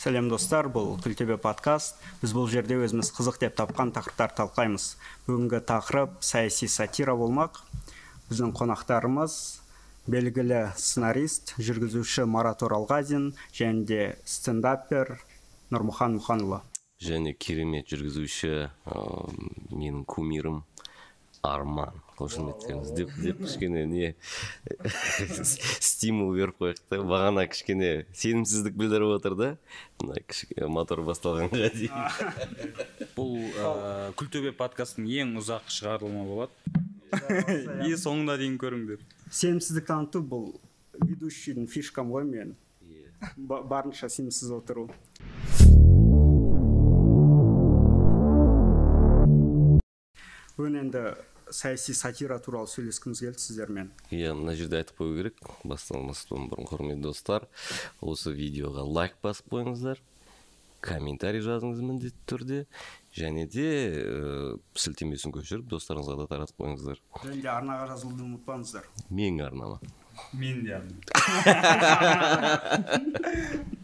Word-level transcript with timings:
сәлем 0.00 0.30
достар 0.32 0.70
бұл 0.72 0.94
күлтөбе 1.04 1.36
подкаст. 1.36 1.98
Біз 2.22 2.32
бұл 2.32 2.46
жерде 2.48 2.78
өзіміз 2.80 3.10
қызық 3.12 3.36
деп 3.42 3.56
тапқан 3.58 3.90
тақырыптарды 3.92 4.38
талқылаймыз. 4.38 4.86
Бүгінгі 5.26 5.60
тақырып 5.68 6.14
саяси 6.24 6.70
сатира 6.72 7.12
болмақ. 7.20 7.58
Біздің 8.30 8.54
қонақтарымыз 8.56 9.34
белгілі 10.08 10.62
сценарист 10.80 11.52
жүргізуші 11.60 12.24
марат 12.24 12.64
оралғазин 12.64 13.34
және 13.52 13.84
де 13.84 14.00
стендапер 14.24 15.18
нұрмұхан 15.68 16.16
мұханұлы. 16.16 16.62
Және 17.04 17.34
керемет 17.36 17.92
жүргізуші 17.92 18.54
ә, 18.70 19.04
менің 19.68 20.06
кумирім 20.08 20.62
арман. 21.44 22.00
Қошеметтеріңіз 22.20 22.92
деп 22.96 23.12
деп 23.24 23.40
кішкене 23.44 23.86
не 23.88 24.12
стимул 25.90 26.34
беріп 26.36 26.60
қояйық 26.60 26.82
та 26.92 27.00
бағана 27.00 27.46
кішкене 27.50 28.06
сенімсіздік 28.12 28.76
білдіріп 28.78 29.16
отыр 29.16 29.36
да. 29.40 29.50
Мына 30.00 30.68
мотор 30.72 31.02
басталғанға 31.04 31.70
дейін. 31.74 31.92
Бұл 33.16 33.36
ә, 33.52 34.12
күлтөбе 34.20 34.54
подкасттың 34.56 35.08
ең 35.10 35.36
ұзақ 35.40 35.68
шығарылымы 35.72 36.24
болады. 36.28 36.52
И 37.84 37.96
соңына 37.98 38.36
дейін 38.40 38.56
көріңдер. 38.60 39.02
Сенімсіздік 39.30 39.88
таныту 39.88 40.22
бұл 40.22 40.52
ведущийдің 41.00 41.66
фишкам 41.70 42.12
ғой 42.14 42.24
мен 42.28 42.54
барынша 43.36 44.08
сенімсіз 44.08 44.52
отыру. 44.56 44.88
Бүгін 50.56 50.80
енді 50.84 51.02
саяси 51.54 51.94
сатира 51.94 52.38
туралы 52.42 52.66
сөйлескіміз 52.70 53.20
келді 53.24 53.38
сіздермен. 53.42 53.90
Иә 54.14 54.34
мына 54.38 54.54
жерде 54.58 54.76
айтып 54.80 54.96
қою 55.02 55.12
керек 55.18 55.36
басталмастан 55.64 56.48
бұрын 56.50 56.66
құрметті 56.70 57.02
достар 57.08 57.40
осы 58.00 58.28
видеоға 58.34 58.82
лайк 58.86 59.14
басып 59.22 59.46
қойыңыздар 59.54 59.98
комментарий 60.80 61.42
жазыңыз 61.44 61.80
міндетті 61.84 62.20
түрде 62.28 62.60
және 63.16 63.46
де 63.52 63.66
ә, 64.00 64.58
сілтемесін 64.80 65.32
көшіріп 65.34 65.66
достарыңызға 65.70 66.14
да 66.22 66.26
таратып 66.30 66.56
қойыңыздар. 66.62 66.96
Және 67.24 67.40
де 67.44 67.50
арнаға 67.52 67.84
жазылуды 67.92 68.22
ұмытпаңыздар. 68.24 68.84
Менің 69.10 69.38
арнама. 69.50 69.78
Мен 70.32 70.64
де 70.64 70.80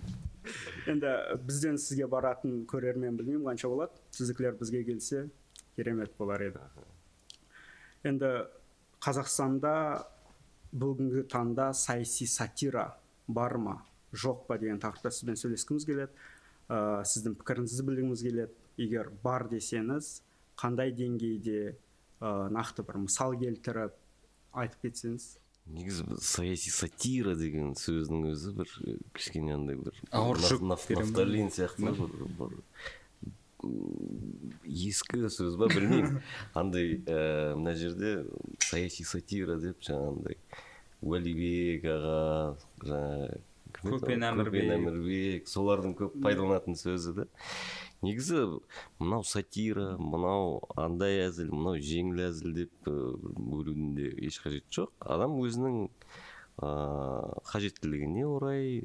енді 0.86 1.12
бізден 1.46 1.78
сізге 1.80 2.06
баратын 2.10 2.64
көрермен 2.70 3.16
білмеймін 3.18 3.46
қанша 3.48 3.70
болады? 3.70 3.92
Сіздікілер 4.14 4.56
бізге 4.60 4.84
келсе 4.86 5.26
керемет 5.76 6.12
болар 6.18 6.44
еді. 6.46 6.62
Енді 8.08 8.30
қазақстанда 9.02 9.74
бүгінгі 10.76 11.26
таңда 11.30 11.70
саяси 11.76 12.26
сатира 12.30 12.88
бар 13.28 13.56
ма? 13.60 13.76
Жоқ 14.16 14.46
па 14.48 14.58
деген 14.58 14.80
тақырыпта 14.80 15.12
сізбен 15.12 15.38
сөйлескіміз 15.38 15.86
келеді. 15.86 16.12
Ә, 16.68 17.02
сіздің 17.06 17.36
пікіріңізді 17.40 17.86
білгіміз 17.86 18.22
келеді. 18.26 18.52
Егер 18.76 19.10
бар 19.22 19.46
десеңіз 19.50 20.20
қандай 20.58 20.92
деңгейде 20.96 21.76
ә, 22.20 22.48
нақты 22.52 22.84
бір 22.86 23.02
мысал 23.06 23.36
келтіріп 23.40 23.96
айтып 24.56 24.86
кетсеңіз? 24.86 25.36
Негізі 25.66 26.04
саяси 26.22 26.70
сатира 26.70 27.34
деген 27.34 27.74
сөздің 27.74 28.28
өзі 28.30 28.52
бір 28.60 28.74
кішкене 29.16 29.56
андай 29.56 29.78
бір 29.80 29.96
ауыр 30.14 30.38
жүк 30.44 30.62
нафталин 30.62 31.50
сияқты 31.50 31.90
бір, 31.90 32.28
бір 32.38 32.54
ескі 34.66 35.26
сөз 35.32 35.56
ба 35.60 35.68
білмеймін. 35.72 36.20
Андай 36.54 37.00
ә, 37.04 37.54
мына 37.58 37.74
жерде 37.78 38.26
саяси 38.64 39.04
сатира 39.04 39.58
деп 39.62 39.82
жаңағындай 39.86 40.38
уәлибек 41.06 41.84
аға 41.92 42.20
жаңағы 42.84 43.42
көпен 43.76 44.24
әмірбек. 44.24 44.70
Әмірбек 44.76 45.50
солардың 45.50 45.96
көп 45.98 46.16
пайдаланатын 46.24 46.78
сөзі 46.78 47.12
да. 47.20 47.26
Негізі 48.04 48.60
мынау 49.00 49.24
сатира 49.24 49.96
мынау 50.00 50.60
андай 50.76 51.26
әзіл 51.26 51.50
мынау 51.52 51.80
жеңіл 51.80 52.26
әзіл 52.28 52.54
деп 52.56 52.88
бөлудің 52.88 53.94
де 53.96 54.10
еш 54.28 54.40
қажеті 54.44 54.80
жоқ. 54.80 54.92
Адам 55.00 55.38
өзінің 55.40 55.78
ыыы 56.56 57.40
қажеттілігіне 57.50 58.24
орай 58.28 58.80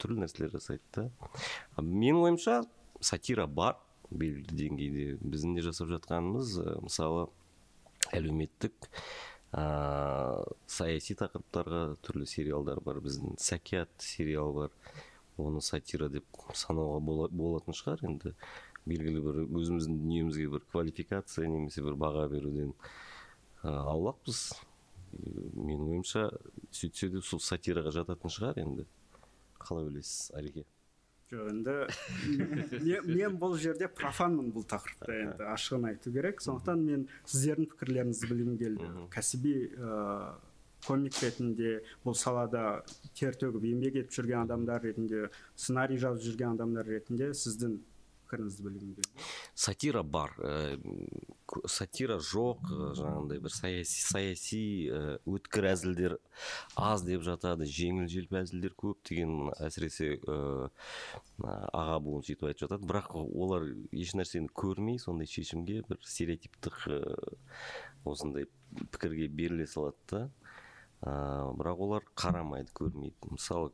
түрлі 0.00 0.22
нәрселер 0.24 0.54
жасайды 0.56 0.84
да. 0.96 1.08
Менің 1.80 2.22
ойымша 2.24 2.62
сатира 3.00 3.46
бар. 3.46 3.76
Белгілі 4.10 4.58
деңгейде 4.58 5.06
біздің 5.22 5.56
де 5.56 5.64
жасап 5.64 5.88
жатқанымыз 5.92 6.58
мысалы 6.84 7.28
әлеуметтік 8.12 8.90
ә, 9.54 10.44
саяси 10.66 11.16
тақырыптарға 11.18 11.82
түрлі 12.04 12.26
сериалдар 12.28 12.80
бар 12.84 13.00
біздің 13.04 13.38
сәкят 13.40 13.90
сериал 14.02 14.52
бар. 14.56 14.74
Оны 15.38 15.58
сатира 15.64 16.08
деп 16.12 16.26
санауға 16.54 17.00
болатын 17.34 17.74
шығар. 17.74 18.04
Енді 18.06 18.34
белгілі 18.86 19.22
бір 19.24 19.40
өзіміздің 19.46 19.98
дүниемізге 20.02 20.50
бір 20.52 20.66
квалификация 20.70 21.48
немесе 21.50 21.82
бір 21.82 21.98
баға 21.98 22.28
беруден 22.30 22.74
ә, 23.62 23.72
аулақпыз. 23.72 24.44
Менің 25.14 25.90
ойымша 25.94 26.28
сөйтсе 26.74 27.10
де 27.10 27.22
сол 27.22 27.42
сатираға 27.42 27.94
жататын 27.94 28.30
шығар 28.30 28.62
енді. 28.62 28.86
Қалай 29.64 29.88
ойлайсыз 29.88 30.32
әреке 30.38 30.66
жоқ 31.32 31.48
енді 31.50 33.06
мен, 33.08 33.38
бұл 33.40 33.56
жерде 33.60 33.88
профанмын 33.88 34.50
бұл 34.54 34.66
тақырыпта 34.68 35.14
енді 35.20 35.46
ашығын 35.54 35.88
айту 35.90 36.12
керек. 36.12 36.42
Сондықтан 36.44 36.82
мен 36.84 37.06
сіздердің 37.24 37.70
пікірлеріңізді 37.72 38.30
білгім 38.32 38.58
келді. 38.60 38.90
Кәсіби 39.14 39.54
ә, 39.78 40.34
комик 40.86 41.16
ретінде 41.22 41.78
бұл 42.04 42.16
салада 42.18 42.84
тер 43.16 43.36
төгіп 43.40 43.64
еңбек 43.70 43.98
етіп 44.02 44.18
жүрген 44.18 44.44
адамдар 44.44 44.84
ретінде 44.84 45.28
сценарий 45.56 45.98
жазып 45.98 46.28
жүрген 46.28 46.58
адамдар 46.58 46.86
ретінде 46.88 47.32
сіздің 47.32 47.78
пікіріңізді 48.34 48.64
білгім 48.66 48.94
сатира 49.54 50.02
бар 50.02 50.34
ә, 50.42 50.76
сатира 51.70 52.18
жоқ 52.18 52.66
жаңағындай 52.98 53.40
бір 53.44 53.54
саяси 53.54 54.02
саяси 54.02 54.62
ә, 54.90 55.00
өткір 55.28 55.68
әзілдер 55.70 56.16
аз 56.76 57.04
деп 57.06 57.22
жатады 57.26 57.68
жеңіл 57.68 58.08
желпі 58.10 58.40
әзілдер 58.42 58.74
көп 58.78 59.02
деген 59.06 59.52
әсіресе 59.62 60.18
аға 61.42 61.98
буын 62.02 62.24
сөйтіп 62.26 62.48
айтып 62.50 62.64
жатады. 62.66 62.88
Бірақ 62.90 63.14
олар 63.14 63.68
ешнәрсені 63.92 64.50
көрмей 64.54 64.98
сондай 65.02 65.30
шешімге 65.30 65.82
бір 65.88 66.00
стереотиптік 66.02 66.84
осындай 68.04 68.48
пікірге 68.90 69.28
беріле 69.28 69.66
салады 69.70 69.96
да. 70.10 70.22
Ә, 71.02 71.14
бірақ 71.58 71.80
олар 71.84 72.04
қарамайды 72.14 72.72
көрмейді. 72.76 73.30
Мысалы 73.34 73.72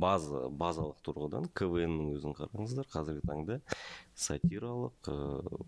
база 0.00 0.48
базалық 0.50 0.98
тұрғыдан 1.06 1.46
квннің 1.54 2.10
өзін 2.16 2.34
қараңыздар. 2.38 2.88
Қазіргі 2.92 3.22
таңда 3.28 3.60
сатиралық 4.18 5.10
ә, 5.12 5.16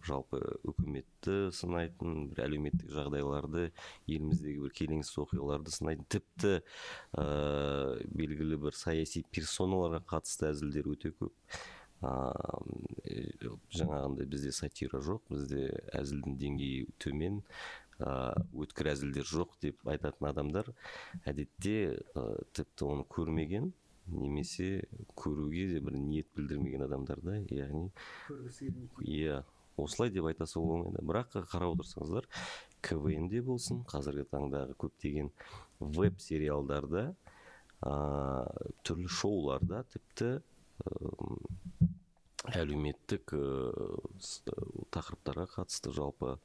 жалпы 0.09 0.43
үкіметті 0.73 1.39
сынайтын 1.55 2.29
бір 2.33 2.45
әлеуметтік 2.49 2.93
жағдайларды 2.97 3.71
еліміздегі 4.11 4.67
бір 4.67 4.77
келеңсіз 4.81 5.23
оқиғаларды 5.25 5.75
сынайтын 5.77 6.11
тіпті 6.17 6.53
ә, 6.59 7.25
белгілі 8.17 8.61
бір 8.67 8.77
саяси 8.77 9.25
персоналарға 9.31 10.05
қатысты 10.11 10.51
әзілдер 10.53 10.93
өте 10.93 11.15
көп. 11.17 11.35
Ә, 12.05 12.13
жаңағындай 13.73 14.27
бізде 14.29 14.51
сатира 14.53 15.01
жоқ 15.01 15.23
бізде 15.33 15.71
әзілдің 15.97 16.37
деңгейі 16.43 16.91
төмен. 17.01 17.41
Өткір 17.99 18.91
әзілдер 18.93 19.25
жоқ 19.25 19.57
деп 19.63 19.89
айтатын 19.89 20.29
адамдар 20.29 20.71
әдетте 21.25 21.77
ә, 22.15 22.25
тіпті 22.53 22.89
оны 22.91 23.07
көрмеген 23.09 23.71
немесе 24.13 24.85
көруге 25.17 25.67
де 25.73 25.81
бір 25.81 25.97
ниет 25.99 26.29
білдірмеген 26.37 26.85
адамдар 26.87 27.23
да 27.25 27.39
яғни 27.51 27.89
иә 29.01 29.41
осылай 29.81 30.13
деп 30.13 30.29
айта 30.29 30.47
салуға 30.47 30.83
болмайды 30.83 31.07
бірақ 31.09 31.39
қарап 31.51 31.79
отырсаңыздар 31.79 32.29
квн 32.85 33.31
де 33.33 33.41
болсын 33.43 33.83
қазіргі 33.89 34.29
таңдағы 34.31 34.77
көптеген 34.85 35.33
веб 35.81 36.21
сериалдарда 36.21 37.09
ә, 37.81 37.97
түрлі 38.85 39.09
шоуларда 39.09 39.83
тіпті 39.97 40.37
әлеуметтік 42.61 43.33
тақырыптарға 44.95 45.49
қатысты 45.57 45.93
жалпы 45.97 46.37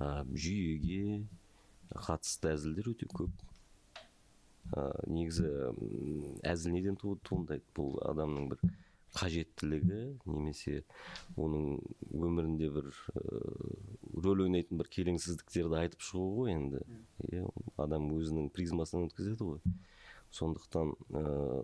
ә, 0.00 0.24
жүйеге 0.32 1.22
қатысты 1.94 2.52
әзілдер 2.54 2.90
өте 2.92 3.08
көп. 3.12 3.44
Ә, 4.74 4.88
негізі 5.06 5.46
әзіл 6.46 6.74
неден 6.74 6.98
туындайды 6.98 7.64
бұл 7.76 7.96
адамның 8.10 8.50
бір 8.50 8.64
қажеттілігі 9.16 10.00
немесе 10.28 10.82
оның 11.40 11.78
өмірінде 12.12 12.68
бір 12.74 12.90
ә, 13.14 13.22
рөл 14.24 14.42
ойнайтын 14.46 14.80
бір 14.80 14.90
келеңсіздіктерді 14.92 15.78
айтып 15.80 16.04
шығу 16.04 16.26
ғой 16.40 16.56
енді. 16.56 16.82
Иә 17.30 17.46
адам 17.80 18.10
өзінің 18.16 18.50
призмасынан 18.54 19.08
өткізеді 19.08 19.48
ғой. 19.52 19.78
Сондықтан 20.36 20.92
ә, 21.14 21.22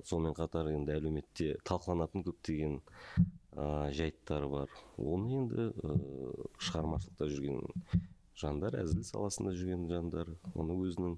сонымен 0.09 0.39
қатар 0.39 0.71
енді 0.73 0.95
әлеуметте 0.95 1.57
талқыланатын 1.67 2.25
көптеген 2.25 2.79
ә, 2.79 3.91
жайттар 3.93 4.47
бар. 4.49 4.73
Оны 4.97 5.43
енді 5.43 5.69
ә, 5.75 5.97
шығармашылықта 6.63 7.29
жүрген 7.35 7.61
жандар 8.43 8.77
әзіл 8.81 9.05
саласында 9.07 9.55
жүрген 9.57 9.89
жандар 9.91 10.33
оны 10.55 10.77
өзінің 10.85 11.17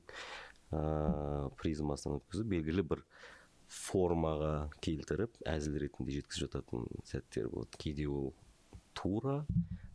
ә, 0.74 1.50
призмасынан 1.60 2.20
өткізіп 2.20 2.50
белгілі 2.52 2.84
бір 2.92 3.04
формаға 3.74 4.70
келтіріп 4.84 5.40
әзіл 5.48 5.78
ретінде 5.82 6.18
жеткізіп 6.18 6.46
жататын 6.46 6.86
сәттер 7.08 7.48
болады. 7.52 7.80
Кейде 7.80 8.06
ол 8.08 8.32
тура 8.94 9.42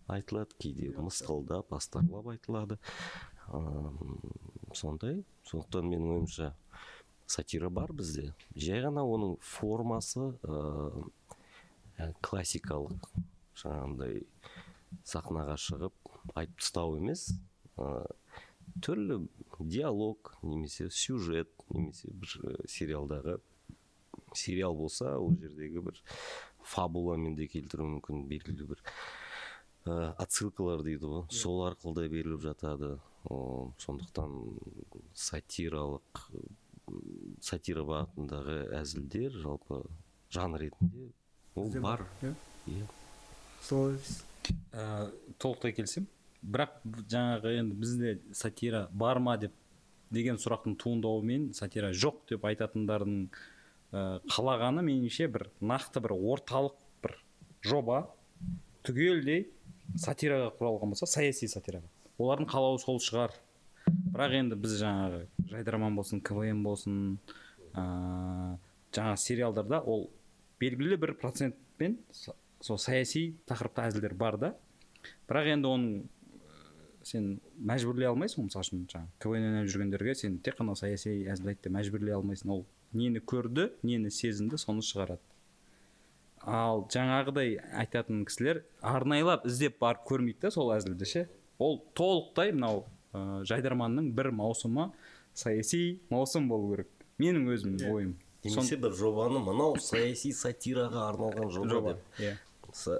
айтылады 0.09 0.57
кейде 0.59 0.91
мысқылдап 0.97 1.73
астарлап 1.75 2.31
айтылады. 2.33 2.79
Ам, 3.47 4.19
сондай. 4.73 5.23
Сондықтан 5.49 5.87
менің 5.89 6.15
ойымша 6.17 6.53
сатира 7.29 7.69
бар 7.69 7.93
бізде. 7.93 8.33
Жай 8.55 8.83
ғана 8.83 9.05
оның 9.05 9.37
формасы 9.41 10.31
ә, 10.43 12.11
классикалық 12.25 13.09
жаңағындай 13.59 14.23
сахнаға 15.05 15.57
шығып 15.59 16.08
айтып 16.33 16.59
тастау 16.59 16.97
емес 16.99 17.29
ы, 17.77 18.05
түрлі 18.83 19.21
диалог 19.59 20.33
немесе 20.41 20.89
сюжет 20.89 21.51
немесе 21.69 22.11
бір 22.11 22.63
сериалдағы 22.69 23.39
сериал 24.33 24.75
болса 24.77 25.17
ол 25.17 25.35
жердегі 25.39 25.83
бір 25.89 26.01
фабуламен 26.63 27.35
де 27.35 27.47
келтіруі 27.49 27.95
мүмкін 27.95 28.27
белгілі 28.29 28.69
бір 28.73 28.83
ә, 29.89 30.13
отсылкалар 30.21 30.83
дейді 30.85 31.09
ғой. 31.09 31.23
Сол 31.33 31.63
арқылы 31.67 31.95
да 32.01 32.07
беріліп 32.11 32.43
жатады. 32.43 32.97
О, 33.29 33.73
сондықтан 33.83 34.35
сатиралық 35.17 36.29
сатира 37.43 37.83
бағытындағы 37.85 38.61
әзілдер 38.79 39.35
жалпы 39.43 39.83
жанр 40.33 40.63
ретінде 40.63 41.09
ол 41.59 41.69
бар. 41.83 42.05
Иә? 42.23 42.33
иә. 42.71 42.87
Сол 43.61 43.93
ә, 44.73 45.09
толықтай 45.41 45.73
келісемін. 45.77 46.07
Бірақ 46.39 46.77
жаңағы 47.11 47.55
енді 47.59 47.75
бізде 47.79 48.13
сатира 48.33 48.87
бар 48.91 49.19
ма 49.19 49.35
деп 49.37 49.55
деген 50.13 50.39
сұрақтың 50.39 50.77
туындауымен 50.79 51.49
сатира 51.57 51.91
жоқ 51.91 52.21
деп 52.31 52.45
айтатындардың 52.49 53.17
ә, 53.27 54.03
қалағаны 54.31 54.85
меніңше 54.85 55.27
бір 55.33 55.49
нақты 55.59 56.01
бір 56.05 56.15
орталық 56.15 56.77
бір 57.03 57.17
жоба. 57.65 58.05
Түгелдей 58.87 59.49
сатираға 59.99 60.53
құралған 60.57 60.95
болса 60.95 61.09
саяси 61.09 61.49
сатираға. 61.51 61.89
Олардың 62.19 62.49
қалауы 62.49 62.79
сол 62.81 63.01
шығар. 63.03 63.35
Бірақ 63.89 64.35
енді 64.39 64.57
біз 64.59 64.79
жаңағы 64.79 65.21
жайдарман 65.51 65.95
болсын 65.97 66.21
квн 66.23 66.63
болсын 66.63 66.97
ә, 67.73 68.57
жаңағы 68.95 69.21
сериалдарда 69.23 69.81
ол 69.81 70.09
белгілі 70.61 70.97
бір 71.01 71.15
процентпен 71.19 71.97
сол 72.61 72.79
саяси 72.81 73.37
тақырыпта 73.49 73.87
әзілдер 73.89 74.15
бар 74.19 74.37
да. 74.39 74.53
Бірақ 75.29 75.47
енді 75.53 75.69
оның 75.69 75.93
ә, 75.99 77.05
сен 77.07 77.29
мәжбүрлей 77.55 78.09
алмайсың 78.09 78.47
мысалы 78.49 78.65
үшін 78.67 78.85
жаңағы 78.91 79.23
квн 79.23 79.47
ойнап 79.49 79.71
жүргендерге 79.71 80.15
сен 80.19 80.37
тек 80.43 80.59
қана 80.59 80.75
саяси 80.79 81.15
әзіл 81.31 81.53
айт 81.53 81.63
деп 81.63 81.75
мәжбүрлей 81.75 82.17
алмайсың. 82.17 82.51
Ол 82.51 82.65
нені 82.93 83.21
көрді 83.23 83.69
нені 83.83 84.11
сезінді 84.11 84.59
соны 84.59 84.83
шығарады. 84.85 85.23
Ал 86.39 86.85
жаңағыдай 86.91 87.57
айтатын 87.81 88.23
кісілер 88.27 88.63
арнайлап 88.81 89.45
іздеп 89.47 89.79
барып 89.79 90.05
көрмейді 90.07 90.47
да 90.47 90.51
сол 90.55 90.71
әзілді 90.75 91.07
ше. 91.07 91.27
Ол 91.59 91.81
толықтай 91.95 92.53
мынау 92.55 92.85
ә, 93.13 93.43
жайдарманның 93.47 94.11
бір 94.15 94.31
маусымы 94.35 94.89
саяси 95.33 96.01
маусым 96.09 96.47
болу 96.49 96.73
керек. 96.73 96.91
Менің 97.19 97.49
өзімнің 97.53 97.91
ойым. 97.91 98.17
Немесе 98.43 98.77
бір 98.79 98.93
жобаны 98.95 99.41
мынау 99.43 99.75
саяси 99.83 100.31
сатираға 100.31 101.09
арналған 101.09 101.49
жоба, 101.51 101.73
жоба 101.73 101.93
деп. 101.97 102.21
иә. 102.23 102.35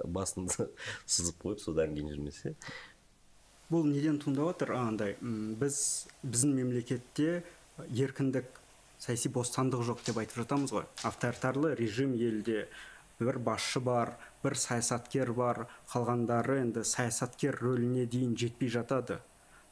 Басында 0.04 0.68
сызып 1.06 1.42
қойып 1.44 1.60
содан 1.62 1.94
кейін 1.96 2.14
жүрмесе. 2.14 2.54
Бұл 3.70 3.86
неден 3.86 4.18
туындап 4.18 4.54
отыр 4.56 4.74
андай 4.74 5.16
м, 5.22 5.54
біз 5.60 6.08
біздің 6.24 6.54
мемлекетте 6.58 7.42
еркіндік 7.86 8.48
саяси 9.00 9.30
бостандық 9.32 9.84
жоқ 9.86 10.02
деп 10.08 10.18
айтып 10.20 10.42
жатамыз 10.42 10.72
ғой. 10.74 10.88
Авторитарлы 11.06 11.74
режим 11.78 12.16
елде 12.18 12.66
бір 13.20 13.38
басшы 13.38 13.80
бар 13.80 14.16
бір 14.42 14.56
саясаткер 14.58 15.32
бар 15.36 15.66
қалғандары 15.92 16.58
енді 16.64 16.84
саясаткер 16.84 17.58
рөліне 17.62 18.06
дейін 18.10 18.34
жетпей 18.36 18.72
жатады. 18.72 19.20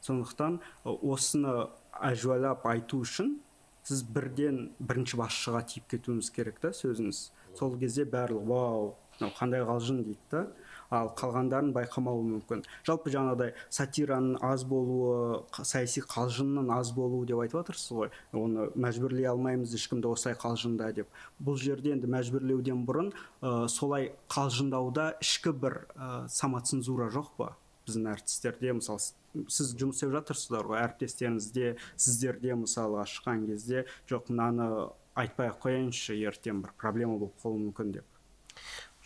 Сондықтан 0.05 0.61
осыны 0.85 1.67
әжуалап 1.99 2.65
айту 2.69 3.01
үшін 3.03 3.35
сіз 3.83 4.03
бірден 4.05 4.69
бірінші 4.79 5.17
басшыға 5.19 5.63
тиіп 5.67 5.89
кетуіңіз 5.91 6.29
керек 6.31 6.59
та 6.63 6.71
сөзіңіз. 6.77 7.21
Сол 7.57 7.77
кезде 7.81 8.05
барлығы 8.05 8.45
вау! 8.47 8.91
Мынау 9.19 9.35
қандай 9.37 9.63
қалжың 9.67 10.03
дейді 10.03 10.19
да. 10.31 10.47
Ал 10.89 11.11
қалғандарын 11.13 11.69
байқамауы 11.75 12.23
мүмкін. 12.25 12.63
Жалпы 12.87 13.11
жаңағыдай 13.13 13.51
сатираның 13.69 14.39
аз 14.41 14.63
болуы 14.65 15.43
саяси 15.61 16.01
қалжыңның 16.01 16.71
аз 16.73 16.89
болуы 16.97 17.27
деп 17.29 17.43
айтып 17.43 17.59
отырсыз 17.61 17.93
ғой. 17.93 18.09
Оны 18.33 18.71
мәжбүрлей 18.73 19.29
алмаймыз 19.29 19.75
ешкімді 19.77 20.09
осылай 20.09 20.37
қалжыңда 20.41 20.89
деп. 20.97 21.13
Бұл 21.37 21.61
жерде 21.61 21.93
енді 21.93 22.09
мәжбүрлеуден 22.09 22.81
бұрын 22.89 23.13
ә, 23.13 23.67
солай 23.69 24.15
қалжыңдауда 24.33 25.11
ішкі 25.21 25.53
бір 25.53 25.83
ә, 25.93 26.25
самоцензура 26.25 27.11
жоқ 27.13 27.35
па 27.37 27.53
біздің 27.85 28.09
әртістерде? 28.15 28.73
Мысалы 28.81 29.45
сіз 29.45 29.75
жұмыс 29.77 29.99
істеп 29.99 30.15
жатырсыздар 30.17 30.65
ғой 30.65 30.81
әріптестеріңізде 30.87 31.75
сіздерде 31.93 32.57
мысалға 32.57 33.05
шыққан 33.13 33.45
кезде 33.45 33.85
жоқ 34.09 34.31
мынаны 34.33 34.89
айтпай 35.19 35.51
ақ 35.51 35.59
қояйыншы 35.67 36.17
ертең 36.17 36.63
бір 36.63 36.73
проблема 36.81 37.19
болып 37.21 37.37
қалуы 37.43 37.67
мүмкін 37.67 37.99
деп. 37.99 38.18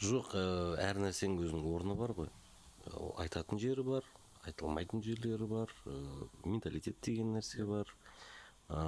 Жоқ 0.01 0.33
ә, 0.33 0.43
әр 0.81 1.03
нәрсенің 1.03 1.43
өзінің 1.45 1.69
орны 1.75 1.95
бар 1.99 2.15
ғой. 2.17 2.33
Айтатын 3.21 3.61
жері 3.61 3.85
бар 3.85 4.07
айтылмайтын 4.47 5.03
жерлері 5.03 5.47
бар 5.47 5.73
ә, 5.87 5.95
менталитет 6.45 6.99
деген 7.03 7.33
нәрсе 7.37 7.65
бар. 7.67 7.89
Ә, 8.69 8.81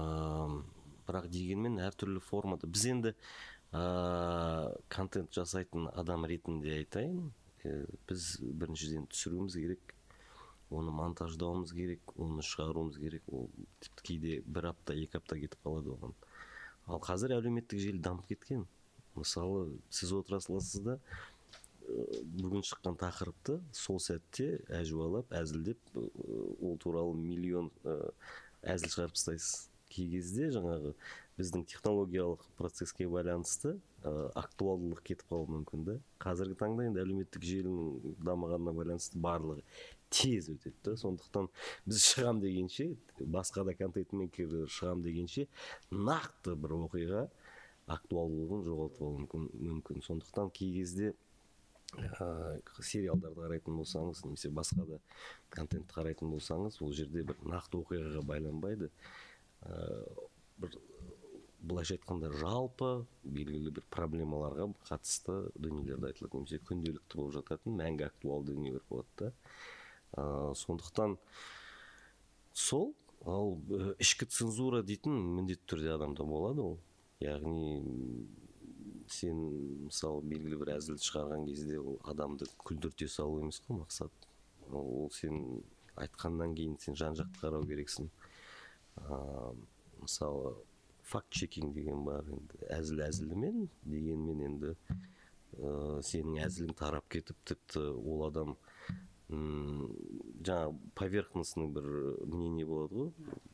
бірақ 1.07 1.29
дегенмен 1.31 1.79
әртүрлі 1.85 2.21
формада. 2.23 2.67
Біз 2.67 2.85
енді 2.91 3.13
ә, 3.71 4.75
контент 4.91 5.31
жасайтын 5.35 5.89
адам 5.93 6.27
ретінде 6.27 6.75
айтайын. 6.79 7.31
Ә, 7.63 7.85
біз 8.09 8.35
біріншіден 8.43 9.07
түсіруіміз 9.13 9.59
керек 9.61 9.95
оны 10.73 10.91
монтаждауымыз 10.91 11.71
керек 11.77 12.15
оны 12.17 12.43
шығаруымыз 12.43 12.99
керек. 12.99 13.27
Ол 13.31 13.47
тіпті 13.85 14.07
кейде 14.09 14.39
бір 14.45 14.71
апта 14.73 14.97
екі 14.97 15.21
апта 15.21 15.39
кетіп 15.39 15.61
қалады 15.63 15.95
оған. 15.95 16.15
Ал 16.85 16.99
қазір 17.01 17.37
әлеуметтік 17.39 17.79
желі 17.79 18.01
дамып 18.03 18.27
кеткен. 18.33 18.67
Мысалы 19.19 19.67
сіз 19.89 20.13
отыра 20.19 20.39
саласыз 20.43 20.81
да 20.85 20.97
э, 21.87 22.21
бүгін 22.23 22.65
шыққан 22.67 22.97
тақырыпты 23.01 23.59
сол 23.75 24.01
сәтте 24.03 24.61
әжуалап 24.81 25.31
әзілдеп 25.35 25.79
э, 25.95 26.07
ол 26.61 26.77
туралы 26.81 27.15
миллион 27.19 27.71
э, 27.83 27.99
әзіл 28.75 28.93
шығарып 28.95 29.17
тастайсыз. 29.17 29.69
Кей 29.93 30.09
кезде 30.09 30.49
жаңағы 30.51 30.95
біздің 31.37 31.65
технологиялық 31.69 32.41
процесске 32.57 33.05
байланысты 33.11 33.75
ә, 34.03 34.11
актуалдылық 34.39 35.01
кетіп 35.05 35.29
қалуы 35.29 35.51
мүмкін 35.57 35.83
да. 35.87 35.95
Қазіргі 36.23 36.57
таңда 36.59 36.87
енді 36.89 37.01
әлеуметтік 37.03 37.45
желінің 37.45 38.15
дамығанына 38.25 38.73
байланысты 38.75 39.19
барлығы 39.21 39.65
тез 40.09 40.49
өтеді 40.53 40.75
да. 40.87 40.95
Сондықтан 40.99 41.49
біз 41.85 42.03
шығам 42.07 42.39
дегенше 42.43 42.93
басқа 43.19 43.65
да 43.67 43.75
контент 43.77 44.13
мейкерлер 44.15 44.71
шығам 44.71 45.03
дегенше 45.05 45.47
нақты 45.91 46.55
бір 46.55 46.77
оқиға 46.79 47.25
актуалдылығын 47.91 48.63
жоғалтып 48.65 49.03
алуы 49.05 49.21
мүмкін, 49.23 49.47
мүмкін. 49.67 50.01
Сондықтан 50.05 50.49
кей 50.55 50.73
кезде 50.79 51.13
ә, 51.93 52.57
сериалдарды 52.81 53.43
қарайтын 53.43 53.77
болсаңыз 53.77 54.23
немесе 54.25 54.49
басқа 54.49 54.87
да 54.89 54.99
контентті 55.53 55.93
қарайтын 55.99 56.33
болсаңыз 56.33 56.79
ол 56.81 56.93
жерде 56.97 57.23
бір 57.27 57.37
нақты 57.45 57.81
оқиғаға 57.83 58.25
байланбайды. 58.25 58.89
Ә, 59.61 59.77
бір 60.57 60.79
былайша 61.65 61.95
айтқанда 61.97 62.31
жалпы 62.39 63.05
белгілі 63.23 63.73
бір 63.77 63.85
проблемаларға 63.93 64.67
қатысты 64.89 65.37
дүниелерді 65.57 66.11
айтылады. 66.11 66.41
Немесе 66.41 66.61
күнделікті 66.65 67.21
болып 67.21 67.37
жататын 67.39 67.77
мәңгі 67.79 68.09
актуалды 68.09 68.53
дүниелер 68.53 68.85
болады 68.89 69.07
да. 69.21 69.31
Ә, 70.17 70.53
сондықтан 70.57 71.17
сол 72.53 72.93
ал 73.25 73.57
ішкі 73.99 74.27
цензура 74.29 74.83
дейтін 74.85 75.17
міндетті 75.37 75.73
түрде 75.73 75.95
адамда 75.95 76.27
болады 76.27 76.61
ол. 76.61 76.77
Яғни 77.23 78.27
сен 79.11 79.39
мысалы 79.85 80.23
белгілі 80.25 80.59
бір 80.61 80.75
әзіл 80.75 80.97
шығарған 81.01 81.45
кезде 81.47 81.79
ол 81.79 81.99
адамды 82.09 82.47
күлдірте 82.65 83.07
салу 83.11 83.39
емес 83.43 83.61
қой 83.65 83.79
мақсат. 83.83 84.11
Ол 84.71 85.09
сен 85.13 85.63
айтқаннан 86.01 86.55
кейін 86.57 86.77
сен 86.81 86.97
жан 86.99 87.17
жақты 87.17 87.41
қарау 87.41 87.67
керексің. 87.69 88.09
Ә, 88.97 89.53
мысалы 90.01 90.55
факт 91.03 91.31
чекинг 91.31 91.75
деген 91.75 92.03
бар 92.05 92.25
енді. 92.33 92.61
Әзіл 92.73 93.03
әзілімен 93.05 93.67
дегенмен 93.85 94.41
енді 94.49 94.73
ә, 94.73 96.01
сенің 96.03 96.41
әзілің 96.47 96.77
тарап 96.79 97.07
кетіп 97.13 97.37
тіпті 97.45 97.85
ол 97.93 98.25
адам 98.27 98.55
жаңағы 99.29 100.75
поверхностный 100.93 101.67
бір 101.73 101.85
мнение 102.29 102.65
болады 102.65 102.95
ғой. 102.95 103.11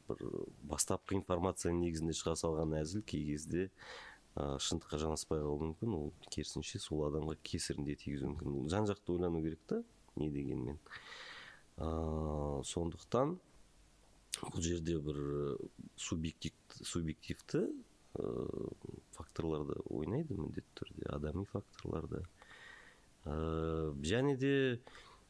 Бір 0.10 0.48
бастапқы 0.68 1.16
информация 1.16 1.72
негізінде 1.72 2.16
шыға 2.18 2.36
салған 2.36 2.76
әзіл 2.82 3.06
кей 3.08 3.24
кезде 3.30 3.70
ә, 4.36 4.58
шындыққа 4.60 5.00
жанаспай 5.00 5.40
қалуы 5.40 5.70
мүмкін. 5.70 5.96
Ол 5.96 6.12
керісінше 6.28 6.82
сол 6.84 7.06
адамға 7.08 7.38
кесірін 7.48 7.88
де 7.88 7.96
тигізуі 7.96 8.34
мүмкін. 8.34 8.68
Жан 8.74 8.90
жақты 8.90 9.16
ойлану 9.16 9.42
керек 9.46 9.64
та 9.72 9.80
не 10.20 10.30
дегенмен. 10.30 10.82
Ә, 11.78 11.88
сондықтан 12.68 13.38
бұл 14.42 14.62
жерде 14.66 15.00
бір 15.00 15.58
субъектив, 15.96 16.54
субъективті 16.84 17.68
факторлар 19.16 19.64
да 19.70 19.80
ойнайды 19.88 20.36
міндетті 20.36 20.82
түрде 20.82 21.08
адами 21.16 21.46
факторлар 21.48 22.08
да 22.12 22.26
Э, 23.26 23.94
және 24.02 24.36
де 24.38 24.80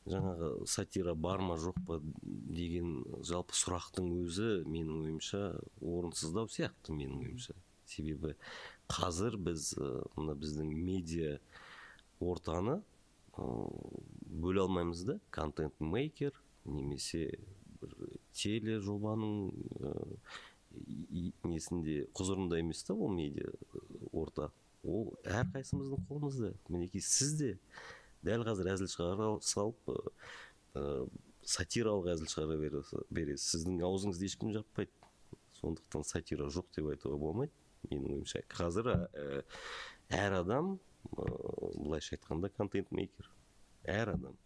жаңағы 0.09 0.65
сатира 0.67 1.13
бар 1.13 1.41
ма 1.45 1.57
жоқ 1.61 1.77
па 1.87 1.99
деген 2.25 3.03
жалпы 3.27 3.53
сұрақтың 3.57 4.07
өзі 4.23 4.63
менің 4.65 5.03
ойымша 5.05 5.41
орынсыздау 5.81 6.49
сияқты 6.49 6.95
менің 6.97 7.19
ойымша. 7.25 7.55
Себебі 7.85 8.35
қазір 8.89 9.37
біз 9.37 9.73
мына 10.15 10.33
біздің 10.39 10.71
медиа 10.73 11.37
ортаны 12.19 12.79
бөле 13.37 14.63
алмаймыз 14.65 15.03
да. 15.05 15.19
Контент 15.29 15.77
мейкер 15.79 16.33
немесе 16.65 17.37
бір 17.81 17.95
тележобаның 18.33 19.51
и- 21.11 21.33
несінде 21.43 22.07
құзырында 22.15 22.59
емес 22.59 22.83
та 22.87 22.93
ол 22.95 23.11
медиа 23.13 23.51
орта. 24.11 24.51
Ол 24.83 25.13
әрқайсымыздың 25.23 26.07
қолымызда. 26.09 26.53
Мінекей 26.69 27.01
сіз 27.01 27.33
де 27.37 27.57
дәл 28.25 28.45
қазір 28.47 28.71
әзіл 28.73 28.89
шығара 28.91 29.29
салып 29.45 29.91
э, 29.91 31.07
сатиралық 31.41 32.11
әзіл 32.13 32.29
шығара 32.31 32.57
бере- 32.61 33.05
бересіз 33.09 33.55
сіздің 33.55 33.81
аузыңызды 33.87 34.29
ешкім 34.29 34.53
жаппайды. 34.55 34.91
Сондықтан 35.61 36.05
сатира 36.07 36.47
жоқ 36.49 36.71
деп 36.75 36.89
айтуға 36.93 37.17
болмайды 37.21 37.53
менің 37.89 38.15
ойымша. 38.19 38.43
Қазір 38.49 38.91
ә, 38.93 39.43
әр 40.13 40.37
адам 40.39 40.75
ә, 41.17 41.25
былайша 41.75 42.15
айтқанда 42.17 42.49
контент 42.55 42.91
мейкер. 42.91 43.29
Әр 43.85 44.15
адам. 44.15 44.37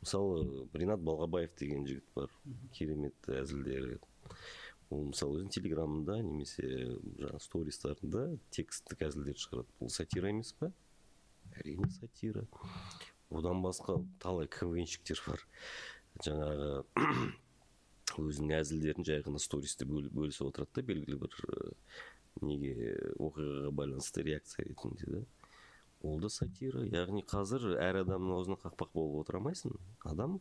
Мысалы 0.00 0.66
ринат 0.78 1.00
балғабаев 1.04 1.54
деген 1.58 1.86
жігіт 1.88 2.12
бар 2.14 2.32
керемет 2.76 3.28
әзілдері. 3.28 3.98
Ол 4.88 5.08
мысалы 5.10 5.40
өзінің 5.40 5.52
телеграмында 5.52 6.20
немесе 6.24 6.68
жаңағы 7.18 7.40
стористарында 7.44 8.26
тексттік 8.54 9.02
әзілдер 9.08 9.40
шығарады. 9.40 9.74
Бұл 9.80 9.92
сатира 9.92 10.30
емес 10.32 10.54
па 10.56 10.70
әрине 11.58 11.90
сатира. 11.94 12.46
Одан 13.30 13.62
басқа 13.62 13.98
талай 14.22 14.48
квнщиктер 14.48 15.20
бар. 15.26 15.44
Жаңағы 16.24 16.70
өзінің 18.28 18.54
әзілдерін 18.58 19.06
жай 19.06 19.22
ғана 19.26 19.40
стористе 19.42 19.86
бөл- 19.86 20.10
бөлісіп 20.14 20.48
отырады 20.48 20.80
да 20.80 20.86
белгілі 20.88 21.20
бір 21.20 21.36
неге 22.42 22.94
оқиғаға 23.18 23.72
байланысты 23.74 24.24
реакция 24.26 24.66
ретінде 24.68 25.10
да. 25.12 25.22
Ол 26.02 26.20
да 26.22 26.30
сатира. 26.30 26.84
Яғни 26.86 27.24
қазір 27.26 27.72
әр 27.82 28.04
адамның 28.04 28.36
аузына 28.36 28.58
қақпақ 28.62 28.92
болып 28.94 29.24
отыра 29.24 29.40
алмайсың 29.40 29.74
адам 30.06 30.38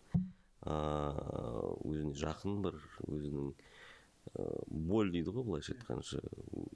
өзіне 0.67 2.13
жақын 2.17 2.61
бір 2.65 2.77
өзінің 3.07 3.49
ыыы 4.37 4.83
боль 4.89 5.11
дейді 5.13 5.31
ғой 5.33 5.45
былайша 5.47 5.73
айтқанша 5.73 6.19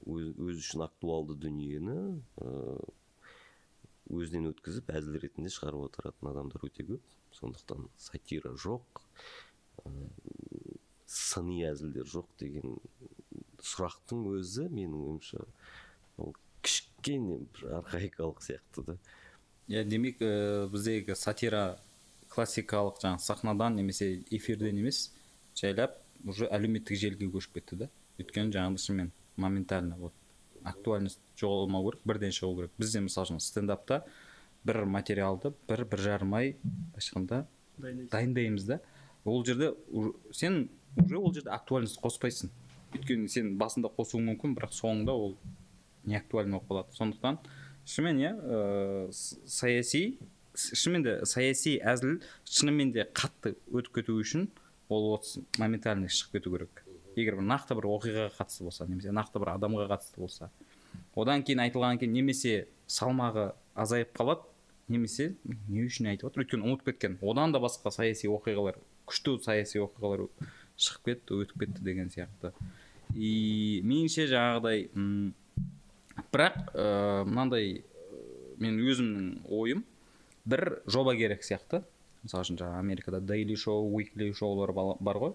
өз, 0.08 0.32
үшін 0.38 0.86
актуалды 0.86 1.36
дүниені 1.38 1.96
ыыы 2.42 2.78
өзінен 4.10 4.50
өткізіп 4.50 4.90
әзіл 4.96 5.18
ретінде 5.22 5.52
шығарып 5.52 5.86
отыратын 5.88 6.30
адамдар 6.32 6.66
өте 6.66 6.86
көп. 6.88 7.02
Сондықтан 7.38 7.88
сатира 7.96 8.52
жоқ 8.60 9.02
сыни 11.12 11.62
әзілдер 11.68 12.08
жоқ 12.08 12.28
деген 12.40 12.78
сұрақтың 13.62 14.24
өзі 14.32 14.68
менің 14.72 15.00
ойымша 15.06 15.44
ол 16.22 16.34
кішкене 16.64 17.38
бір 17.52 17.74
архаикалық 17.80 18.40
сияқты 18.44 18.84
да. 18.86 18.96
Иә 19.68 19.84
демек 19.88 20.22
ә, 20.22 20.68
біздегі 20.72 21.16
сатира 21.16 21.78
классикалық 22.32 23.00
жаңағы 23.02 23.24
сахнадан 23.26 23.76
немесе 23.76 24.22
эфирден 24.30 24.80
емес 24.80 25.10
жайлап 25.58 25.98
уже 26.24 26.48
әлеуметтік 26.48 26.96
желіге 26.98 27.28
көшіп 27.34 27.60
кетті 27.60 27.84
да. 27.84 27.90
Өйткені 28.18 28.54
жаңағы 28.56 28.80
шынымен 28.80 29.12
моментально 29.36 29.96
вот 29.96 30.12
актуальность 30.64 31.20
жоғалмау 31.40 31.90
керек 31.90 32.04
бірден 32.06 32.34
шығу 32.34 32.56
керек. 32.60 32.74
Бізде 32.78 33.02
мысалы 33.04 33.30
үшін 33.30 33.40
стендапта 33.42 34.02
бір 34.64 34.84
материалды 34.86 35.52
бір 35.68 35.84
бір 35.90 36.04
жарым 36.06 36.34
ай 36.38 36.56
былайша 36.62 37.12
айтқанда 37.12 37.46
дайындаймыз. 37.78 38.64
да. 38.64 38.80
Ол 39.24 39.44
жерде 39.44 39.74
сен 40.32 40.70
уже 40.96 41.18
ол 41.18 41.32
жерде 41.32 41.50
актуальность 41.50 42.00
қоспайсың. 42.00 42.50
Өйткені 42.92 43.28
сен 43.28 43.56
басында 43.58 43.88
қосуың 43.88 44.26
мүмкін 44.32 44.54
бірақ 44.58 44.74
соңында 44.76 45.12
ол 45.12 45.36
не 46.04 46.16
актуальный 46.16 46.58
болып 46.58 46.68
қалады. 46.68 46.96
Сондықтан 46.96 47.38
шынымен 47.86 48.20
иә 48.20 48.32
ә, 48.36 49.10
саяси 49.12 50.18
шынымен 50.54 51.02
де 51.02 51.14
саяси 51.26 51.78
әзіл 51.80 52.20
шынымен 52.44 52.92
де 52.92 53.06
қатты 53.08 53.56
өтіп 53.72 54.00
кету 54.00 54.18
үшін 54.20 54.48
ол 54.92 55.12
вот 55.14 55.30
моментально 55.58 56.10
шығып 56.12 56.38
кету 56.38 56.52
керек. 56.56 56.84
Егер 57.18 57.36
бір 57.40 57.46
нақты 57.48 57.76
бір 57.78 57.88
оқиғаға 57.92 58.30
қатысты 58.38 58.64
болса 58.66 58.86
немесе 58.88 59.12
нақты 59.12 59.42
бір 59.42 59.54
адамға 59.56 59.88
қатысты 59.90 60.22
болса 60.22 60.50
одан 61.16 61.42
кейін 61.42 61.64
айтылғаннан 61.66 62.00
кейін 62.00 62.16
немесе 62.16 62.54
салмағы 62.88 63.52
азайып 63.74 64.12
қалады 64.16 64.48
немесе 64.92 65.34
не 65.68 65.84
үшін 65.86 66.10
айтып 66.12 66.30
отыр? 66.30 66.44
Өйткені 66.44 66.66
ұмытып 66.66 66.90
кеткен. 66.92 67.18
Одан 67.22 67.52
да 67.54 67.60
басқа 67.62 67.92
саяси 67.94 68.28
оқиғалар 68.32 68.78
күшті 69.08 69.38
саяси 69.44 69.80
оқиғалар 69.82 70.26
шығып 70.76 71.08
кетті 71.10 71.38
өтіп 71.42 71.64
кетті 71.64 71.84
деген 71.84 72.10
сияқты. 72.12 72.52
И 73.14 73.80
меніңше 73.84 74.26
жаңағыдай 74.32 74.88
м, 74.96 75.32
бірақ 76.32 76.58
ә, 76.74 77.72
мен 78.62 78.78
өзімнің 78.80 79.48
ойым 79.52 79.84
бір 80.44 80.82
жоба 80.86 81.14
керек 81.18 81.44
сияқты. 81.44 81.82
Мысалы 82.22 82.46
үшін 82.46 82.60
жаңағы 82.60 82.78
америкада 82.78 83.20
дейли 83.20 83.56
шоу 83.56 83.88
уикли 83.90 84.32
шоулар 84.32 84.72
бар 84.72 85.18
ғой. 85.18 85.34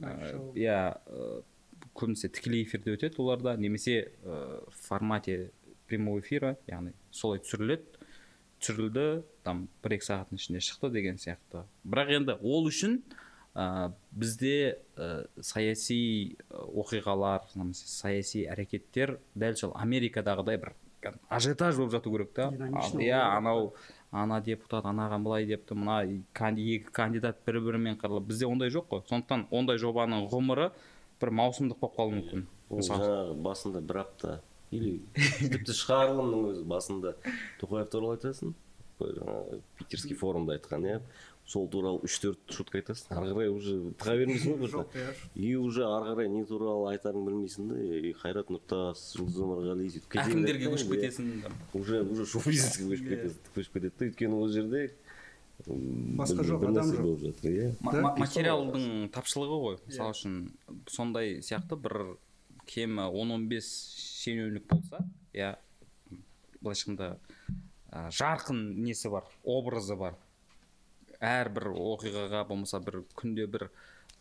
Иә 0.00 0.78
көбінесе 1.94 2.30
тікелей 2.34 2.64
эфирде 2.64 2.94
өтеді 2.96 3.20
оларда 3.22 3.56
немесе 3.56 4.10
ә, 4.24 4.62
в 4.66 4.86
формате 4.88 5.50
прямого 5.86 6.20
эфира 6.20 6.56
яғни 6.66 6.94
солай 7.14 7.42
түсіріледі. 7.44 8.00
Түсірілді 8.62 9.04
там 9.44 9.66
бір 9.84 9.98
екі 9.98 10.08
сағаттың 10.08 10.40
ішінде 10.40 10.62
шықты 10.64 10.90
деген 10.94 11.20
сияқты. 11.20 11.64
Бірақ 11.84 12.14
енді 12.16 12.38
ол 12.40 12.66
үшін 12.70 13.02
ә, 13.54 13.92
бізде 14.10 14.80
ә, 14.96 15.26
саяси 15.38 16.38
оқиғалар 16.50 17.46
немесе 17.54 17.86
саяси 17.90 18.46
әрекеттер 18.50 19.18
дәл 19.34 19.58
сол 19.60 19.76
америкадағыдай 19.78 20.58
бір 20.58 20.74
ажиотаж 21.28 21.76
болып 21.76 21.92
жату 21.92 22.10
керек 22.14 22.32
та. 22.32 22.48
Иә 22.98 23.20
анау 23.20 23.74
ана 24.14 24.40
депутат 24.44 24.86
анаған 24.86 25.24
былай 25.26 25.46
депті 25.48 25.74
мына 25.74 26.00
екі 26.06 26.92
кандидат 26.94 27.40
бір 27.46 27.60
бірімен 27.66 27.98
қырылып 27.98 28.28
бізде 28.30 28.46
ондай 28.46 28.70
жоқ 28.70 28.86
қой. 28.92 29.02
Сондықтан 29.10 29.46
ондай 29.50 29.80
жобаның 29.82 30.28
ғұмыры 30.32 30.70
бір 31.20 31.32
маусымдық 31.40 31.80
болып 31.82 31.96
қалуы 31.98 32.18
мүмкін. 32.20 32.46
Ол 32.70 32.84
жаңағы 32.86 33.34
басында 33.42 33.82
бір 33.82 34.02
апта 34.04 34.40
или 34.70 35.00
тіпті 35.16 35.74
шығарылымның 35.80 36.46
өзі 36.52 36.64
басында 36.70 37.14
тоқаев 37.60 37.90
туралы 37.90 38.18
айтасың? 38.18 38.54
Жаңағы 39.02 39.60
питерский 39.80 40.16
форумда 40.16 40.54
айтқан 40.54 40.86
иә? 40.86 41.00
Сол 41.44 41.66
туралы 41.68 42.00
үш 42.08 42.14
төрт 42.22 42.40
шутка 42.56 42.78
айтасың 42.80 43.12
ары 43.18 43.32
қарай 43.34 43.50
уже 43.52 43.74
тыға 44.00 44.14
бермейсің 44.20 44.54
ғой 44.62 44.70
жоқ 44.72 44.94
иә 44.96 45.10
и 45.36 45.50
уже 45.60 45.84
ары 45.84 46.06
қарай 46.14 46.28
не 46.32 46.44
туралы 46.48 46.86
айтарыңды 46.94 47.28
білмейсің 47.30 47.68
да 47.68 47.80
и 47.84 48.12
қайрат 48.16 48.48
нұртас 48.54 49.02
жұлдыз 49.18 49.42
омарғали 49.44 49.90
сөйтіп 49.92 50.08
кете 50.14 50.24
әкімдерге 50.24 50.70
көшіп 50.72 50.94
иә. 50.94 51.00
кетесің 51.02 51.28
там. 51.44 51.58
уже 51.76 52.00
уже 52.02 52.24
шоу 52.26 52.42
бизнеске 52.48 52.88
көшіп 52.88 53.04
Иә. 53.04 53.10
кетеді 53.10 53.52
көшіп 53.58 53.76
кетеді 53.76 53.92
да 53.98 54.08
өйткені 54.08 54.40
ол 54.40 54.48
жерде 54.48 54.84
Басқа 55.68 56.42
жоқ 56.48 56.64
адам 56.70 56.88
жоқ. 56.90 57.02
болып 57.04 57.20
жатыр 57.28 57.52
иә 57.52 57.68
материалдың 58.18 58.88
тапшылығы 59.14 59.60
ғой 59.66 59.76
мысалы 59.84 60.16
үшін 60.16 60.40
сондай 60.90 61.36
сияқты 61.44 61.76
бір 61.76 62.16
кемі 62.66 63.04
10-15 63.12 63.68
шенеунік 64.24 64.66
болса 64.72 65.04
иә 65.36 65.54
былайша 66.64 66.88
айтқанда 66.88 67.12
жарқын 68.16 68.64
несі 68.82 69.12
бар 69.12 69.28
образы 69.44 69.94
бар 69.94 70.16
әрбір 71.24 71.70
оқиғаға 71.72 72.44
болмаса 72.48 72.80
бір 72.84 73.00
күнде 73.18 73.46
бір 73.50 73.68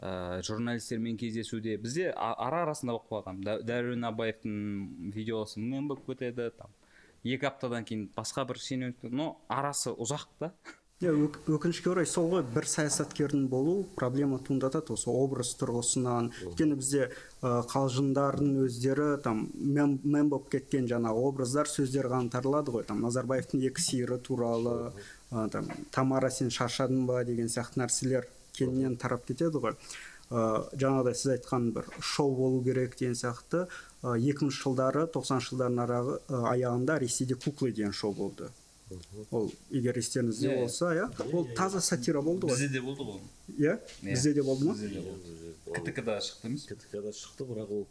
ә, 0.02 0.42
журналистермен 0.44 1.18
кездесуде 1.22 1.78
бізде 1.78 2.12
ара 2.16 2.64
арасында 2.64 2.96
болып 2.98 3.10
қалған 3.12 3.42
Дә- 3.46 3.60
дәурен 3.68 4.08
абаевтың 4.10 5.12
видеосы 5.16 5.60
мем 5.60 5.88
болып 5.92 6.08
кетеді 6.10 6.50
там 6.58 6.72
екі 7.24 7.48
аптадан 7.52 7.86
кейін 7.88 8.08
басқа 8.18 8.48
бір 8.50 8.58
шенеунік 8.60 9.12
но 9.12 9.36
арасы 9.48 9.94
ұзақ 9.96 10.26
та. 10.40 10.52
Иә 11.04 11.12
өк- 11.12 11.40
өкінішке 11.52 11.90
орай 11.92 12.06
сол 12.08 12.30
ғой 12.32 12.44
бір 12.56 12.64
саясаткердің 12.70 13.48
болу 13.52 13.84
проблема 13.96 14.38
туындатады 14.40 14.94
осы 14.94 15.10
образ 15.12 15.50
тұрғысынан. 15.60 16.30
Өйткені 16.48 16.78
бізде 16.80 17.10
ә, 17.42 17.64
қалжыңдардың 17.68 18.54
өздері 18.64 19.08
там 19.24 19.50
мем, 19.56 19.98
мем 20.04 20.30
болып 20.32 20.48
кеткен 20.54 20.88
жаңағы 20.88 21.26
образдар 21.28 21.68
сөздер 21.68 22.08
ғана 22.12 22.32
таралады 22.32 22.72
ғой. 22.72 22.86
Там 22.88 23.02
назарбаевтың 23.04 23.66
екі 23.68 23.82
сиыры 23.84 24.20
туралы 24.20 24.94
ә, 25.34 25.50
там 25.50 25.68
тамара 25.92 26.30
сен 26.32 26.50
шаршадың 26.54 27.06
ба? 27.10 27.24
деген 27.26 27.50
сияқты 27.50 27.82
нәрселер 27.82 28.28
кеңінен 28.54 28.98
тарап 29.02 29.26
кетеді 29.26 29.58
ғой. 29.64 29.76
Ә, 30.32 30.70
жаңағыдай 30.80 31.16
сіз 31.18 31.32
айтқан 31.38 31.72
бір 31.76 31.90
шоу 32.02 32.36
болу 32.38 32.64
керек 32.64 32.96
деген 33.00 33.16
сияқты. 33.18 33.68
Екі 34.04 34.46
мыңыншы 34.46 34.64
жылдары 34.64 35.08
тоқсаныншы 35.14 35.54
жылдардың 35.54 35.82
арағы 35.86 36.18
ә, 36.28 36.44
аяғында 36.54 37.00
ресейде 37.04 37.36
куклы 37.36 37.72
деген 37.72 37.94
шоу 37.94 38.14
болды. 38.14 38.50
Ол 39.32 39.48
егер 39.72 39.96
естеріңізде 39.98 40.48
Иә, 40.50 40.54
иә. 40.54 40.62
болса 40.62 40.90
иә. 40.94 41.06
Ол 41.34 41.48
таза 41.58 41.80
сатира 41.82 42.22
болды 42.22 42.48
ғой. 42.48 42.68
Де 42.70 42.82
болды 42.82 43.02
ғой. 43.08 43.22
Иә 43.58 43.80
Иә. 43.80 44.12
бізде 44.12 44.34
де 44.34 44.44
болды 44.44 44.66
ма? 44.66 44.76
ктк 45.74 46.04
да 46.06 46.20
шықты 46.22 46.48
емес? 46.52 46.66
Ктк 46.68 46.92
да 47.02 47.10
шықты 47.10 47.48
бірақ 47.48 47.72
ол 47.72 47.88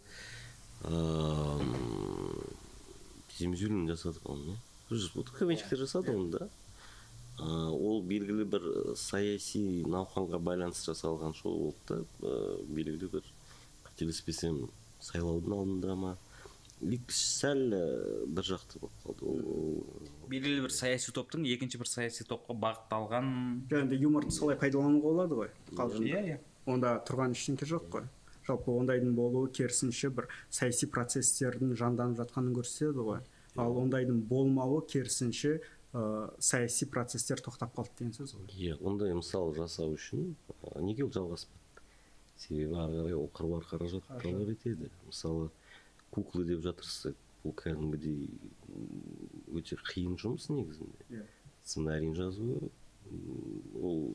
темізөлім 3.39 3.87
жасадық 3.91 4.29
оны 4.35 4.55
иә 4.93 5.25
квнщиктер 5.39 5.79
жасады 5.81 6.13
оны 6.15 6.31
да. 6.37 6.49
Ол 7.43 8.03
белгілі 8.07 8.45
бір 8.49 8.67
э, 8.67 8.95
саяси 8.99 9.83
науқанға 9.89 10.39
байланысты 10.43 10.93
жасалған 10.93 11.35
шоу 11.37 11.71
болды. 11.71 12.05
Да 12.21 12.29
э, 12.29 12.59
белгілі 12.69 13.09
бір 13.13 13.27
қателеспесем 13.87 14.69
сайлаудың 15.01 15.57
алдында 15.57 15.97
ма? 15.97 16.13
Сәл 16.83 17.75
э, 17.77 17.83
бір 18.27 18.49
жақты 18.53 18.83
болып 18.83 19.05
қалды 19.05 19.27
ол. 19.27 19.83
Белгілі 20.31 20.67
бір 20.67 20.75
саяси 20.75 21.15
топтың 21.15 21.47
екінші 21.51 21.83
бір 21.83 21.91
саяси 21.91 22.27
топқа 22.29 22.57
бағытталған 22.65 23.29
жаңағыдай 23.71 24.03
юморды 24.03 24.35
солай 24.35 24.59
пайдалануға 24.59 25.03
болады 25.09 25.39
ғой 25.43 25.53
қалжыңды. 25.73 26.11
Иә 26.11 26.25
иә. 26.33 26.41
Онда 26.67 26.97
тұрған 27.09 27.37
ештеңке 27.37 27.67
жоқ 27.71 27.89
қой. 27.91 28.09
Жалпы 28.47 28.75
ондайдың 28.75 29.15
болуы 29.15 29.51
керісінше 29.55 30.11
бір 30.15 30.29
саяси 30.51 30.89
процестердің 30.91 31.77
жанданып 31.79 32.23
жатқанын 32.23 32.57
көрсетеді 32.59 33.07
ғой. 33.07 33.23
Ал 33.61 33.77
ондайдың 33.79 34.23
болмауы 34.27 34.83
керісінше 34.89 35.61
ә, 35.93 36.33
саяси 36.39 36.87
процестер 36.91 37.43
тоқтап 37.45 37.75
қалды 37.77 37.93
деген 37.99 38.15
сөз 38.17 38.35
ғой. 38.37 38.49
Иә 38.57 38.79
ондай 38.81 39.13
мысал 39.15 39.53
жасау 39.57 39.97
үшін 39.97 40.35
неге 40.81 41.05
ол 41.05 41.13
жалғаспады? 41.13 41.59
Себебі 42.37 42.79
ары 42.81 42.97
қарай 43.01 43.19
ол 43.19 43.29
қыруар 43.37 43.67
қаражат 43.69 44.09
талап 44.09 44.49
етеді. 44.55 44.91
Мысалы 45.07 45.51
куклы 46.11 46.45
деп 46.49 46.65
жатырсыз 46.65 47.15
бұл 47.43 47.55
кәдімгідей 47.59 48.29
өте 49.53 49.77
қиын 49.93 50.17
жұмыс 50.21 50.49
негізінде. 50.53 51.07
Иә. 51.11 51.25
Сценарийін 51.63 52.15
жазу 52.17 52.71
ол 53.81 54.15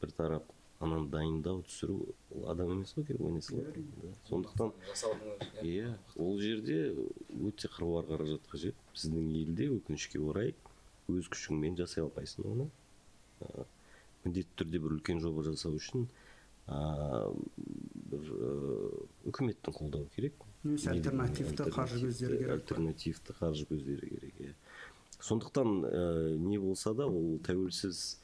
бір 0.00 0.12
тарап 0.16 0.52
ананы 0.80 1.08
дайындау 1.10 1.62
түсіру 1.66 2.14
ол 2.34 2.48
адам 2.50 2.72
емес 2.76 2.94
қой 2.96 3.06
келіп 3.08 3.24
ойнай 3.28 3.42
салатын 3.42 3.86
да. 4.02 4.12
сондықтан 4.28 4.72
иә. 5.62 5.94
Ол 6.16 6.38
жерде 6.40 6.94
өте 7.30 7.70
қыруар 7.72 8.08
қаражат 8.10 8.48
қажет 8.50 8.78
біздің 8.94 9.30
елде 9.42 9.68
өкінішке 9.76 10.20
орай 10.20 10.54
өз 11.12 11.28
күшіңмен 11.32 11.76
жасай 11.78 12.04
алмайсың 12.04 12.48
оны. 12.48 12.68
А, 13.44 13.66
міндетті 14.24 14.62
түрде 14.62 14.80
бір 14.80 14.96
үлкен 14.98 15.20
жоба 15.20 15.44
жасау 15.44 15.76
үшін 15.76 16.06
а, 16.66 17.30
бір 18.10 18.32
үкіметтің 19.28 19.76
қолдауы 19.76 20.08
керек. 20.16 20.36
Немесе 20.64 20.90
альтернативті 20.94 21.68
қаржы 21.74 22.00
көздері 22.06 22.40
керек 22.40 22.52
альтернативті 22.56 23.36
қаржы 23.40 23.68
көздері 23.68 24.10
керек 24.14 24.40
иә. 24.40 24.54
Сондықтан 25.20 25.74
ә, 25.84 26.36
не 26.40 26.58
болса 26.58 26.94
да 26.96 27.06
ол 27.06 27.38
тәуелсіз 27.44 28.20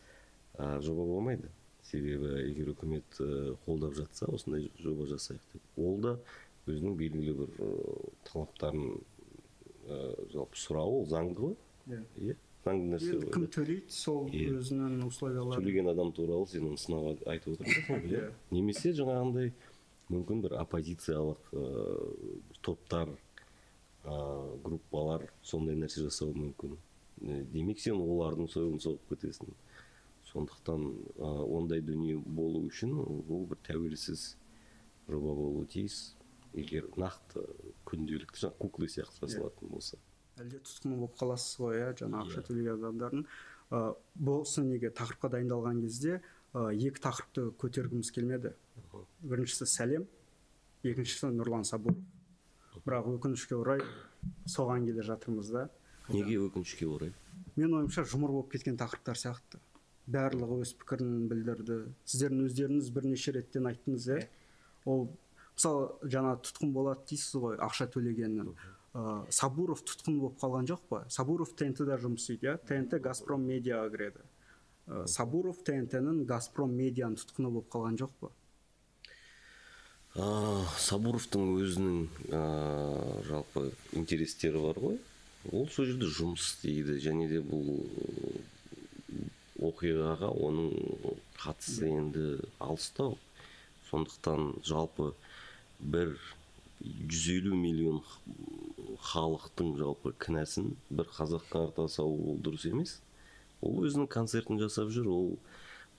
ә, 0.56 0.80
жоба 0.84 1.04
болмайды. 1.04 1.50
Себебі 1.90 2.32
егер 2.46 2.72
үкімет 2.74 3.20
ә, 3.20 3.56
қолдап 3.66 3.96
жатса 3.98 4.28
осындай 4.32 4.70
жоба 4.80 5.08
жасайық 5.10 5.44
деп. 5.52 5.68
Ол 5.76 6.00
да 6.00 6.16
өзінің 6.68 6.96
белгілі 6.96 7.36
бір 7.42 7.56
ә, 7.60 7.70
талаптарын 8.30 8.86
ә, 9.86 9.98
жалпы 10.32 10.60
сұрауы 10.60 11.02
ол 11.02 11.08
заңды 11.10 11.44
ғой 11.44 11.56
иә. 11.90 12.02
иә. 12.16 12.36
Заңды 12.64 12.90
нәрсе 12.92 13.10
енді 13.14 13.26
ғой 13.26 13.32
кім 13.36 13.46
төлейді 13.56 13.94
сол 13.96 14.28
өзінің 14.30 15.04
условияларын 15.06 15.62
сөйлеген 15.62 15.90
адам 15.94 16.12
туралы 16.16 16.46
сен 16.50 16.66
оны 16.68 16.80
сынауға 16.80 17.14
айтып 17.32 17.54
отырсың 17.56 18.04
иә. 18.10 18.26
Немесе 18.52 18.92
жаңағындай 18.98 19.52
мүмкін 20.10 20.42
бір 20.44 20.56
оппозициялық 20.60 21.50
ыыы, 21.54 22.36
топтар 22.66 23.14
ыыы, 24.04 24.58
группалар 24.66 25.26
сондай 25.42 25.78
нәрсе 25.80 26.04
жасауы 26.04 26.34
мүмкін. 26.36 26.76
Э, 27.22 27.42
демек 27.52 27.80
сен 27.80 28.00
олардың 28.00 28.48
сойылын 28.50 28.80
соғып 28.82 29.14
кетесің. 29.14 29.54
Сондықтан 30.30 30.84
ы, 31.16 31.30
ондай 31.56 31.80
дүние 31.82 32.16
болу 32.18 32.62
үшін 32.68 32.92
ол 33.00 33.46
бір 33.50 33.58
тәуелсіз 33.66 34.34
жоба 35.08 35.34
болуы 35.34 35.66
тиіс. 35.66 36.14
Егер 36.54 36.88
нақты 36.98 37.44
күнделікті 37.86 38.40
жаңағы 38.44 38.58
куклы 38.58 38.88
сияқты 38.90 39.26
жасалатын 39.26 39.68
болса. 39.70 39.98
Әлде 40.38 40.60
тұтқын 40.64 40.94
болып 41.00 41.16
қаласыз 41.18 41.58
ғой 41.60 41.80
иә 41.80 41.88
жаңа 41.98 42.22
ақша 42.24 42.40
Иә. 42.40 42.46
төлеген 42.46 42.78
адамдардың. 42.78 43.24
Ә, 43.70 43.80
осы 44.30 44.62
неге? 44.62 44.90
тақырыпқа 44.90 45.30
дайындалған 45.34 45.80
кезде 45.82 46.20
ә, 46.54 46.70
екі 46.74 47.00
тақырыпты 47.02 47.50
көтергіміз 47.60 48.10
келмеді. 48.14 48.54
Біріншісі 49.22 49.66
сәлем 49.66 50.06
екіншісі 50.82 51.30
нұрлан 51.36 51.64
сабуров. 51.64 51.98
Бірақ 52.86 53.10
өкінішке 53.16 53.54
орай 53.58 53.82
соған 54.48 54.86
келе 54.86 55.02
жатырмыз 55.04 55.50
да. 55.52 55.68
Неге 56.08 56.38
өкінішке 56.46 56.86
орай? 56.88 57.12
Менің 57.56 57.82
ойымша 57.82 58.06
жұмыр 58.08 58.32
болып 58.32 58.52
кеткен 58.54 58.78
тақырыптар 58.80 59.18
сияқты. 59.18 59.60
Барлығы 60.10 60.62
өз 60.64 60.72
пікірін 60.80 61.28
білдірді. 61.30 61.80
Сіздердің 62.08 62.46
өздеріңіз 62.48 62.88
бірнеше 62.94 63.34
реттен 63.36 63.68
айттыңыз 63.70 64.06
иә. 64.10 64.24
Ол 64.88 65.10
мысалы 65.54 66.08
жаңа 66.10 66.38
тұтқын 66.40 66.72
болады 66.74 67.04
дейсіз 67.12 67.36
ғой 67.44 67.58
ақша 67.60 67.86
төлегеннің. 67.92 68.54
Ә, 68.94 69.26
сабуров 69.30 69.84
тұтқын 69.86 70.18
болып 70.20 70.40
қалған 70.42 70.68
жоқ 70.70 70.84
па 70.90 71.04
сабуров 71.08 71.54
тнт 71.56 71.84
да 71.86 71.98
жұмыс 72.00 72.26
істейді 72.26 72.50
иә. 72.50 72.58
Тнт 72.66 73.00
газпром 73.02 73.46
медиаға 73.46 73.90
кіреді. 73.94 74.26
Ә, 74.86 75.06
сабуров 75.06 75.62
тнт 75.66 75.98
ның 76.02 76.24
газпром 76.26 76.74
медианың 76.74 77.18
тұтқыны 77.22 77.52
болып 77.54 77.72
қалған 77.72 77.98
жоқ 78.00 78.14
па 78.20 78.34
А, 80.18 80.66
сабуровтың 80.82 81.52
өзінің 81.62 81.98
а, 82.34 82.40
жалпы 83.28 83.68
интерестері 83.94 84.58
бар 84.64 84.80
ғой. 84.82 84.96
Ол 85.54 85.68
сол 85.70 85.86
жерде 85.86 86.08
жұмыс 86.10 86.48
істейді. 86.48 86.96
Және 86.98 87.28
де 87.30 87.38
бұл 87.38 87.78
оқиғаға 89.62 90.32
оның 90.34 90.74
қатысы 91.38 91.92
енді 91.92 92.24
алыстау. 92.58 93.20
Сондықтан 93.92 94.56
жалпы 94.66 95.12
бір 95.78 96.16
150 96.82 97.54
миллион 97.54 98.02
халықтың 99.08 99.74
жалпы 99.80 100.12
кінәсін 100.20 100.74
бір 100.90 101.08
қазаққа 101.16 101.66
арта 101.68 101.88
салу 101.88 102.34
ол 102.34 102.40
дұрыс 102.44 102.68
емес. 102.70 102.98
Ол 103.60 103.82
өзінің 103.84 104.08
концертін 104.12 104.60
жасап 104.60 104.92
жүр 104.92 105.08
ол 105.12 105.30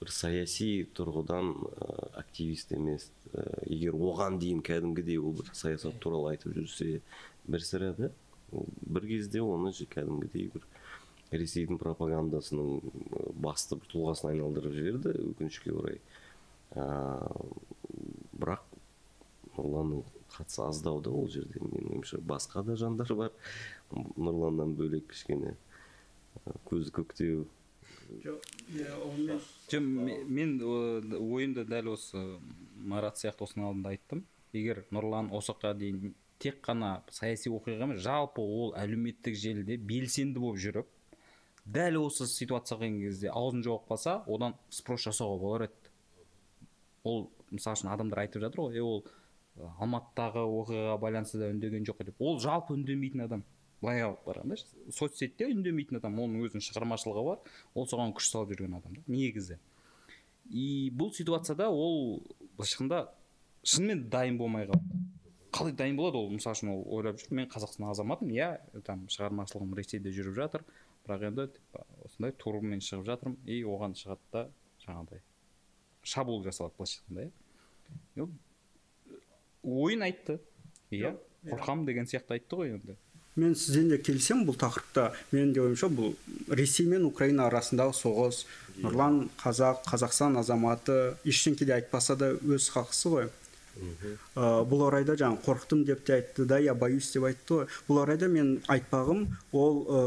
бір 0.01 0.13
саяси 0.13 0.87
тұрғыдан 0.97 1.51
ә, 1.51 1.89
активист 2.23 2.71
емес 2.73 3.09
Ә, 3.31 3.43
егер 3.71 3.95
оған 3.95 4.41
дейін 4.41 4.59
кәдімгідей 4.65 5.19
ол 5.21 5.31
бір 5.37 5.53
саясат 5.55 5.95
туралы 6.03 6.33
айтып 6.33 6.51
жүрсе 6.57 6.99
бір 7.47 7.63
сірә 7.63 7.91
да 7.95 8.09
бір 8.51 9.05
кезде 9.07 9.39
оны 9.39 9.71
кәдімгідей 9.71 10.49
бір 10.51 10.65
ресейдің 11.31 11.79
пропагандасының 11.79 12.81
басты 13.45 13.77
бір 13.79 13.87
тұлғасына 13.93 14.33
айналдырып 14.33 14.75
жіберді 14.75 15.13
өкінішке 15.29 15.71
орай. 15.71 16.01
Ә, 16.75 16.83
бірақ 18.35 18.67
нұрланның 19.55 20.03
қатысы 20.35 20.61
аздау 20.65 21.01
да 21.03 21.11
ол 21.11 21.27
жерде 21.29 21.59
менің 21.59 21.91
ойымша 21.95 22.21
басқа 22.21 22.63
да 22.65 22.75
жандар 22.79 23.13
бар. 23.15 23.31
Нұрланнан 23.91 24.75
бөлек 24.77 25.09
кішкене 25.11 25.55
көзі 26.69 26.93
көктеу. 26.95 27.45
Жоқ 28.23 28.41
мен 30.27 30.57
ойымды 30.61 31.65
дәл 31.67 31.93
осы 31.93 32.23
марат 32.75 33.19
сияқты 33.19 33.45
осының 33.47 33.69
алдында 33.69 33.93
айттым. 33.95 34.25
Егер 34.53 34.83
нұрлан 34.91 35.31
осы 35.31 35.53
дейін 35.61 36.13
тек 36.41 36.57
қана 36.65 37.01
саяси 37.13 37.51
оқиға 37.53 37.85
емес 37.85 38.01
жалпы 38.01 38.41
ол 38.41 38.73
әлеуметтік 38.79 39.35
желіде 39.37 39.77
белсенді 39.77 40.41
болып 40.41 40.59
жүріп 40.63 40.87
дәл 41.65 41.99
осы 42.01 42.25
ситуацияға 42.27 42.87
келген 42.87 43.01
кезде 43.05 43.29
аузын 43.29 43.61
жауып 43.63 43.85
қалса 43.91 44.23
одан 44.27 44.55
спрос 44.73 45.05
жасауға 45.05 45.39
болар 45.39 45.67
еді. 45.67 45.91
Ол 47.03 47.29
мысалы 47.51 47.77
үшін 47.77 47.91
адамдар 47.93 48.23
айтып 48.25 48.41
жатыр 48.41 48.65
ғой 48.65 48.79
е 48.79 48.81
ол 48.81 49.05
алматыдағы 49.79 50.43
оқиғаға 50.45 50.97
байланысты 51.01 51.39
да 51.41 51.49
үндеген 51.51 51.85
жоқ 51.87 52.03
деп. 52.07 52.19
Ол 52.19 52.39
жалпы 52.39 52.75
үндемейтін 52.75 53.25
адам. 53.25 53.43
Былай 53.81 54.03
алып 54.05 54.25
қарағанда 54.27 54.57
соцсетте 54.93 55.47
үндемейтін 55.49 55.99
адам 55.99 56.19
оның 56.21 56.45
өзінің 56.47 56.65
шығармашылығы 56.67 57.23
бар. 57.25 57.39
Ол 57.73 57.87
соған 57.89 58.13
күш 58.17 58.29
салып 58.31 58.53
жүрген 58.53 58.77
адам 58.77 58.97
да 58.97 59.01
негізі. 59.07 59.57
И 60.49 60.91
бұл 60.93 61.13
ситуацияда 61.15 61.69
ол 61.69 62.21
былайша 62.57 62.77
айтқанда 62.77 63.01
шынымен 63.63 64.07
дайын 64.09 64.37
болмай 64.37 64.67
қалды. 64.69 65.01
Қалай 65.51 65.73
дайын 65.75 65.97
болады 65.97 66.17
ол? 66.17 66.29
Мысалы 66.31 66.57
үшін 66.57 66.71
ол 66.75 66.85
ойлап 66.97 67.19
жүр 67.19 67.33
мен 67.35 67.49
қазақстан 67.51 67.89
азаматымын 67.91 68.37
иә 68.37 68.81
там 68.85 69.07
шығармашылығым 69.11 69.75
ресейде 69.77 70.13
жүріп 70.15 70.37
жатыр 70.37 70.63
бірақ 71.05 71.25
енді 71.31 71.47
типа, 71.55 71.85
осындай 72.05 72.31
турмен 72.37 72.81
шығып 72.85 73.07
жатырмын 73.09 73.37
и 73.49 73.61
оған 73.65 73.95
шығады 73.97 74.21
да 74.31 74.43
жаңағыдай 74.85 75.23
шабуыл 76.03 76.43
жасалады 76.45 76.77
былайша 76.77 77.01
айтқанда 77.01 77.25
иә. 78.15 78.27
Ойын 79.63 80.01
айтты 80.07 80.39
иә. 80.91 81.15
қорқамын 81.45 81.85
деген 81.85 82.05
сияқты 82.05 82.37
айтты 82.37 82.55
ғой 82.55 82.75
енді. 82.75 82.97
Мен 83.35 83.55
сізден 83.55 83.89
де 83.89 83.97
келісемін 83.97 84.43
бұл 84.49 84.57
тақырыпта. 84.59 85.11
Менің 85.31 85.53
де 85.55 85.61
ойымша 85.63 85.87
бұл 85.87 86.15
ресей 86.51 86.85
мен 86.85 87.05
украина 87.07 87.47
арасындағы 87.47 87.95
соғыс 87.95 88.43
нұрлан 88.83 89.29
қазақ 89.39 89.85
қазақстан 89.87 90.35
азаматы 90.41 91.15
ештеңке 91.23 91.65
де 91.65 91.77
айтпаса 91.77 92.17
да 92.19 92.33
өз 92.33 92.67
хақысы 92.73 93.13
ғой. 93.13 93.29
Ә, 94.35 94.65
бұл 94.67 94.83
орайда 94.89 95.15
жаңа 95.15 95.39
қорықтым 95.45 95.85
деп 95.87 96.03
те 96.05 96.17
айтты 96.17 96.43
да 96.45 96.59
я 96.59 96.75
боюсь 96.75 97.07
деп 97.13 97.23
айтты 97.29 97.61
ғой. 97.61 97.69
Бұл 97.87 98.01
орайда 98.03 98.27
мен 98.27 98.57
айтпағым 98.67 99.23
ол 99.55 99.79
ә, 99.87 100.01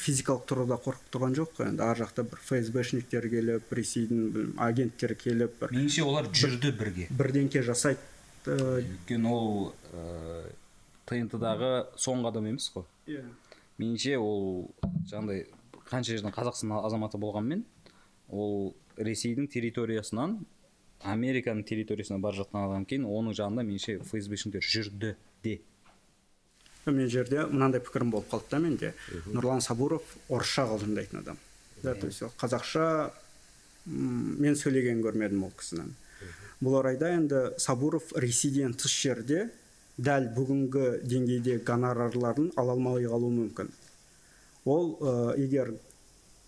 физикалық 0.00 0.48
тұрғыда 0.48 0.80
қорқып 0.86 1.12
тұрған 1.12 1.36
жоқ 1.36 1.52
қой. 1.58 1.68
Енді 1.68 1.84
ар 1.84 2.00
жақта 2.00 2.24
бір 2.24 2.40
фсбшниктер 2.48 3.28
келіп 3.28 3.76
ресейдің 3.76 4.56
агенттері 4.56 5.20
келіп 5.20 5.60
бір 5.60 5.76
меніңше 5.76 6.08
олар 6.08 6.32
жүрді 6.32 6.72
бірге. 6.80 7.08
бірдеңке 7.12 7.62
жасайды. 7.62 8.00
Өйткені 8.50 9.30
ол 9.30 9.74
ә, 9.92 10.52
тнт 11.08 11.36
дағы 11.40 11.72
соңғы 12.00 12.30
адам 12.30 12.48
емес 12.50 12.70
қой. 12.74 12.86
Иә. 13.08 13.24
Меніңше 13.80 14.16
ол 14.20 14.70
жаңағыдай 15.10 15.46
қанша 15.88 16.14
жерден 16.14 16.34
қазақстан 16.34 16.74
азаматы 16.78 17.18
болғанмен 17.20 17.64
ол 18.28 18.74
ресейдің 18.96 19.48
территориясынан 19.50 20.38
американың 21.04 21.64
территориясына 21.68 22.20
бара 22.22 22.38
жатқан 22.38 22.68
адам 22.68 22.86
кейін 22.88 23.08
оның 23.08 23.36
жанында 23.36 23.64
меніңше 23.66 23.98
фсбшниктер 24.08 24.64
жүрді 24.64 25.14
де. 25.44 25.58
Мен 26.86 27.08
жерде 27.08 27.46
мынандай 27.48 27.80
пікірім 27.84 28.12
болып 28.12 28.30
қалды 28.30 28.50
да 28.50 28.60
менде. 28.60 28.94
Нұрлан 29.26 29.60
сабуров 29.64 30.04
орысша 30.28 30.66
қалжыңдайтын 30.68 31.20
адам. 31.20 31.38
Да 31.82 31.94
то 31.94 32.06
есть 32.06 32.22
ол 32.22 32.32
қазақша 32.40 33.10
мен 33.86 34.56
сөйлеген 34.56 35.02
көрмедім 35.04 35.44
ол 35.44 35.52
кісінің. 35.58 35.92
Бұл 36.62 36.78
орайда 36.80 37.12
енді 37.16 37.40
сабуров 37.58 38.12
ресейден 38.16 38.74
тыс 38.74 38.92
жерде 38.92 39.50
дәл 39.98 40.28
бүгінгі 40.34 41.00
деңгейде 41.06 41.58
гонорарларын 41.66 42.52
ала 42.56 42.72
алмай 42.74 43.06
қалуы 43.06 43.30
мүмкін. 43.30 43.70
Ол 44.64 44.96
ы, 45.00 45.38
егер 45.38 45.74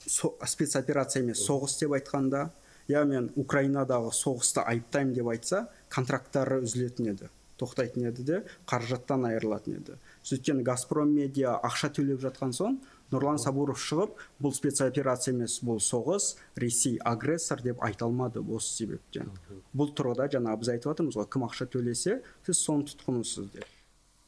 со- 0.06 0.34
спецоперация 0.46 1.22
емес 1.22 1.44
соғыс 1.46 1.78
деп 1.80 1.94
айтқанда 1.98 2.48
я 2.88 3.04
мен 3.04 3.30
украинадағы 3.36 4.12
соғысты 4.14 4.64
айыптаймын 4.64 5.14
деп 5.14 5.28
айтса 5.34 5.66
контракттары 5.90 6.62
үзілетін 6.62 7.12
еді 7.12 7.30
тоқтайтын 7.60 8.08
еді 8.10 8.22
де 8.22 8.42
қаражаттан 8.68 9.24
айырылатын 9.30 9.78
еді. 9.78 9.94
Сөйткені 10.22 10.62
газпром 10.62 11.12
медиа 11.14 11.54
ақша 11.64 11.88
төлеп 11.96 12.20
жатқан 12.20 12.52
соң 12.52 12.76
нұрлан 13.12 13.38
сабуров 13.38 13.78
шығып 13.80 14.18
бұл 14.42 14.54
спецоперация 14.56 15.34
емес 15.34 15.58
бұл 15.64 15.78
соғыс 15.82 16.34
ресей 16.58 16.98
агрессор 17.06 17.62
деп 17.62 17.82
айта 17.84 18.06
алмады 18.08 18.42
осы 18.42 18.82
себептен 18.82 19.30
бұл 19.76 19.92
тұрғыда 19.96 20.28
жаңа 20.36 20.56
біз 20.58 20.72
айтып 20.74 20.92
жатырмыз 20.92 21.18
ғой 21.20 21.28
кім 21.32 21.46
ақша 21.46 21.68
төлесе 21.70 22.20
сіз 22.46 22.62
соның 22.62 22.86
тұтқынысыз 22.90 23.50
деп. 23.54 23.68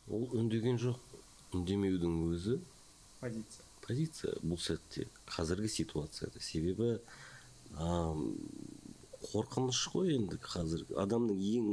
Ол 0.09 0.29
үндеген 0.39 0.79
жоқ. 0.81 1.01
Үндемеудің 1.57 2.15
өзі 2.29 2.59
позиция. 3.21 3.65
позиция. 3.87 4.35
Бұл 4.43 4.61
сәтте 4.61 5.09
қазіргі 5.27 5.71
ситуацияда 5.73 6.41
себебі 6.45 6.99
қорқыныш 9.29 9.81
қой 9.93 10.15
енді 10.15 10.39
қазір 10.41 10.85
адамның 11.03 11.41
ең 11.51 11.73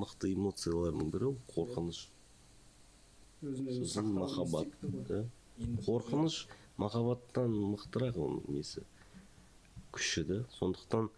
мықты 0.00 0.30
эмоцияларының 0.36 1.10
бірі 1.12 1.32
ол 1.32 1.38
қорқыныш. 1.50 2.04
Сосын 3.42 4.12
махаббат 4.14 4.72
да. 5.08 5.24
Қорқыныш 5.86 6.46
махаббаттан 6.78 7.54
мықтырақ 7.74 8.18
оның 8.18 8.48
несі? 8.54 8.84
Күші 9.92 10.24
да. 10.28 10.38
Сондықтан 10.58 11.10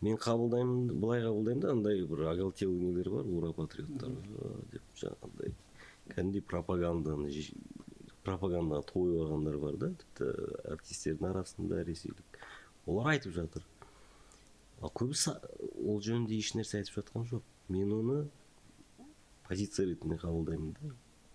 мен 0.00 0.18
қабылдаймын 0.18 0.92
былай 1.00 1.22
қабылдаймын 1.26 1.62
да 1.62 1.72
андай 1.72 2.04
бір 2.06 2.28
оголтелый 2.32 2.78
нелер 2.78 3.10
бар 3.10 3.26
ура 3.26 3.52
патриоттар 3.52 4.14
деп 4.72 4.92
жаңағыдай 5.00 5.54
кәдімгідей 6.12 6.44
пропаганданы 6.48 7.30
пропагандаға 8.26 8.84
тойып 8.88 9.22
алғандар 9.24 9.58
бар 9.62 9.76
да 9.80 9.90
тіпті 10.02 10.28
артистердің 10.74 11.30
арасында 11.30 11.82
ресейлік. 11.86 12.38
Олар 12.86 13.14
айтып 13.14 13.34
жатыр. 13.36 13.64
Ал 14.82 14.92
көбісі 14.94 15.34
ол 15.84 16.00
жөнінде 16.04 16.36
ешнәрсе 16.38 16.80
айтып 16.80 17.00
жатқан 17.00 17.26
жоқ. 17.30 17.44
Мен 17.72 17.92
оны 17.92 18.18
позиция 19.48 19.86
ретінде 19.88 20.18
қабылдаймын 20.20 20.74
да. 20.76 20.94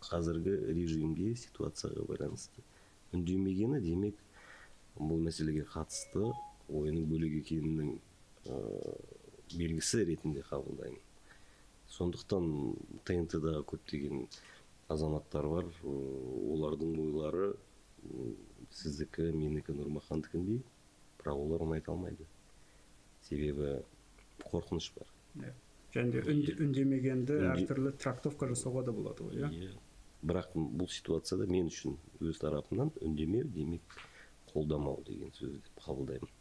Қазіргі 0.10 0.54
режимге 0.74 1.34
ситуацияға 1.40 2.06
байланысты. 2.10 2.64
Үндемегені 3.14 3.80
демек 3.84 4.16
бұл 4.98 5.22
мәселеге 5.26 5.66
қатысты 5.70 6.32
ойының 6.70 7.06
бөлек 7.10 7.36
екенінің 7.44 7.94
ыыы, 8.50 8.96
белгісі 9.58 10.04
ретінде 10.10 10.44
қабылдаймын. 10.50 11.00
Сондықтан 11.94 12.48
тнт 13.06 13.36
да 13.44 13.60
көптеген 13.70 14.28
азаматтар 14.90 15.48
бар. 15.48 15.68
Олардың 15.84 16.96
ойлары 17.06 17.54
сіздікі 18.74 19.30
менікі 19.38 19.76
нұрмахандікіндей 19.78 20.62
бірақ 21.22 21.38
олар 21.46 21.62
оны 21.68 21.78
айта 21.80 21.94
алмайды. 21.94 22.26
Себебі 23.24 23.78
қорқыныш 24.50 24.92
бар. 24.98 25.08
Иә. 25.38 25.54
және 25.94 26.12
де 26.12 26.22
үнде- 26.26 26.56
үндемегенді 26.58 27.34
Үнде- 27.38 27.50
әртүрлі 27.54 27.92
трактовка 28.02 28.48
жасауға 28.50 28.82
да 28.86 28.92
болады 28.92 29.24
ғой 29.28 29.36
иә? 29.38 29.50
Иә. 29.54 29.74
Бірақ 30.24 30.54
бұл 30.56 30.90
ситуацияда 30.90 31.48
мен 31.50 31.68
үшін 31.72 31.98
өз 32.24 32.40
тарапымнан 32.42 32.94
үндемеу 33.04 33.48
демек 33.52 33.98
қолдамау 34.52 35.04
деген 35.08 35.34
сөз 35.36 35.58
деп 35.60 35.84
қабылдаймын. 35.86 36.32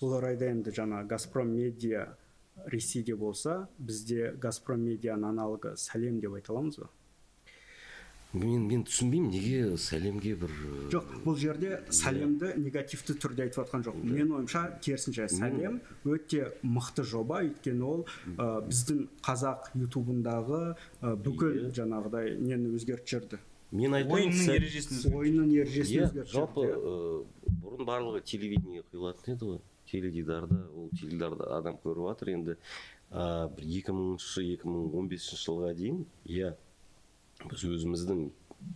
Бұл 0.00 0.16
орайда 0.18 0.48
енді 0.50 0.74
жаңа 0.74 1.04
газпром 1.06 1.52
медиа 1.54 2.08
ресейде 2.66 3.14
болса 3.16 3.68
бізде 3.78 4.32
газпром 4.40 4.82
медианың 4.88 5.30
аналогы 5.30 5.76
сәлем 5.78 6.18
деп 6.20 6.34
айта 6.38 6.52
аламыз 6.52 6.80
ба? 6.82 6.90
Мен 8.32 8.62
мен 8.68 8.82
түсінбеймін 8.88 9.30
неге 9.34 9.76
сәлемге 9.76 10.32
бір 10.40 10.52
ы, 10.52 10.76
жоқ 10.94 11.08
бұл 11.26 11.36
жерде 11.36 11.78
сәлемді 11.92 12.54
негативті 12.62 13.16
түрде 13.20 13.44
айтып 13.46 13.60
жатқан 13.62 13.84
жоқ 13.84 13.98
менің 14.00 14.32
ойымша 14.38 14.62
керісінше 14.84 15.26
сәлем 15.34 15.80
өте 16.08 16.46
мықты 16.64 17.04
жоба. 17.04 17.42
Өйткені 17.44 17.84
ол 17.84 18.06
ә, 18.38 18.62
біздің 18.68 19.02
қазақ 19.26 19.68
ютубындағы 19.82 20.62
ә, 21.02 21.14
бүкіл 21.26 21.68
жаңағыдай 21.76 22.36
нені 22.40 22.72
өзгертіп 22.78 23.12
жіберді 23.12 23.42
мен 23.72 23.94
айтамын 23.96 24.16
ойынның 24.22 24.46
сәл- 24.48 24.56
ережесін 24.60 25.14
ойынның 25.20 25.52
ережесін 25.60 25.98
иә 26.00 26.08
өзгертіп 26.08 26.32
жалпы 26.32 26.66
бұрын 27.62 27.86
барлығы 27.88 28.20
телевидение 28.32 28.82
құйылатын 28.92 29.36
еді 29.36 29.48
ғой. 29.52 29.60
Теледидарда 29.92 30.56
ол 30.76 30.88
теледидарда 30.96 31.46
адам 31.58 31.76
көріп 31.84 32.04
жатыр 32.08 32.28
енді. 32.32 32.56
А, 33.10 33.48
бір 33.52 33.64
екі 33.78 33.92
мыңыншы 33.92 34.44
екі 34.54 34.68
мың 34.68 34.92
он 34.96 35.08
бесінші 35.10 35.40
жылға 35.50 35.72
дейін 35.76 36.04
иә 36.24 36.52
біз 37.50 37.64
өзіміздің 37.68 38.22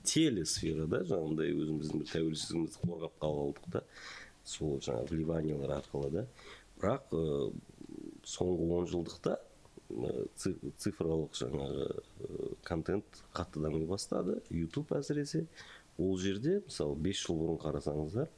телесферада 0.06 1.02
жаңағыдай 1.06 1.52
өзіміздің 1.54 2.02
бір 2.02 2.10
тәуелсіздігімізді 2.12 2.80
қорғап 2.82 3.18
қалдық 3.22 3.68
та 3.76 3.82
сол 4.46 4.78
жаңағы 4.82 5.10
вливаниялар 5.14 5.76
арқылы 5.80 6.10
да. 6.14 6.24
Бірақ 6.80 7.12
ы, 7.16 7.52
соңғы 8.26 8.66
он 8.78 8.88
жылдықта 8.90 9.36
ы, 9.90 10.26
ци- 10.36 10.56
цифрлық 10.82 11.36
жаңағы 11.38 11.86
контент 12.66 13.22
қатты 13.34 13.62
дами 13.62 13.84
бастады 13.86 14.40
ютуб 14.50 14.92
әсіресе. 14.98 15.46
Ол 15.98 16.18
жерде 16.20 16.58
мысалы 16.66 16.96
бес 17.00 17.22
жыл 17.24 17.38
бұрын 17.40 17.60
қарасаңыздар 17.62 18.28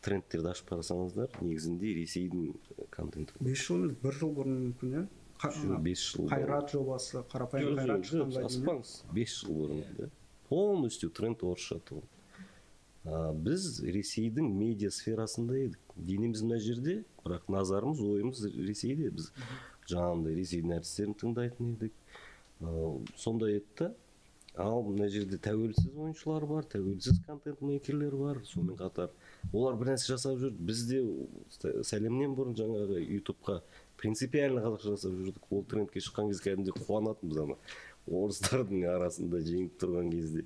трендтерді 0.00 0.52
ашып 0.54 0.70
қарасаңыздар 0.72 1.34
негізінде 1.42 1.90
ресейдің 1.98 2.86
контенті. 2.94 3.34
Бес 3.40 3.66
жыл 3.66 3.82
емес 3.82 3.98
бір 4.02 4.14
жыл 4.22 4.30
бұрын 4.38 4.60
мүмкін 4.68 4.94
иә? 4.94 5.06
Қа- 5.38 5.78
бес 5.82 6.00
жыл 6.12 6.24
бұрын. 6.26 6.32
қайрат 6.34 6.72
жобасы 6.74 7.22
қарапайым 7.32 7.76
қайрат 7.78 8.06
шыққанға 8.08 9.12
бес 9.14 9.36
жыл 9.42 9.54
бұрын 9.58 9.84
да 9.98 10.08
полностью 10.48 11.10
тренд 11.10 11.42
орысша 11.46 11.78
тұғын 11.88 12.08
а, 13.06 13.32
біз 13.32 13.80
ресейдің 13.84 14.48
медиа 14.58 14.90
сферасында 14.90 15.56
едік 15.60 15.94
денеміз 15.96 16.42
мына 16.42 16.58
жерде 16.60 17.04
бірақ 17.24 17.46
назарымыз 17.54 18.00
ойымыз 18.02 18.42
ресейде 18.66 19.10
біз 19.14 19.30
жаңағындай 19.88 20.34
ресейдің 20.40 20.74
әртістерін 20.80 21.14
тыңдайтын 21.22 21.72
едік 21.76 21.94
а, 22.60 22.98
сондай 23.16 23.60
еді 23.60 23.66
да 23.78 23.92
ал 24.58 24.82
мына 24.82 25.06
жерде 25.08 25.38
тәуелсіз 25.38 25.92
ойыншылар 25.94 26.44
бар 26.50 26.64
тәуелсіз 26.72 27.20
контент 27.26 27.60
мейкерлер 27.62 28.16
бар 28.18 28.40
сонымен 28.44 28.76
қатар 28.80 29.12
олар 29.52 29.76
бір 29.78 29.92
нәрсе 29.92 30.10
жасап 30.16 30.40
жүр 30.42 30.50
біз 30.58 30.80
де 30.90 30.98
сә- 31.60 31.76
сәлемнен 31.86 32.34
бұрын 32.34 32.56
жаңағы 32.58 32.98
ютубқа 33.20 33.60
принципиально 33.98 34.62
қазақша 34.64 34.94
жасап 34.94 35.16
жүрдік 35.18 35.48
ол 35.50 35.64
трендке 35.68 36.02
шыққан 36.02 36.30
кезде 36.30 36.50
кәдімгідей 36.50 36.76
қуанатынбыз 36.86 37.40
ана 37.44 37.56
орыстардың 38.08 38.86
арасында 38.88 39.40
жеңіп 39.44 39.78
тұрған 39.82 40.12
кезде. 40.12 40.44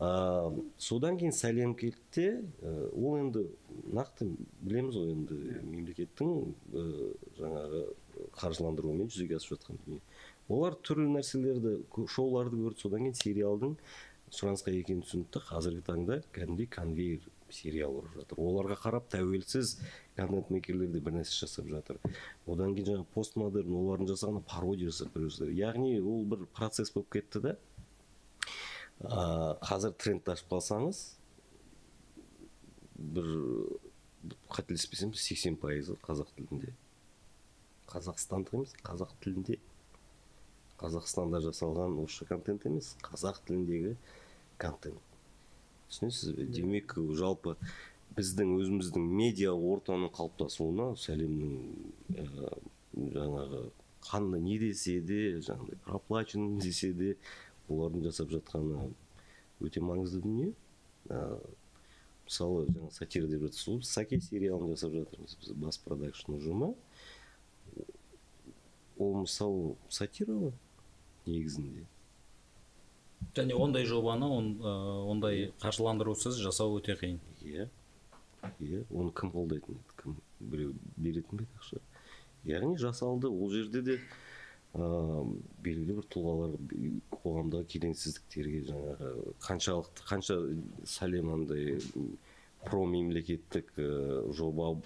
А, 0.00 0.48
содан 0.80 1.18
кейін 1.20 1.34
сәлем 1.36 1.74
келді 1.76 2.00
де 2.16 2.28
ә, 2.64 2.70
ол 2.96 3.18
енді 3.20 3.44
нақты 3.92 4.30
білеміз 4.64 4.96
ғой 4.96 5.10
енді 5.12 5.40
мемлекеттің 5.60 6.30
ә, 6.72 6.84
жаңағы 7.36 7.82
қаржыландыруымен 8.40 9.10
жүзеге 9.12 9.36
асып 9.36 9.58
жатқан 9.58 9.80
дүние. 9.84 10.00
Олар 10.48 10.78
түрлі 10.80 11.10
нәрселерді 11.12 11.76
шоуларды 12.08 12.56
көрді. 12.62 12.80
Содан 12.80 13.04
кейін 13.04 13.18
сериалдың 13.20 13.76
сұранысқа 14.32 14.72
екенін 14.72 15.04
түсінді. 15.04 15.44
Қазіргі 15.50 15.84
таңда 15.86 16.18
кәдімгідей 16.32 16.70
конвейер 16.72 17.28
сериал 17.52 18.00
ұрып 18.00 18.16
жатыр. 18.22 18.40
Оларға 18.40 18.76
қарап 18.80 19.08
тәуелсіз 19.12 19.76
контент 20.20 20.50
мейкерлер 20.52 20.90
де 20.92 21.00
бір 21.00 21.16
нәрсе 21.18 21.44
жасап 21.44 21.68
жатыр. 21.70 21.98
Одан 22.46 22.74
кейін 22.76 22.90
жаңағы 22.90 23.08
постмодерн 23.14 23.76
олардың 23.80 24.10
жасағаны 24.12 24.42
пародия 24.48 24.92
жасап 24.92 25.14
бір 25.16 25.52
яғни 25.56 25.96
ол 26.00 26.24
бір 26.28 26.44
процесс 26.56 26.92
болып 26.94 27.10
кетті 27.16 27.42
да. 27.46 27.56
А, 29.00 29.56
қазір 29.64 29.94
трендті 29.96 30.34
ашып 30.34 30.50
қалсаңыз 30.52 31.02
бір 33.00 33.28
қателеспесем 34.52 35.14
сексен 35.16 35.56
пайызы 35.56 35.96
қазақ 36.04 36.34
тілінде. 36.36 36.74
Қазақстандық 37.90 38.58
емес 38.58 38.74
қазақ 38.84 39.14
тілінде. 39.24 39.56
Қазақстанда 40.80 41.40
жасалған 41.44 41.96
орысша 42.02 42.28
контент 42.28 42.66
емес 42.68 42.92
қазақ 43.04 43.40
тіліндегі 43.48 43.96
контент. 44.60 45.00
Түсінесіз 45.90 46.36
бе? 46.36 46.46
Демек 46.46 46.94
жалпы 47.18 47.56
біздің 48.16 48.56
өзіміздің 48.58 49.04
медиа 49.20 49.52
ортаның 49.54 50.10
қалыптасуына 50.16 50.90
сәлемнің 50.98 51.54
ә, 52.16 52.50
жаңағы 53.14 53.62
қандай 54.04 54.42
не 54.42 54.58
десе 54.58 54.98
де 55.00 55.38
жаңағыдай 55.38 55.78
проплаченный 55.84 56.60
десе 56.62 56.92
де 56.96 57.14
олардың 57.68 58.06
жасап 58.08 58.32
жатқаны 58.32 58.90
өте 59.60 59.82
маңызды 59.84 60.22
дүние. 60.24 60.52
А, 61.08 61.38
мысалы 62.26 62.66
жаңа 62.70 62.90
сатира 62.94 63.28
деп 63.30 63.44
жатырсыз 63.46 63.68
ғой 63.68 63.86
саке 63.86 64.20
сериалын 64.22 64.74
жасап 64.74 64.94
жатырмыз 64.94 65.36
біз 65.40 65.54
бас 65.64 65.78
продакшн 65.84 66.36
ұжымы 66.36 66.74
ол 68.98 69.16
мысалы 69.24 69.74
сатира 69.88 70.36
ғой 70.36 70.52
негізінде. 71.26 71.86
Және 73.36 73.54
ондай 73.54 73.84
жобаны 73.84 74.26
он, 74.26 74.54
ә, 74.58 74.72
ондай 75.12 75.50
қаржыландырусыз 75.60 76.40
жасау 76.40 76.78
өте 76.78 76.96
қиын. 76.98 77.20
Иә. 77.44 77.68
Иә 78.60 78.84
оны 78.90 79.12
кім 79.16 79.32
қолдайтын 79.34 79.76
еді? 79.76 79.96
Кім 80.02 80.16
біреу 80.40 80.74
беретін 80.96 81.40
бе 81.40 81.44
еді 81.44 81.60
ақша? 81.60 81.80
Яғни 82.48 82.78
жасалды. 82.80 83.28
Ол 83.28 83.50
жерде 83.52 83.82
де 83.82 83.98
ыыы 84.74 85.38
белгілі 85.64 85.96
бір 85.98 86.06
тұлғалар 86.14 86.52
қоғамдағы 87.10 87.66
келеңсіздіктерге 87.72 88.60
жаңағы 88.68 89.34
қаншалықты 89.42 90.04
қанша 90.06 90.36
сәлем 90.86 91.32
андай 91.34 91.80
промемлекеттік 92.68 93.72
ыыы 93.82 94.32
жоба 94.38 94.76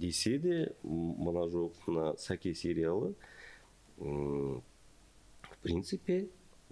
десе 0.00 0.38
де 0.38 0.56
мына 0.82 1.44
жоқ 1.52 1.76
мына 1.86 2.06
сәке 2.16 2.54
сериалы 2.56 3.12
в 3.98 5.58
принципе 5.62 6.22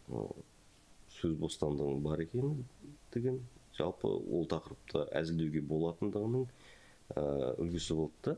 сөз 0.08 1.36
бостандығының 1.44 2.00
бар 2.08 2.24
екендігін 2.24 3.42
жалпы 3.78 4.08
ол 4.08 4.46
тақырыпта 4.50 5.08
әзілдеуге 5.20 5.62
болатындығының 5.66 6.46
ыыы 7.16 7.52
үлгісі 7.64 7.98
болды 7.98 8.32
да. 8.32 8.36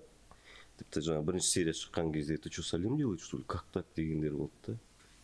Тіпті 0.78 1.04
жаңа 1.06 1.22
бірінші 1.26 1.48
серия 1.48 1.74
шыққан 1.78 2.10
кезде 2.12 2.36
ты 2.36 2.50
что 2.50 2.62
сәлем 2.62 2.96
делаешь 2.98 3.22
что 3.22 3.38
ли? 3.38 3.44
Как 3.46 3.64
так 3.72 3.86
дегендер 3.96 4.32
болды 4.34 4.54
да. 4.66 4.78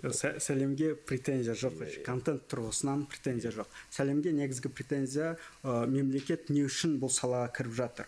Сә- 0.09 0.39
сәлемге 0.41 0.95
претензия 0.95 1.53
жоқ. 1.55 1.83
Контент 2.07 2.47
тұрғысынан 2.49 3.05
претензия 3.11 3.51
жоқ. 3.53 3.67
Сәлемге 3.91 4.33
негізгі 4.33 4.71
претензия 4.73 5.37
ә, 5.63 5.87
мемлекет 5.87 6.49
не 6.49 6.63
үшін 6.65 6.97
бұл 7.03 7.13
салаға 7.13 7.51
кіріп 7.53 7.75
жатыр? 7.77 8.07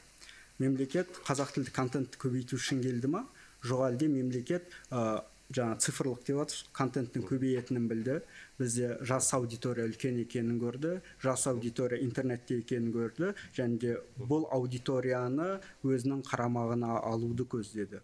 Мемлекет 0.59 1.11
қазақ 1.27 1.53
тілді 1.53 1.75
контентті 1.75 2.17
көбейту 2.23 2.57
үшін 2.57 2.81
келді 2.81 3.11
ма? 3.13 3.27
Жоқ 3.67 3.85
әлде 3.91 4.09
мемлекет 4.09 4.71
ә, 4.89 5.21
жаңа 5.53 5.77
цифрлық 5.85 6.25
деп 6.25 6.41
жатырмыз 6.41 6.65
контенттің 6.73 7.27
көбейетінін 7.29 7.89
білді? 7.91 8.23
Бізде 8.63 8.95
жас 9.03 9.33
аудитория 9.35 9.89
үлкен 9.91 10.23
екенін 10.23 10.61
көрді 10.63 10.95
жас 11.23 11.47
аудитория 11.51 12.01
интернетте 12.07 12.61
екенін 12.63 12.95
көрді 12.95 13.35
және 13.59 13.79
де 13.83 13.99
бұл 14.17 14.47
аудиторияны 14.55 15.59
өзінің 15.85 16.23
қарамағына 16.31 17.03
алуды 17.03 17.45
көздеді. 17.45 18.01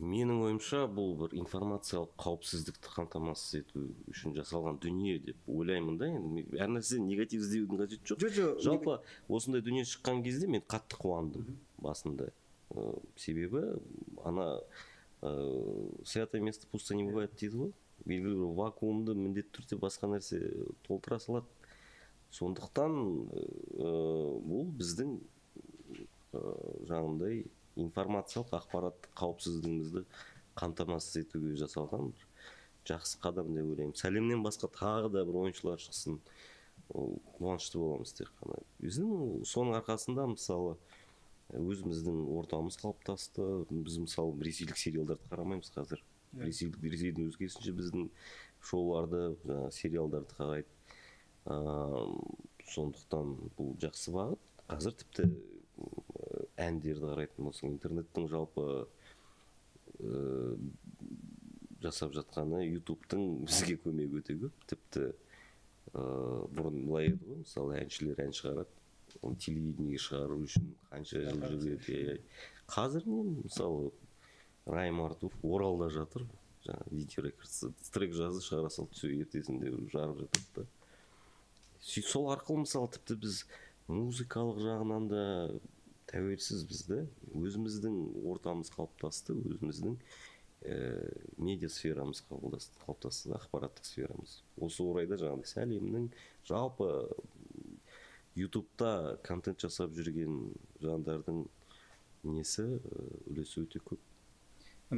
Менің 0.00 0.40
ойымша 0.42 0.86
бұл 0.90 1.12
бір 1.20 1.34
информациялық 1.38 2.14
қауіпсіздікті 2.18 2.88
қамтамасыз 2.96 3.58
ету 3.60 3.82
үшін 4.10 4.32
жасалған 4.34 4.78
дүние 4.82 5.18
деп 5.22 5.36
ойлаймын 5.46 5.98
да 6.00 6.08
енді. 6.08 6.46
Әр 6.58 6.72
нәрседен 6.72 7.04
негатив 7.06 7.44
іздеудің 7.44 7.82
қажеті 7.82 8.08
жоқ. 8.10 8.24
Жо- 8.24 8.32
жо- 8.38 8.56
жалпы 8.64 8.96
осындай 9.28 9.62
дүние 9.62 9.84
шыққан 9.84 10.24
кезде 10.24 10.48
мен 10.48 10.64
қатты 10.66 10.98
қуандым 10.98 11.44
басында. 11.78 12.30
Себебі 13.14 13.78
ана 14.24 14.62
ыыы 15.22 15.92
святое 16.04 16.40
место 16.40 16.66
пусто 16.66 16.94
не 16.94 17.04
бывает 17.04 17.36
дейді 17.38 17.56
ғой. 17.56 17.72
Белгілі 18.04 18.36
бір 18.42 18.54
вакуумды 18.58 19.14
міндетті 19.14 19.58
түрде 19.58 19.78
басқа 19.80 20.10
нәрсе 20.12 20.40
толтыра 20.86 21.18
салады. 21.22 21.46
Сондықтан 22.34 22.94
ыыы 23.78 24.38
бұл 24.42 24.70
біздің 24.78 25.18
ыыы 26.34 26.86
жаңағындай 26.90 27.44
информациялық 27.80 28.54
ақпараттық 28.58 29.14
қауіпсіздігімізді 29.18 30.04
қамтамасыз 30.58 31.20
етуге 31.24 31.54
жасалған 31.58 32.10
бір 32.10 32.26
жақсы 32.90 33.20
қадам 33.22 33.54
деп 33.54 33.70
ойлаймын. 33.72 33.94
Сәлемнен 33.98 34.42
басқа 34.44 34.68
тағы 34.74 35.10
да 35.14 35.24
бір 35.24 35.40
ойыншылар 35.44 35.80
шықсын. 35.82 36.18
Ол 36.92 37.16
қуанышты 37.38 37.78
боламыз 37.80 38.12
тек 38.12 38.30
қана. 38.40 38.58
Біздің 38.82 39.44
соның 39.48 39.78
арқасында 39.78 40.26
мысалы 40.34 40.76
өзіміздің 41.54 42.18
ортамыз 42.38 42.76
қалыптасты. 42.82 43.64
Біз 43.70 43.98
мысалы 44.04 44.36
ресейлік 44.44 44.78
сериалдарды 44.78 45.30
қарамаймыз 45.30 45.72
қазір. 45.74 46.02
Ресейлік 46.40 46.82
ресейдің 46.82 47.28
өзі 47.28 47.40
керісінше 47.42 47.74
біздің 47.78 48.08
шоуларды 48.64 49.22
жаңағы 49.44 49.72
сериалдарды 49.76 50.38
қарайды 50.38 50.70
ыыы 51.44 52.04
сондықтан 52.74 53.34
бұл 53.58 53.74
жақсы 53.82 54.14
бағыт. 54.14 54.40
Қазір 54.70 54.94
тіпті 55.02 55.28
әндерді 56.64 57.10
қарайтын 57.10 57.48
болсаң 57.50 57.74
интернеттің 57.74 58.30
жалпы 58.32 58.68
ыыы 60.00 60.56
жасап 61.84 62.14
жатқаны 62.16 62.62
ютубтың 62.64 63.44
бізге 63.44 63.76
көмегі 63.84 64.22
өте 64.22 64.38
көп. 64.40 64.64
Тіпті 64.72 65.10
ыыы 65.92 66.48
бұрын 66.56 66.80
былай 66.88 67.12
еді 67.12 67.28
ғой 67.28 67.42
мысалы 67.42 67.76
әншілер 67.82 68.24
ән 68.24 68.32
шығарады 68.34 69.20
оны 69.20 69.36
телевидениеге 69.38 70.00
шығару 70.02 70.40
үшін 70.42 70.72
қанша 70.90 71.20
жыл 71.28 71.44
жүреді 71.52 71.98
иә. 72.00 72.16
қазір 72.72 73.04
не 73.06 73.20
мысалы 73.44 73.92
райм 74.66 75.02
артур 75.04 75.32
оралда 75.42 75.90
жатыр. 75.90 76.26
Жаңағы 76.64 76.96
видео 76.96 77.28
трек 77.92 78.14
жазды 78.16 78.40
шығара 78.40 78.70
салды 78.72 78.96
все 78.96 79.12
ертесінде 79.20 79.72
жарып 79.92 80.24
жатады 80.24 80.44
да. 80.56 80.66
Сөйтіп 81.84 82.08
сол 82.08 82.30
арқылы 82.32 82.64
мысалы 82.64 82.88
тіпті 82.94 83.18
біз 83.20 83.42
музыкалық 83.92 84.62
жағынан 84.64 85.08
да 85.10 85.24
тәуелсізбіз 86.08 86.86
да 86.88 87.02
өзіміздің 87.36 87.98
ортамыз 88.30 88.72
қалыптасты 88.72 89.36
өзіміздің 89.36 89.98
ііі 90.64 91.44
медиа 91.44 91.68
сферамыз 91.68 92.22
қалыптасты 92.30 93.34
ақпараттық 93.36 93.84
сферамыз. 93.84 94.38
Осы 94.56 94.80
орайда 94.88 95.18
жаңағыдай 95.20 95.52
сәлемнің 95.52 96.08
жалпы 96.48 96.88
ютубта 98.40 99.18
контент 99.28 99.60
жасап 99.60 99.92
жүрген 99.92 100.54
жандардың 100.80 101.44
несі 102.24 102.64
і, 102.64 103.04
үлесі 103.28 103.66
өте 103.66 103.84
көп. 103.84 104.00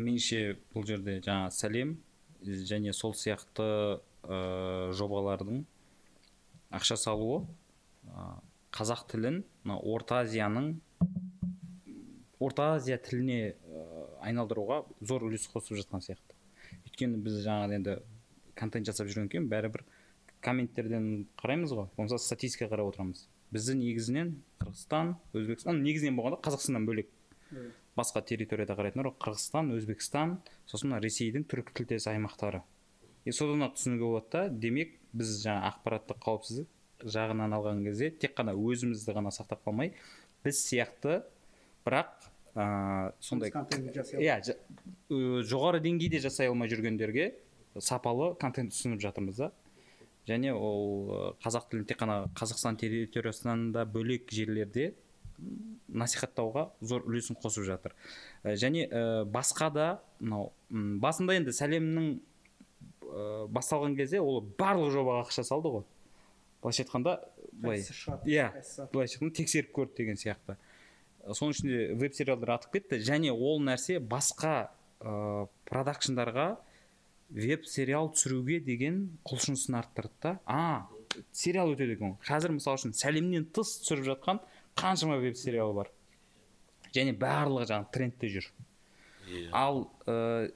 Меніңше 0.03 0.41
бұл 0.75 0.87
жерде 0.89 1.19
жаңа 1.25 1.51
сәлем 1.55 1.97
және 2.43 2.93
сол 2.97 3.15
сияқты 3.17 3.67
ә, 4.23 4.93
жобалардың 4.97 5.65
ақша 6.77 6.99
салуы 7.01 7.45
ә, 8.11 8.37
қазақ 8.77 9.07
тілін 9.13 9.43
мына 9.65 9.79
орта 9.81 10.23
азияның 10.25 10.75
орта 12.41 12.75
азия 12.77 12.99
тіліне 13.01 13.55
айналдыруға 14.27 14.83
зор 15.01 15.27
үлес 15.29 15.47
қосып 15.51 15.79
жатқан 15.81 16.03
сияқты. 16.05 16.37
Өйткені 16.87 17.21
біз 17.25 17.41
жаңағы 17.47 17.79
енді 17.79 17.97
контент 18.59 18.89
жасап 18.89 19.09
жүргеннен 19.09 19.31
кейін 19.33 19.49
бәрібір 19.53 19.85
комменттерден 20.45 21.27
қараймыз 21.41 21.73
ғой. 21.77 21.89
Болмаса 21.97 22.19
статистика 22.23 22.69
қарап 22.73 22.91
отырамыз. 22.93 23.27
Бізді 23.55 23.77
негізінен 23.81 24.35
қырғызстан 24.61 25.15
өзбекстан 25.37 25.83
негізінен 25.85 26.19
болғанда 26.19 26.41
қазақстаннан 26.45 26.89
бөлек. 26.89 27.11
Басқа 27.97 28.23
территорияда 28.29 28.77
қарайтындар 28.77 29.11
ғой 29.11 29.19
қырғызстан 29.25 29.73
өзбекстан 29.77 30.37
сосын 30.69 30.93
мына 30.93 31.01
ресейдің 31.05 31.47
түркі 31.49 31.75
тілдес 31.81 32.09
аймақтары. 32.13 32.63
И 33.25 33.33
содан 33.33 33.65
ақ 33.67 33.77
түсінуге 33.79 34.05
болады 34.05 34.33
да 34.33 34.49
демек 34.49 34.95
біз 35.17 35.41
жаңа 35.43 35.73
ақпараттық 35.73 36.21
қауіпсіздік 36.23 37.09
жағынан 37.17 37.57
алған 37.57 37.83
кезде 37.85 38.11
тек 38.11 38.37
қана 38.39 38.55
өзімізді 38.57 39.17
ғана 39.17 39.33
сақтап 39.35 39.65
қалмай 39.67 39.93
біз 40.45 40.61
сияқты 40.63 41.23
бірақ 41.87 42.29
ыыы 42.57 43.13
сондай 43.21 43.53
иә 44.23 44.39
жоғары 45.51 45.83
деңгейде 45.85 46.23
жасай 46.25 46.49
алмай 46.49 46.71
жүргендерге 46.73 47.33
сапалы 47.79 48.35
контент 48.41 48.73
ұсынып 48.73 49.03
жатырмыз 49.05 49.43
да. 49.43 49.51
Және 50.27 50.51
ол 50.57 51.37
қазақ 51.45 51.69
тілін 51.71 51.85
тек 51.87 52.01
қана 52.01 52.25
қазақстан 52.35 52.79
территориясынан 52.81 53.71
да 53.73 53.85
бөлек 53.87 54.33
жерлерде 54.33 54.95
насихаттауға 55.89 56.71
зор 56.81 57.05
үлесін 57.07 57.39
қосып 57.41 57.67
жатыр. 57.67 57.95
Ә, 58.43 58.57
және 58.59 58.87
ә, 58.89 59.25
басқа 59.25 59.71
да 59.73 59.87
мынау 60.21 60.53
басында 60.71 61.37
енді 61.39 61.55
сәлемнің 61.57 62.09
ә, 62.17 63.47
басталған 63.53 63.97
кезде 63.99 64.21
ол 64.21 64.43
барлық 64.59 64.93
жобаға 64.95 65.27
ақша 65.27 65.47
салды 65.47 65.73
ғой. 65.77 65.85
Былайша 66.63 66.85
айтқанда 66.85 67.19
былай 67.53 67.85
иә 68.27 68.51
былайша 68.93 69.19
айтқанда 69.19 69.37
тексеріп 69.39 69.73
көрді 69.77 70.03
деген 70.03 70.21
сияқты. 70.21 70.57
Соның 71.27 71.55
ішінде 71.57 71.79
веб 71.99 72.15
сериалдар 72.15 72.57
атып 72.57 72.77
кетті 72.79 73.01
және 73.03 73.33
ол 73.35 73.63
нәрсе 73.63 73.99
басқа 74.01 74.71
ыыы 75.01 75.47
продакшндарға 75.69 76.57
веб 77.31 77.67
сериал 77.67 78.13
түсіруге 78.15 78.61
деген 78.63 79.19
құлшынысын 79.27 79.79
арттырды 79.81 80.15
да. 80.23 80.39
А 80.47 80.87
сериал 81.33 81.73
өтеді 81.75 81.97
екен 81.97 82.15
ғой. 82.15 82.21
Қазір 82.27 82.55
мысалы 82.57 82.79
үшін 82.79 82.95
сәлемнен 82.95 83.49
тыс 83.55 83.81
түсіріп 83.83 84.07
жатқан 84.13 84.41
қаншама 84.77 85.19
веб 85.23 85.37
сериал 85.37 85.73
бар. 85.75 85.91
Және 86.95 87.17
барлығы 87.19 87.71
жаңағы 87.73 87.93
трендте 87.93 88.31
жүр. 88.33 88.47
Ал 89.53 89.87
ыыы 90.07 90.53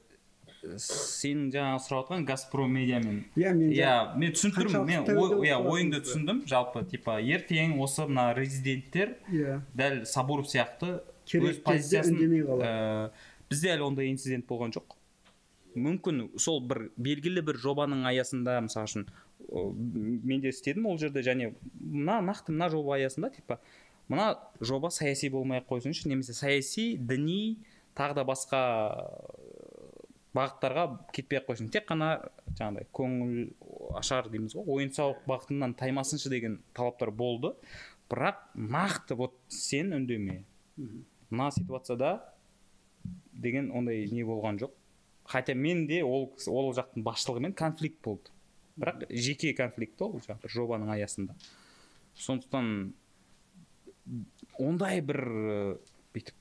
сенің 0.61 1.49
жаңағы 1.55 1.81
сұрап 1.87 2.03
отқан 2.05 2.25
газпром 2.29 2.75
медиамен 2.77 3.23
иә 3.39 3.53
мен 3.57 3.71
иә 3.73 3.93
мен 4.21 4.35
түсініп 4.37 4.59
тұрмын 4.59 4.85
мен 4.91 5.07
иә 5.47 5.57
ойыңды 5.57 6.03
түсіндім. 6.05 6.43
жалпы 6.51 6.85
типа 6.91 7.17
ертең 7.21 7.79
осы 7.81 8.05
мына 8.07 8.35
резиденттер 8.37 9.17
иә. 9.33 9.61
дәл 9.75 10.05
сабуров 10.05 10.51
сияқты 10.53 11.01
Керек 11.25 11.57
өз 11.57 11.63
позициясын 11.65 12.17
ә, 12.61 13.11
бізде 13.49 13.73
әлі 13.73 13.89
ондай 13.89 14.11
инцидент 14.11 14.47
болған 14.47 14.75
жоқ. 14.75 14.97
Мүмкін 15.77 16.37
сол 16.37 16.61
бір 16.61 16.91
белгілі 16.97 17.41
бір 17.47 17.57
жобаның 17.63 18.05
аясында 18.11 18.61
мысалы 18.61 18.91
үшін 18.91 19.07
мен 19.49 20.41
де 20.41 20.51
істедім 20.51 20.87
ол 20.91 20.99
жерде 20.99 21.23
және 21.23 21.55
мына 21.81 22.21
нақты 22.21 22.53
мына 22.53 22.69
жоба 22.69 22.99
аясында 22.99 23.31
типа 23.31 23.61
мына 24.11 24.35
жоба 24.61 24.91
саяси 24.91 25.31
болмай 25.31 25.63
ақ 25.63 25.71
қойсыншы 25.71 26.11
немесе 26.11 26.35
саяси 26.35 26.97
діни 26.99 27.61
тағы 27.97 28.21
да 28.21 28.25
басқа 28.27 28.61
э, 28.91 29.71
бағыттарға 30.37 30.85
кетпей 31.15 31.41
ақ 31.41 31.49
қойсын. 31.51 31.71
Тек 31.75 31.89
қана 31.89 32.11
жаңағыдай 32.59 32.87
көңіл 32.95 33.95
ашар 33.99 34.29
дейміз 34.31 34.55
ғой. 34.59 34.67
Ойын 34.77 34.93
сауық 34.95 35.25
бағытынан 35.31 35.75
таймасыншы 35.79 36.31
деген 36.33 36.61
талаптар 36.77 37.11
болды. 37.11 37.55
Бірақ 38.11 38.43
нақты 38.55 39.17
вот 39.19 39.37
сен 39.49 39.95
үндеме 39.95 40.43
мына 41.31 41.51
ситуацияда 41.55 42.19
деген 43.33 43.71
ондай 43.71 44.07
не 44.11 44.25
болған 44.27 44.59
жоқ. 44.63 44.75
Хотя 45.25 45.55
менде 45.55 46.03
ол 46.03 46.33
ол 46.47 46.73
жақтың 46.75 47.05
басшылығымен 47.07 47.55
конфликт 47.55 48.01
болды. 48.03 48.31
Бірақ 48.79 49.07
жеке 49.11 49.53
конфликт 49.55 50.01
ол 50.03 50.19
жаңағы 50.19 50.51
жобаның 50.51 50.95
аясында. 50.97 51.37
Сондықтан 52.15 52.93
ондай 54.59 55.01
бір 55.05 55.21
бүйтіп 56.15 56.37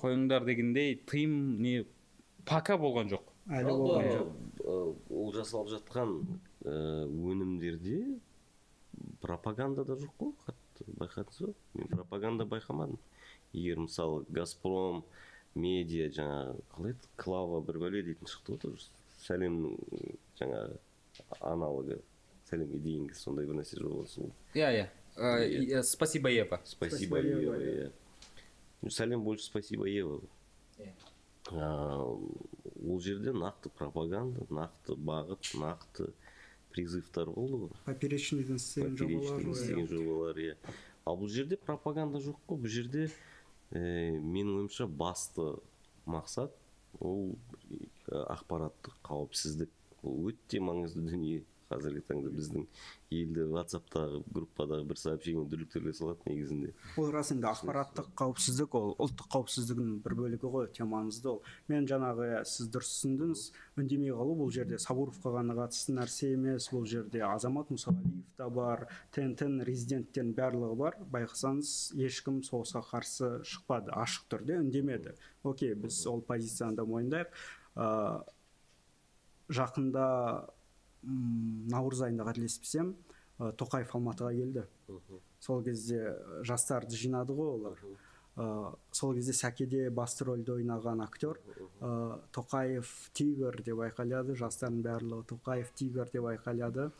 қойыңдар 0.00 0.44
дегендей 0.46 0.96
тыйым 1.08 1.60
не 1.62 1.84
пока 2.48 2.76
болған 2.80 3.10
жоқ. 3.12 3.32
Әлі 3.46 3.74
болған 3.78 4.08
жоқ. 4.12 4.30
ол 5.10 5.32
жасалып 5.34 5.70
жатқан 5.74 6.16
өнімдерде 6.64 8.18
пропаганда 9.20 9.84
да 9.84 9.96
жоқ 10.00 10.16
қой 10.18 10.32
қатты 10.46 10.88
байқадыңыз 10.98 11.46
ба? 11.46 11.54
Мен 11.74 11.88
пропаганда 11.88 12.44
байқамадым. 12.44 12.98
Егер 13.52 13.78
мысалы 13.84 14.24
газпром 14.28 15.04
медиа 15.54 16.10
жаңағы 16.10 16.60
қалай 16.74 16.96
еді? 16.96 17.08
Клава 17.16 17.62
бір 17.64 17.80
бәле 17.86 18.02
дейтін 18.02 18.28
шықты 18.28 18.56
ғой 18.56 18.60
тоже. 18.66 18.90
Сәлемнің 19.24 19.78
жаңағы 20.40 20.78
аналогы 21.40 22.00
сәлемге 22.50 22.78
дейінгі 22.82 23.16
сондай 23.18 23.46
бір 23.46 23.60
нәрсе 23.60 23.80
жобасы 23.80 24.20
болды 24.20 24.60
иә 24.60 24.70
иә. 24.76 24.86
Спасибо 25.82 26.28
ева. 26.28 26.60
Спасибо 26.64 26.96
Спасибо, 26.96 27.18
Ева, 27.20 27.54
ева 27.54 27.92
сәлем 28.90 29.22
больше 29.22 29.44
спасибо 29.44 29.86
ева. 29.86 30.20
А, 31.52 32.02
ол 32.02 33.00
жерде 33.00 33.30
нақты 33.32 33.70
пропаганда 33.70 34.46
нақты 34.50 34.96
бағыт 34.98 35.52
нақты 35.54 36.10
призывтар 36.74 37.30
болды 37.30 37.60
ғой 37.62 37.70
поперечныйден 37.86 38.58
істеген 38.58 38.96
жобалар 38.98 39.46
істеген 39.52 39.86
иә 40.42 40.56
ал 41.06 41.16
бұл 41.20 41.30
жерде 41.30 41.56
пропаганда 41.56 42.18
жоқ 42.18 42.42
қой 42.50 42.58
бұл 42.64 42.74
жерде 42.74 43.06
ә, 43.70 43.78
менің 44.18 44.58
ойымша 44.58 44.88
басты 44.88 45.54
мақсат 46.04 46.50
ол 47.00 47.36
ақпараттық 48.10 48.98
қауіпсіздік. 49.06 49.70
Ол 50.06 50.30
өте 50.30 50.60
маңызды 50.62 51.02
дүние. 51.02 51.44
Қазіргі 51.70 52.02
таңда 52.06 52.30
біздің 52.34 52.66
елді 53.16 53.46
ватсаптағы 53.52 54.20
группадағы 54.32 54.86
бір 54.90 55.00
сообщение 55.00 55.44
дүрліктіре 55.50 55.92
салады 55.96 56.26
негізінде. 56.30 56.72
Ол 56.96 57.10
рас 57.14 57.32
енді 57.34 57.48
ақпараттық 57.50 58.10
қауіпсіздік 58.18 58.76
ол 58.78 58.94
ұлттық 59.02 59.30
қауіпсіздігінің 59.34 59.98
бір 60.04 60.16
бөлігі 60.20 60.50
ғой 60.52 60.68
өте 60.70 60.86
маңызды 60.86 61.30
ол. 61.32 61.40
Мен 61.68 61.88
жаңағы 61.90 62.28
иә, 62.30 62.42
сіз 62.46 62.70
дұрыс 62.74 62.92
түсіндіңіз. 62.96 63.44
Үндемей 63.80 64.14
қалу 64.16 64.36
бұл 64.40 64.52
жерде 64.54 64.78
сабуровқа 64.82 65.34
ғана 65.36 65.56
қатысты 65.58 65.96
нәрсе 65.96 66.32
емес 66.34 66.70
бұл 66.72 66.86
жерде 66.88 67.22
азамат 67.26 67.70
мұсағалиев 67.74 68.22
та 68.38 68.48
бар 68.50 68.86
тнт 69.14 69.42
резиденттердің 69.66 70.34
барлығы 70.36 70.78
бар. 70.80 70.98
Байқасаңыз 71.12 71.96
ешкім 72.00 72.42
соғысқа 72.46 72.82
қарсы 72.90 73.32
шықпады 73.46 73.92
ашық 73.96 74.30
түрде 74.32 74.60
үндемеді. 74.62 75.16
Окей 75.42 75.74
біз 75.74 76.04
ол 76.10 76.22
позицияны 76.22 76.76
да 76.76 76.86
мойындайық. 76.88 77.32
Ә, 77.76 78.24
жақында 79.52 80.06
наурыз 81.06 82.02
айында 82.06 82.26
қателеспесем 82.28 82.94
ә, 83.38 83.52
тоқаев 83.58 83.94
алматыға 83.94 84.32
келді. 84.34 84.66
Сол 85.40 85.62
кезде 85.64 86.16
жастарды 86.46 86.96
жинады 86.98 87.36
ғой 87.36 87.52
олар. 87.56 88.76
Сол 88.96 89.14
кезде 89.16 89.34
сәкеде 89.36 89.90
басты 89.92 90.24
рөлді 90.24 90.54
ойнаған 90.56 91.02
актер 91.04 91.36
ә, 91.80 92.18
тоқаев 92.32 92.88
тигр 93.16 93.60
деп 93.64 93.82
айқайлады. 93.84 94.36
Жастардың 94.40 94.82
барлығы 94.86 95.26
тоқаев 95.34 95.72
тигр 95.76 96.08
деп 96.12 96.24
айқайлады. 96.30 96.90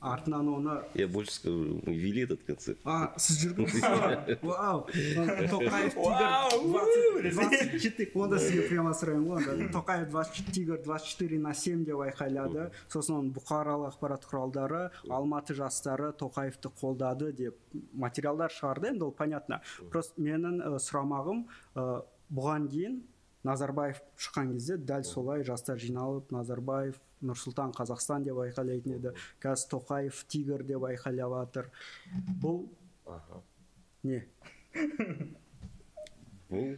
Артынан 0.00 0.48
оны 0.48 0.78
я 0.94 1.06
больше 1.08 1.32
скажу 1.38 1.80
мы 1.86 1.94
вели 1.94 2.22
этот 2.22 2.42
концерт. 2.42 2.78
А 2.84 3.12
сіз 3.16 3.52
ба? 3.54 3.62
вау! 4.42 4.86
Тоқаев 4.90 5.94
тигр 5.94 7.30
двадцать 7.30 7.82
четыре 7.82 8.10
онда 8.14 8.38
сізге 8.42 8.66
прямо 8.68 8.94
сұраймын 8.96 9.28
ғой 9.30 9.50
онда 9.54 9.68
тоқаев 9.78 10.10
двадцать 10.10 10.52
тигр 10.52 10.82
двадцать 10.82 11.08
четыре 11.14 11.38
на 11.38 11.54
семь 11.54 11.84
деп 11.84 12.02
айқайлады. 12.02 12.70
Сосын 12.88 13.20
оның 13.20 13.32
бұқаралық 13.38 13.92
ақпарат 13.92 14.26
құралдары 14.26 14.82
алматы 15.08 15.54
жастары 15.54 16.12
тоқаевты 16.18 16.72
қолдады 16.80 17.32
деп 17.32 17.56
материалдар 17.92 18.50
шығарды. 18.50 18.92
Енді 18.92 19.04
ол 19.04 19.12
понятно. 19.12 19.60
Просто 19.90 20.20
менің 20.20 20.60
ә, 20.62 20.78
сұрамағым 21.12 21.44
ә, 21.76 22.02
бұған 22.32 22.68
дейін 22.70 23.00
назарбаев 23.44 24.00
шыққан 24.16 24.52
кезде 24.54 24.76
дәл 24.76 25.04
солай 25.04 25.44
жастар 25.44 25.78
жиналып 25.78 26.30
назарбаев 26.32 26.98
нұрсұлтан 27.22 27.72
қазақстан 27.76 28.24
деп 28.24 28.38
айқайлайтын 28.38 28.96
еді 28.96 29.12
қазір 29.42 29.68
тоқаев 29.76 30.24
тигр 30.28 30.64
деп 30.64 30.86
айқайлап 30.88 31.34
жатыр 31.36 31.70
бұл 32.40 32.66
не? 34.02 34.24
Бұл 36.50 36.76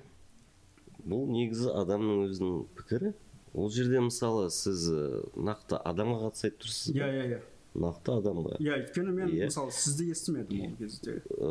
бұл 1.04 1.26
негізі 1.28 1.68
адамның 1.76 2.24
өзінің 2.28 2.60
пікірі. 2.78 3.12
Ол 3.54 3.68
жерде 3.70 4.00
мысалы 4.00 4.48
сіз 4.50 4.88
нақты 5.36 5.76
адамға 5.76 6.30
қатысты 6.30 6.48
айтып 6.48 6.62
тұрсыз 6.64 6.96
иә 6.96 7.08
иә 7.12 7.26
иә. 7.28 7.40
Нақты 7.74 8.12
адамға. 8.20 8.58
Иә 8.62 8.76
өйткені 8.84 9.12
мен 9.16 9.32
мысалы 9.34 9.72
сізді 9.74 10.06
естімедім 10.14 10.60
ол 10.68 10.76
кезде. 10.78 11.16
Ә, 11.34 11.48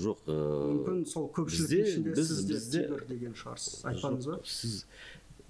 жоқ 0.00 0.22
ә, 0.24 0.36
мүмкін 0.72 1.02
сол 1.10 1.28
көпшіліктің 1.36 1.84
ішінде 1.90 2.14
біз- 2.16 2.30
сіз 2.32 2.70
де 2.72 2.82
тигр 2.86 3.04
деген 3.08 3.34
шығарсыз. 3.36 3.84
айтпадыңыз 3.90 4.26
ба? 4.30 4.38
сіз 4.44 4.86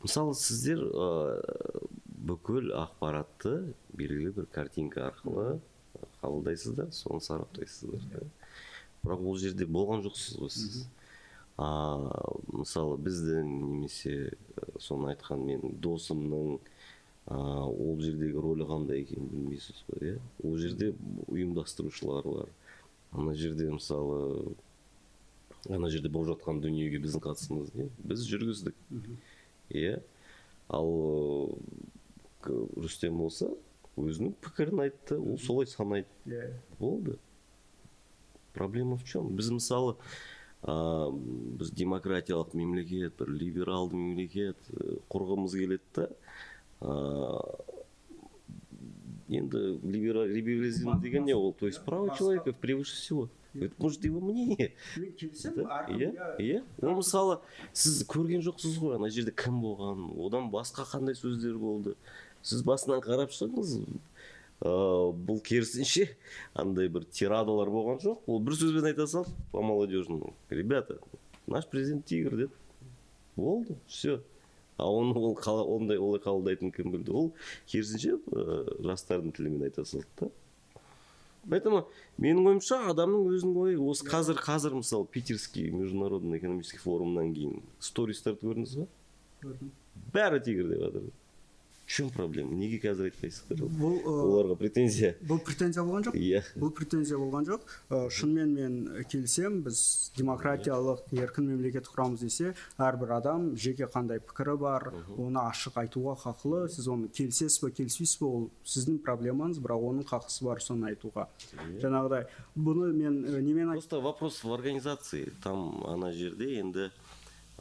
мысалы 0.02 0.34
сіздер 0.34 0.82
ә, 0.82 1.06
бүкіл 2.26 2.72
ақпаратты 2.74 3.72
белгілі 3.94 4.34
бір 4.40 4.46
картинка 4.50 5.06
арқылы 5.12 5.60
қабылдайсыздар 6.22 6.90
соны 6.92 7.20
сараптайсыздар 7.22 8.02
да. 8.12 8.26
бірақ 9.04 9.22
ол 9.30 9.38
жерде 9.38 9.64
болған 9.66 10.02
жоқсыз 10.02 10.40
ғой 10.42 10.50
сіз. 10.50 10.86
А 11.56 11.96
мысалы 12.52 12.98
біздің 13.00 13.46
немесе 13.46 14.34
соны 14.78 15.14
айтқан 15.14 15.40
менің 15.40 15.78
досымның 15.80 16.58
ол 17.26 17.98
жердегі 17.98 18.38
рөлі 18.38 18.66
қандай 18.68 19.02
екенін 19.02 19.26
білмейсіз 19.32 19.82
ғой 19.88 20.12
иә? 20.12 20.18
Ол 20.46 20.56
жерде 20.62 20.92
ұйымдастырушылар 21.26 22.28
бар. 22.30 22.52
Ана 23.10 23.34
жерде 23.34 23.66
мысалы 23.72 24.54
ана 25.68 25.90
жерде 25.90 26.08
болып 26.12 26.36
жатқан 26.36 26.60
дүниеге 26.62 27.00
біздің 27.02 27.24
қатысымыз 27.24 27.72
не? 27.74 27.88
Біз 28.06 28.22
жүргіздік. 28.30 28.78
Иә? 29.74 29.98
Ал 30.70 31.56
рүстем 32.46 33.18
болса 33.18 33.50
өзінің 33.98 34.36
пікірін 34.44 34.84
айтты 34.86 35.18
ол 35.18 35.38
солай 35.42 35.66
санайды. 35.66 36.06
Иә. 36.30 36.52
Болды. 36.78 37.18
Проблема 38.54 38.96
в 38.96 39.04
чем 39.04 39.34
біз 39.34 39.50
мысалы 39.50 39.96
ә, 40.62 41.10
біз 41.10 41.72
демократиялық 41.74 42.54
мемлекет 42.54 43.18
бір 43.18 43.34
либералды 43.34 43.98
мемлекет 43.98 44.70
құрғымыз 45.10 45.58
келеді 45.58 45.82
да 45.96 46.08
енді 49.28 49.56
либера- 49.82 50.26
либерализм 50.26 51.00
деген 51.00 51.24
не 51.24 51.34
ол 51.34 51.52
то 51.52 51.66
есть 51.66 51.84
право 51.84 52.14
человека 52.16 52.52
превыше 52.52 52.94
всего. 52.96 53.28
Это 53.54 53.74
может 53.78 54.04
его 54.04 54.20
мнение? 54.20 54.74
Мен 54.96 55.12
келісемін 55.16 55.64
иә 55.88 56.12
иә 56.36 56.36
иә 56.38 56.62
ол 56.82 56.96
мысалы 57.00 57.38
сіз 57.72 58.04
көрген 58.04 58.44
жоқсыз 58.44 58.76
ғой 58.78 58.96
ана 58.96 59.08
жерде 59.08 59.32
кім 59.32 59.62
болған? 59.64 60.10
Одан 60.20 60.50
басқа 60.52 60.84
қандай 60.84 61.16
сөздер 61.16 61.56
болды? 61.56 61.96
Сіз 62.42 62.62
басынан 62.62 63.00
қарап 63.00 63.32
шығыңыз. 63.32 63.78
Ыыы 64.60 65.12
бұл 65.16 65.40
керісінше 65.40 66.10
андай 66.54 66.88
бір 66.88 67.08
тирадалар 67.08 67.72
болған 67.72 67.98
жоқ. 68.04 68.20
Ол 68.26 68.40
бір 68.44 68.52
сөзбен 68.60 68.84
айта 68.92 69.06
салды 69.06 69.32
по 69.52 69.62
молодежному 69.62 70.34
ребята 70.50 70.98
наш 71.46 71.66
президент 71.66 72.04
тигр 72.04 72.36
деді 72.36 72.52
болды 73.36 73.76
все 73.86 74.20
а 74.78 74.88
оны 74.90 75.14
ол 75.16 75.34
қала- 75.36 75.66
ондай 75.76 75.98
олай 75.98 76.20
қабылдайтынын 76.20 76.72
кім 76.74 76.92
білді 76.92 77.12
ол 77.12 77.32
керісінше 77.66 78.18
ыыы 78.32 78.82
жастардың 78.84 79.32
тілімен 79.36 79.62
айта 79.68 79.84
салды 79.84 80.06
да. 80.20 80.30
Поэтому 81.48 81.84
менің 82.18 82.48
ойымша 82.50 82.80
адамның 82.90 83.28
өзінің 83.30 83.58
ойы 83.62 83.76
осы 83.78 84.06
қазір 84.08 84.40
қазір 84.42 84.74
мысалы 84.80 85.06
питерский 85.06 85.70
международный 85.70 86.38
экономический 86.40 86.82
форумнан 86.82 87.32
кейін 87.34 87.60
стористарды 87.78 88.42
көрдіңіз 88.42 88.72
ба? 88.80 88.86
Көрдім. 89.44 89.70
бәрі 90.12 90.40
тигр 90.42 90.68
деп 90.72 90.80
жатыр 90.82 91.06
чем 91.86 92.10
проблема? 92.10 92.54
Неге 92.54 92.80
қазір 92.82 93.10
айтпайсыздар 93.10 93.64
бұл 93.80 94.00
оларға 94.04 94.58
претензия. 94.58 95.14
бұл 95.22 95.40
претензия 95.44 95.82
болған 95.86 96.10
жоқ 96.10 96.20
иә 96.20 96.42
бұл 96.58 96.74
претензия 96.74 97.18
болған 97.18 97.46
жоқ 97.46 97.66
Э, 97.88 98.08
шынымен 98.10 98.50
мен 98.50 99.04
келісемін 99.06 99.60
біз 99.62 99.80
демократиялық 100.18 101.04
еркін 101.14 101.46
мемлекет 101.52 101.86
құрамыз 101.86 102.24
десе 102.24 102.54
әрбір 102.82 103.12
адам 103.20 103.44
жеке 103.54 103.86
қандай 103.86 104.18
пікірі 104.18 104.56
бар 104.58 104.88
оны 105.14 105.38
ашық 105.44 105.78
айтуға 105.84 106.16
хақылы 106.24 106.64
сіз 106.74 106.88
оны 106.90 107.06
келісесіз 107.14 107.60
ба 107.62 107.70
келіспейсіз 107.70 108.18
ба 108.22 108.26
ол 108.26 108.48
сіздің 108.66 108.98
проблемаңыз 109.06 109.60
бірақ 109.62 109.86
оның 109.90 110.08
хақысы 110.10 110.48
бар 110.48 110.62
соны 110.64 110.90
айтуға. 110.90 111.28
Жаңағыдай 111.84 112.26
бұны 112.58 112.90
мен 112.90 113.22
э, 113.22 113.40
немен 113.40 113.70
просто 113.70 114.00
вопрос 114.00 114.42
в 114.42 114.50
организации. 114.50 115.30
Там 115.44 115.84
ана 115.86 116.10
жерде 116.12 116.56
енді 116.58 116.90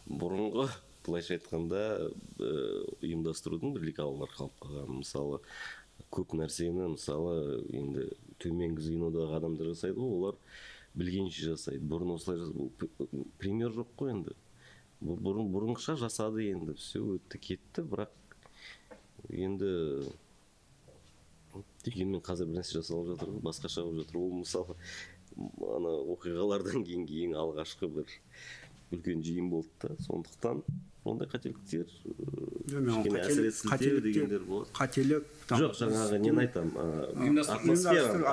бұрынғы 0.10 0.72
былайша 1.08 1.38
айтқанда 1.38 1.82
ә, 2.06 2.52
ұйымдастырудың 3.02 3.76
бір 3.76 3.88
лекалалары 3.90 4.36
қалып 4.36 4.58
қалған. 4.64 5.00
Мысалы 5.02 5.42
көп 6.12 6.36
нәрсені 6.38 6.90
мысалы 6.96 7.62
енді 7.76 8.10
төменгі 8.44 8.84
звенодағы 8.84 9.38
адамдар 9.40 9.72
жасайды 9.72 10.00
ғой 10.00 10.18
олар 10.20 10.42
білгенше 10.96 11.52
жасайды. 11.52 11.86
Бұрын 11.88 12.16
осылай 12.16 12.42
пример 13.40 13.74
жоқ 13.76 13.96
қой 14.00 14.14
енді. 14.16 14.36
Бұрын 15.02 15.50
бұрынғыша 15.54 15.98
жасады 16.00 16.50
енді 16.52 16.78
все 16.80 17.02
өтті 17.04 17.42
кетті 17.42 17.84
бірақ 17.88 18.14
енді 19.30 19.72
дегенмен 21.86 22.24
қазір 22.24 22.50
бір 22.50 22.62
нәрсе 22.62 22.80
жасалып 22.80 23.14
жатыр 23.14 23.36
ғой 23.36 23.44
басқаша 23.46 23.84
болып 23.84 24.06
жатыр. 24.06 24.22
Ол 24.22 24.34
мысалы 24.42 24.78
ана 25.76 25.92
оқиғалардан 26.16 26.86
кейінгі 26.88 27.22
ең 27.28 27.36
алғашқы 27.44 27.90
бір 27.92 28.12
үлкен 28.96 29.24
жиын 29.26 29.50
болды 29.52 29.72
да. 29.84 29.96
Сондықтан 30.08 30.64
ондай 31.06 31.30
қателіктер 31.30 31.86
кішкене 32.66 33.22
әсіре 33.22 34.02
дегендер 34.04 34.46
болады 34.48 34.74
қателік 34.76 35.26
жоқ 35.52 35.76
жаңағы 35.80 36.20
нені 36.26 36.46
айтамын 36.46 37.42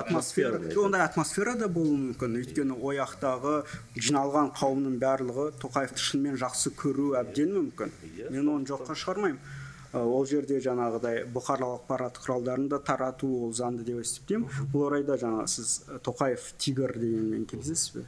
атмосфера 0.01 0.61
ондай 0.83 1.05
атмосфера 1.05 1.55
да 1.59 1.69
болуы 1.71 1.97
мүмкін 2.09 2.39
өйткені 2.41 2.77
о 2.77 2.93
жақтағы 2.99 3.57
жиналған 3.97 4.53
қауымның 4.59 4.95
барлығы 5.03 5.49
тоқаевты 5.61 6.01
шынымен 6.01 6.39
жақсы 6.41 6.73
көру 6.79 7.13
әбден 7.21 7.53
мүмкін 7.59 7.93
мен 8.33 8.55
оны 8.57 8.73
жоққа 8.73 8.97
шығармаймын 9.03 9.61
Ы, 9.93 9.99
ол 10.01 10.23
жерде 10.25 10.57
жаңағыдай 10.57 11.19
бұқаралық 11.29 11.83
ақпарат 11.83 12.15
құралдарын 12.23 12.65
да 12.71 12.79
тарату 12.81 13.27
ол 13.45 13.51
заңды 13.53 13.83
деп 13.85 13.99
есептеймін 14.01 14.47
бұл 14.73 14.87
орайда 14.87 15.19
жаңағы 15.21 15.51
сіз 15.53 15.73
тоқаев 16.07 16.47
тигр 16.57 16.95
дегенмен 16.97 17.45
келісесіз 17.45 17.99
бе 17.99 18.05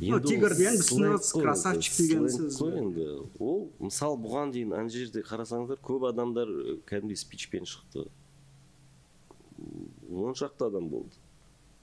енді 0.00 0.28
тигр 0.28 0.54
деген 0.56 0.78
түсінеміз, 0.80 1.32
қой, 1.34 1.42
красавчик 1.46 1.96
деген 1.98 2.28
сөз. 2.28 2.58
қой 2.60 2.78
енді. 2.80 3.06
Ол 3.38 3.68
мысалы 3.80 4.18
бұған 4.22 4.52
дейін 4.54 4.72
ана 4.78 4.88
жерде 4.92 5.22
қарасаңыздар 5.26 5.80
көп 5.82 6.08
адамдар 6.10 6.48
ы, 6.48 6.78
кәдімгідей 6.86 7.16
спичпен 7.20 7.64
шықты. 7.68 8.06
Он 10.12 10.34
шақты 10.34 10.66
адам 10.68 10.88
болды. 10.92 11.14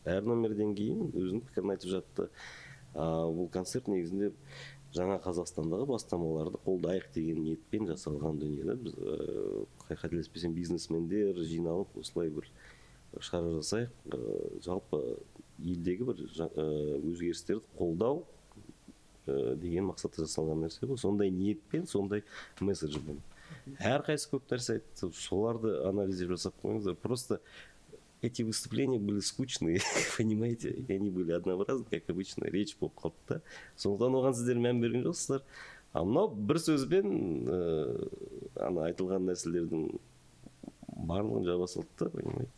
Әр 0.06 0.24
номерден 0.28 0.74
кейін 0.78 1.10
өзінің 1.14 1.42
пікірін 1.48 1.74
айтып 1.76 1.92
жатты. 1.94 2.28
А, 2.96 3.28
бұл 3.30 3.50
концерт 3.54 3.88
негізінде 3.92 4.32
жаңа 4.96 5.20
қазақстандағы 5.22 5.86
бастамаларды 5.92 6.58
қолдайық 6.66 7.12
деген 7.14 7.44
ниетпен 7.46 7.86
жасалған 7.92 8.40
дүние 8.42 8.66
да 8.66 8.74
біз 8.76 8.96
ыыы, 8.98 9.66
қай- 9.86 10.00
қателеспесем 10.02 10.56
бизнесмендер 10.58 11.38
жиналып 11.46 11.94
осылай 12.02 12.32
бір 12.34 12.48
шара 13.22 13.52
жасайық. 13.60 13.94
Жалпы 14.66 15.20
елдегі 15.64 16.08
бір 16.10 16.22
өзгерістерді 17.04 17.64
қолдау 17.78 18.24
деген 19.28 19.90
мақсатта 19.90 20.24
жасалған 20.26 20.66
нәрсе 20.66 20.88
ғой 20.90 20.98
сондай 20.98 21.32
ниетпен 21.34 21.86
сондай 21.88 22.24
месседжбен. 22.62 23.20
Әрқайсысы 23.80 24.32
көп 24.32 24.50
нәрсе 24.54 24.78
айтты. 24.78 25.10
Соларды 25.14 25.76
анализдеп 25.88 26.34
жасап 26.34 26.56
қойыңыздар. 26.64 26.96
Просто 26.96 27.40
эти 28.22 28.42
выступления 28.42 29.00
были 29.00 29.20
скучные 29.20 29.80
понимаете? 30.18 30.72
И 30.72 30.94
они 30.94 31.10
были 31.10 31.32
однообразны 31.32 31.86
как 31.90 32.10
обычно 32.10 32.46
речь 32.46 32.76
болып 32.78 32.96
қалды 33.00 33.16
да? 33.28 33.42
Сондықтан 33.78 34.18
оған 34.20 34.36
сіздер 34.36 34.60
мән 34.60 34.82
берген 34.82 35.06
жоқсыздар 35.08 35.44
а 35.94 36.04
мынау 36.04 36.34
бір 36.34 36.60
сөзбен 36.60 37.14
ыыы 37.48 38.10
ана 38.60 38.90
айтылған 38.90 39.30
нәрселердің 39.30 39.88
барлығын 41.10 41.48
жаба 41.48 41.68
салды 41.68 41.88
да 42.00 42.10
понимаете? 42.10 42.52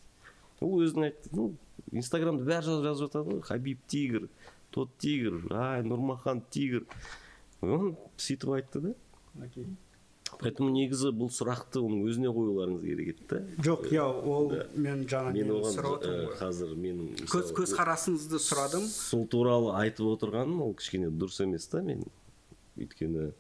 Ол 0.61 0.81
өзінің 0.81 1.07
айтты 1.11 1.35
ну 1.37 1.51
инстаграмда 1.91 2.47
бәрі 2.47 2.65
жазып 2.67 2.87
жазып 2.87 3.07
жатады 3.07 3.35
ғой. 3.35 3.45
Хабиб 3.45 3.85
тигр 3.87 4.27
тот 4.71 4.97
тигр 4.97 5.41
ай 5.51 5.83
нұрмахан 5.83 6.43
тигр. 6.49 6.85
Он 7.61 7.95
сөйтіп 8.17 8.55
айтты 8.57 8.81
да. 8.81 8.93
Поэтому 10.39 10.71
негізі 10.71 11.11
бұл 11.11 11.27
сұрақты 11.33 11.81
оның 11.83 12.05
өзіне 12.07 12.31
қоюларыңыз 12.31 12.85
керек 12.85 13.09
еді 13.11 13.25
да. 13.27 13.39
Жоқ 13.67 13.89
иә 13.91 14.05
ол 14.07 14.47
мен 14.79 15.03
жаңа 15.11 15.33
мен 15.35 15.51
оған 15.57 15.75
ғой. 15.83 16.29
қазір 16.39 16.71
менің 16.79 17.27
көз 17.27 17.51
көзқарасыңызды 17.57 18.39
сұрадым. 18.39 18.87
Сол 18.87 19.27
туралы 19.27 19.73
айтып 19.81 20.07
отырғаным 20.13 20.63
ол 20.63 20.73
кішкене 20.79 21.11
дұрыс 21.11 21.41
емес 21.43 21.67
та 21.67 21.83
мен. 21.83 22.05
Өйткені 22.79 23.33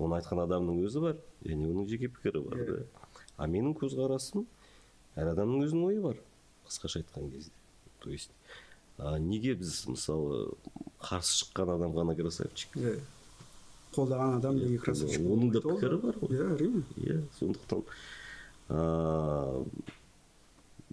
оны 0.00 0.16
айтқан 0.16 0.40
адамның 0.46 0.80
өзі 0.88 1.04
бар 1.04 1.20
және 1.44 1.68
оның 1.68 1.86
жеке 1.92 2.08
пікірі 2.08 2.42
бар 2.48 2.66
да. 2.72 2.80
А 3.36 3.46
менің 3.46 3.76
көзқарасым 3.76 4.48
әр 5.20 5.34
адамның 5.36 5.68
өзінің 5.68 5.88
ойы 5.92 6.00
бар 6.08 6.22
қысқаша 6.66 7.04
айтқан 7.04 7.30
кезде. 7.36 7.52
То 8.00 8.10
есть 8.10 8.30
а, 8.98 9.16
неге 9.18 9.54
біз 9.54 9.86
мысалы 9.88 10.52
қарсы 11.00 11.40
шыққан 11.44 11.74
адамға 11.76 12.02
ғана 12.02 12.16
красавчик 12.18 12.76
Иә. 12.76 12.96
қолдаған 13.94 14.36
адам 14.38 14.56
неге 14.60 14.78
красавчик 14.78 15.20
оның 15.24 15.52
да 15.54 15.60
пікірі 15.64 16.00
бар 16.02 16.18
ғой. 16.20 16.34
Иә 16.36 16.48
әрине. 16.56 16.82
Иә 17.00 17.20
сондықтан 17.38 17.82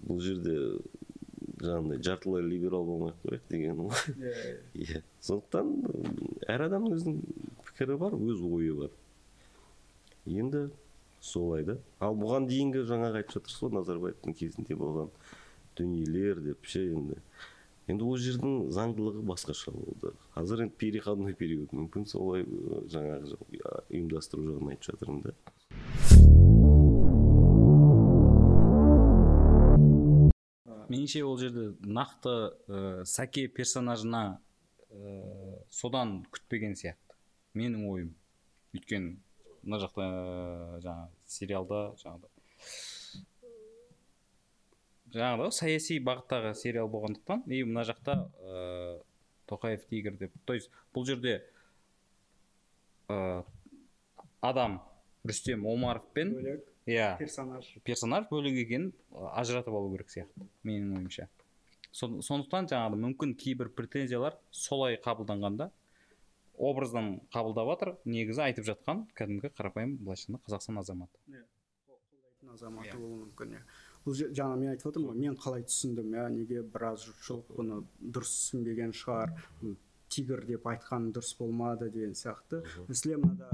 бұл 0.07 0.21
жерде 0.23 0.55
жаңағыдай 1.61 2.01
жартылай 2.05 2.43
либерал 2.45 2.85
болмай 2.85 3.11
ақ 3.13 3.23
қояйық 3.25 3.45
деген 3.49 3.79
ғой 3.81 3.91
иә 4.85 5.01
сондықтан 5.25 5.71
м, 5.89 6.17
әр 6.47 6.63
адамның 6.67 6.95
өзінің 6.97 7.21
пікірі 7.67 7.97
бар 8.01 8.15
өз 8.17 8.43
ойы 8.45 8.73
бар. 8.83 8.91
Енді 10.27 10.67
солай 11.21 11.63
да. 11.65 11.77
Ал 11.99 12.15
бұған 12.19 12.45
дейінгі 12.49 12.83
жаңағы 12.87 13.21
айтып 13.23 13.37
жатырсыз 13.39 13.63
ғой 13.65 13.73
назарбаевтың 13.79 14.35
кезінде 14.37 14.77
болған 14.77 15.09
дүниелер 15.77 16.41
деп 16.41 16.65
ше 16.65 16.83
енді. 16.89 17.21
Енді 17.87 18.03
ол 18.03 18.17
жердің 18.19 18.71
заңдылығы 18.75 19.21
басқаша 19.29 19.71
болды. 19.71 20.11
Қазір 20.33 20.65
енді 20.65 20.75
переходной 20.81 21.37
период. 21.39 21.71
Мүмкін 21.71 22.03
солай 22.11 22.43
жаңағы 22.91 23.37
ұйымдастыру 23.87 24.43
жағын 24.49 24.73
айтып 24.73 24.89
жатырмын 24.89 25.21
да. 25.23 25.37
Меніңше 30.87 31.23
ол 31.27 31.39
жерде 31.39 31.69
нақты 31.83 32.33
ә, 32.67 33.03
сәке 33.07 33.47
персонажына 33.51 34.39
ә, 34.91 35.15
содан 35.71 36.21
күтпеген 36.31 36.75
сияқты. 36.79 37.15
Менің 37.55 37.87
ойым. 37.87 38.13
Өйткені 38.75 39.17
мына 39.63 39.81
жақта 39.83 40.07
ә, 40.07 40.79
жаңағы 40.83 41.33
сериалда 41.37 41.81
жаңағыдай. 42.03 42.31
Жаңағыдай 45.13 45.45
ғой, 45.47 45.51
саяси 45.55 45.99
бағыттағы 46.03 46.53
сериал 46.57 46.89
болғандықтан 46.91 47.43
и 47.47 47.63
мына 47.63 47.83
жақта 47.87 48.17
ә, 48.41 49.01
тоқаев 49.47 49.85
тигр 49.89 50.17
деп. 50.19 50.33
То 50.45 50.53
есть 50.53 50.69
бұл 50.93 51.05
жерде 51.07 51.41
ә, 53.09 53.43
адам 54.41 54.81
рүстем 55.27 55.65
омаровпен 55.67 56.33
бөлек 56.35 56.65
иә 56.87 57.17
персонаж. 57.19 57.69
персонаж 57.83 58.27
бөлек 58.31 58.55
екенін 58.65 58.93
а, 59.11 59.33
ажыратып 59.41 59.73
алу 59.73 59.91
керек 59.95 60.09
сияқты 60.11 60.47
менің 60.63 60.97
ойымша. 60.99 61.27
Со- 61.91 62.21
сондықтан 62.21 62.67
жаңағы 62.69 62.99
мүмкін 63.01 63.35
кейбір 63.39 63.69
претензиялар 63.75 64.37
солай 64.51 64.99
қабылданғанда 65.03 65.71
образдан 66.57 67.19
қабылдап 67.33 67.67
жатыр 67.73 67.95
негізі 68.05 68.41
айтып 68.49 68.65
жатқан 68.65 69.05
кәдімгі 69.17 69.51
қарапайым 69.57 69.97
былайша 69.97 70.27
айтқанда 70.31 70.43
қазақстан 70.47 70.79
азаматы. 70.81 71.19
Қолдайтын 71.87 72.53
азаматы 72.53 72.89
Иә. 72.89 72.97
болуы 72.97 73.25
мүмкін 73.27 73.53
иә. 73.57 73.61
Бұл 74.07 74.15
жаңа 74.15 74.55
мен 74.61 74.69
айтып 74.71 74.87
отырмын 74.93 75.11
ғой 75.11 75.19
мен 75.25 75.35
қалай 75.43 75.65
түсіндім 75.67 76.13
иә 76.15 76.25
неге 76.31 76.61
біраз 76.63 77.03
жұртшылық 77.09 77.51
бұны 77.57 77.81
дұрыс 77.99 78.31
түсінбеген 78.37 78.93
шығар 78.95 79.33
тигр 80.09 80.45
деп 80.47 80.63
айтқан 80.71 81.09
дұрыс 81.11 81.33
болмады 81.37 81.89
деген 81.91 82.13
сияқты. 82.15 82.61
Мәселе 82.87 83.17
мынада 83.19 83.49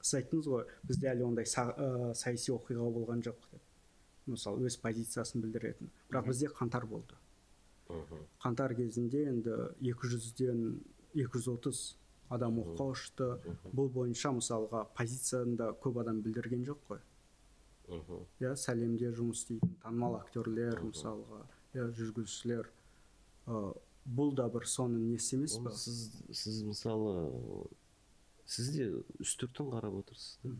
сіз 0.00 0.20
айттыңыз 0.20 0.46
ғой 0.52 0.64
бізде 0.86 1.08
әлі 1.10 1.24
ондай 1.26 1.44
са- 1.50 2.14
саяси 2.14 2.52
оқиға 2.54 2.86
болған 2.94 3.24
жоқ 3.26 3.40
деп. 3.50 3.62
Мысалы 4.30 4.66
өз 4.70 4.78
позициясын 4.82 5.42
білдіретін. 5.42 5.90
Бірақ 6.10 6.26
бізде 6.30 6.46
қаңтар 6.54 6.86
болды. 6.86 7.18
Қаңтар 8.42 8.74
кезінде 8.78 9.24
енді 9.30 9.56
200-ден 9.82 10.62
230 11.14 11.96
адам 12.30 12.58
оққа 12.62 12.86
ұшты. 12.94 13.28
Бұл 13.74 13.90
бойынша 13.94 14.32
мысалға 14.34 14.86
позицияны 14.96 15.72
көп 15.82 16.00
адам 16.02 16.22
білдірген 16.22 16.64
жоқ 16.66 16.78
қой. 16.88 16.98
Мхм. 17.88 18.22
иә 18.42 18.52
сәлемде 18.58 19.10
жұмыс 19.16 19.42
істейтін 19.42 19.74
танымал 19.82 20.18
актерлер 20.20 20.80
мысалға 20.82 21.42
иә 21.74 21.88
жүргізушілер. 21.96 22.70
Ы, 23.46 23.72
бұл 24.06 24.32
да 24.38 24.46
бір 24.52 24.66
соның 24.70 25.10
несі 25.12 25.36
емес 25.36 25.56
па 25.62 25.72
сіз 25.74 26.08
сіз 26.30 26.62
мысалы 26.66 27.66
сіз 28.46 28.70
де 28.74 28.88
үстіртін 29.22 29.72
қарап 29.74 30.00
отырсыз 30.02 30.38
да? 30.44 30.54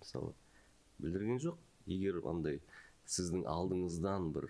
Мысалы 0.00 0.32
білдірген 1.00 1.40
жоқ 1.40 1.58
егер 1.86 2.20
андай 2.28 2.60
сіздің 3.08 3.46
алдыңыздан 3.50 4.30
бір 4.34 4.48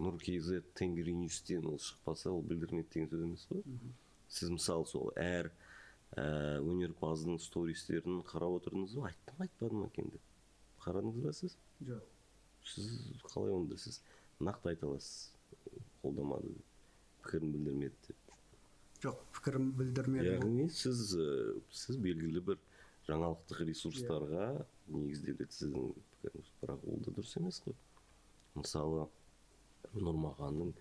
нұр 0.00 0.18
kz 0.18 0.62
тенгринюстен 0.74 1.68
ол 1.70 1.78
шықпаса 1.78 2.32
ол 2.32 2.42
білдірмейді 2.42 2.90
деген 2.90 3.10
сөз 3.12 3.24
емес 3.28 3.46
қой? 3.50 3.62
Сіз 4.28 4.50
мысалы 4.50 4.88
сол 4.90 5.12
әр 5.20 5.52
ә, 6.16 6.58
өнерпаздың 6.64 7.38
стористерін 7.42 8.22
қарап 8.26 8.58
отырдыңыз 8.60 8.96
ба? 8.98 9.12
Айттым 9.12 9.44
айтпадым 9.46 9.84
ма 9.84 9.90
екен 9.92 10.10
деп? 10.10 10.33
Қарадыңыз 10.84 11.24
ба 11.24 11.32
сіз? 11.36 11.56
Жоқ. 11.88 12.04
Сіз 12.74 12.92
қалай 13.32 13.52
онда? 13.54 13.78
Сіз 13.80 14.00
нақты 14.40 14.72
айта 14.74 14.86
аласыз 14.88 15.32
қолдамады 16.02 16.52
деп 16.54 16.70
пікірін 17.24 17.52
білдірмеді 17.52 18.08
деп. 18.08 18.34
Жоқ 19.04 19.20
пікірім 19.36 19.70
білдірмедім 19.78 20.38
яғни 20.38 20.68
сіз 20.72 21.14
ә, 21.16 21.28
сіз 21.72 21.98
белгілі 22.00 22.42
бір 22.44 22.60
жаңалықтық 23.08 23.62
ресурстарға 23.68 24.48
негізделеді 24.88 25.48
сіздің 25.56 25.94
пікіріңіз. 26.12 26.50
Бірақ 26.62 26.84
ол 26.88 27.00
да 27.04 27.14
дұрыс 27.16 27.36
емес 27.40 27.60
қой. 27.64 27.76
Мысалы 28.56 29.06
нұрмаханның 29.94 30.72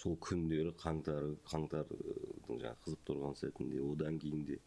сол 0.00 0.16
күндері 0.24 0.74
қаңтар 0.80 1.30
қаңтардың 1.50 2.02
жаңағы 2.48 2.76
қызып 2.86 3.06
тұрған 3.08 3.36
сәтінде 3.40 3.80
одан 3.84 4.18
кейін 4.22 4.44
де 4.48 4.58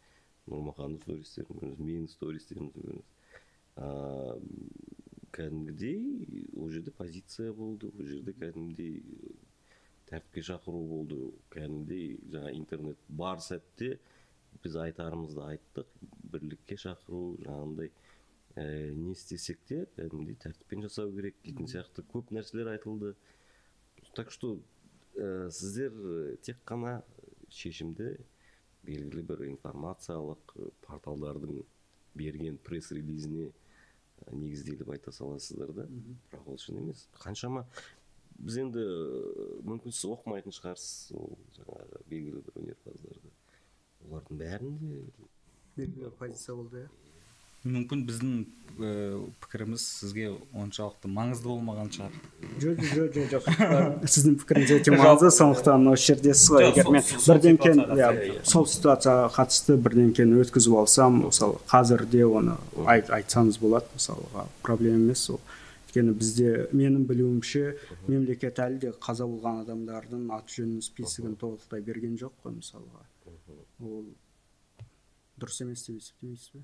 нұрмаханның 0.50 1.02
стористерін 1.06 1.60
көріңіз 1.62 1.84
менің 1.89 2.10
стористерімді 2.14 2.86
көріңіз. 2.86 3.12
Ыыы 3.78 4.84
кәдімгідей 5.34 6.52
ол 6.56 6.70
жерде 6.70 6.92
позиция 6.94 7.54
болды 7.58 7.90
ол 7.90 8.06
жерде 8.06 8.34
кәдімгідей 8.38 9.00
э, 9.02 9.32
тәртіпке 10.10 10.44
шақыру 10.50 10.82
болды. 10.88 11.20
Кәдімгідей 11.54 12.20
жаңа 12.34 12.54
интернет 12.54 13.00
бар 13.10 13.42
сәтте 13.42 13.98
біз 14.64 14.78
айтарымызды 14.84 15.42
айттық. 15.48 15.90
Бірлікке 16.34 16.78
шақыру 16.78 17.40
жаңағындай 17.42 17.90
ә, 18.56 18.66
не 18.94 19.16
істесек 19.16 19.64
те 19.70 19.84
кәдімгідей 19.98 20.38
тәртіппен 20.46 20.86
жасау 20.86 21.10
керек 21.16 21.40
дейтін 21.46 21.72
сияқты 21.72 22.06
көп 22.14 22.30
нәрселер 22.36 22.70
айтылды. 22.76 23.16
Так 24.14 24.30
что 24.32 24.60
ә, 25.18 25.50
сіздер 25.50 26.38
тек 26.46 26.62
қана 26.70 27.00
шешімді 27.50 28.20
белгілі 28.86 29.26
бір 29.26 29.46
информациялық 29.50 30.54
порталдардың 30.86 31.64
берген 32.14 32.58
пресс 32.62 32.92
релизіне 32.94 33.50
ә, 34.26 34.36
негізделіп 34.36 34.90
айта 34.96 35.12
саласыздар 35.12 35.74
да. 35.76 35.88
Бірақ 36.32 36.50
ол 36.54 36.60
шын 36.62 36.80
емес. 36.82 37.08
Қаншама 37.20 37.66
біз 38.40 38.58
енді 38.64 38.84
мүмкін 39.68 39.94
сіз 39.94 40.10
оқымайтын 40.16 40.56
шығарсыз 40.56 41.14
ол 41.18 41.38
жаңағы 41.58 42.02
белгілі 42.10 42.42
бір 42.48 42.60
өнерпаздарды 42.64 43.34
олардың 44.08 44.40
бәрінде 44.42 45.04
белгілі 45.78 46.12
позиция 46.20 46.56
болды 46.58 46.84
иә. 46.84 46.90
Мүмкін 47.64 48.01
біздің 48.07 48.32
ә, 48.84 48.89
пікіріміз 49.43 49.84
сізге 50.01 50.32
оншалықты 50.57 51.07
маңызды 51.07 51.47
болмаған 51.47 51.91
шығар. 51.95 52.16
Жоқ 52.59 52.82
жоқ 52.89 53.14
жоқ 53.16 53.30
жоқ 53.34 54.07
сіздің 54.14 54.36
пікіріңіз 54.41 54.74
өте 54.80 54.93
маңызды 54.97 55.32
сондықтан 55.38 55.88
осы 55.93 56.07
жердесіз 56.11 56.49
ғой 56.51 56.68
егер 56.70 56.84
сол- 56.84 56.93
мен 56.97 57.05
ситуацияға, 57.07 58.14
иә 58.28 58.43
сол 58.53 58.68
ситуацияға 58.68 59.30
қатысты 59.38 59.78
бірдеңкені 59.88 60.41
өткізіп 60.43 60.78
алсам 60.82 61.22
мысалы 61.24 61.59
қазір 61.72 62.05
де 62.09 62.26
оны 62.28 62.57
айт, 62.86 63.07
айтсаңыз 63.14 63.59
болады 63.64 63.88
мысалға 63.95 64.47
проблема 64.64 64.99
емес 65.05 65.30
ол. 65.30 65.39
Өйткені 65.93 66.14
бізде 66.18 66.51
менің 66.74 67.03
білуімше 67.05 67.78
мемлекет 68.09 68.57
әлі 68.59 68.80
де 68.82 68.91
қаза 68.97 69.28
болған 69.30 69.61
адамдардың 69.61 70.24
аты 70.34 70.55
жөнін 70.64 70.82
списогін 70.82 71.36
толықтай 71.38 71.82
берген 71.86 72.18
жоқ 72.18 72.34
қой 72.43 72.55
мысалға. 72.57 73.05
Ол 73.80 74.07
дұрыс 75.38 75.61
емес 75.61 75.86
деп 75.86 75.99
есептемейсіз 76.01 76.49
бе? 76.55 76.64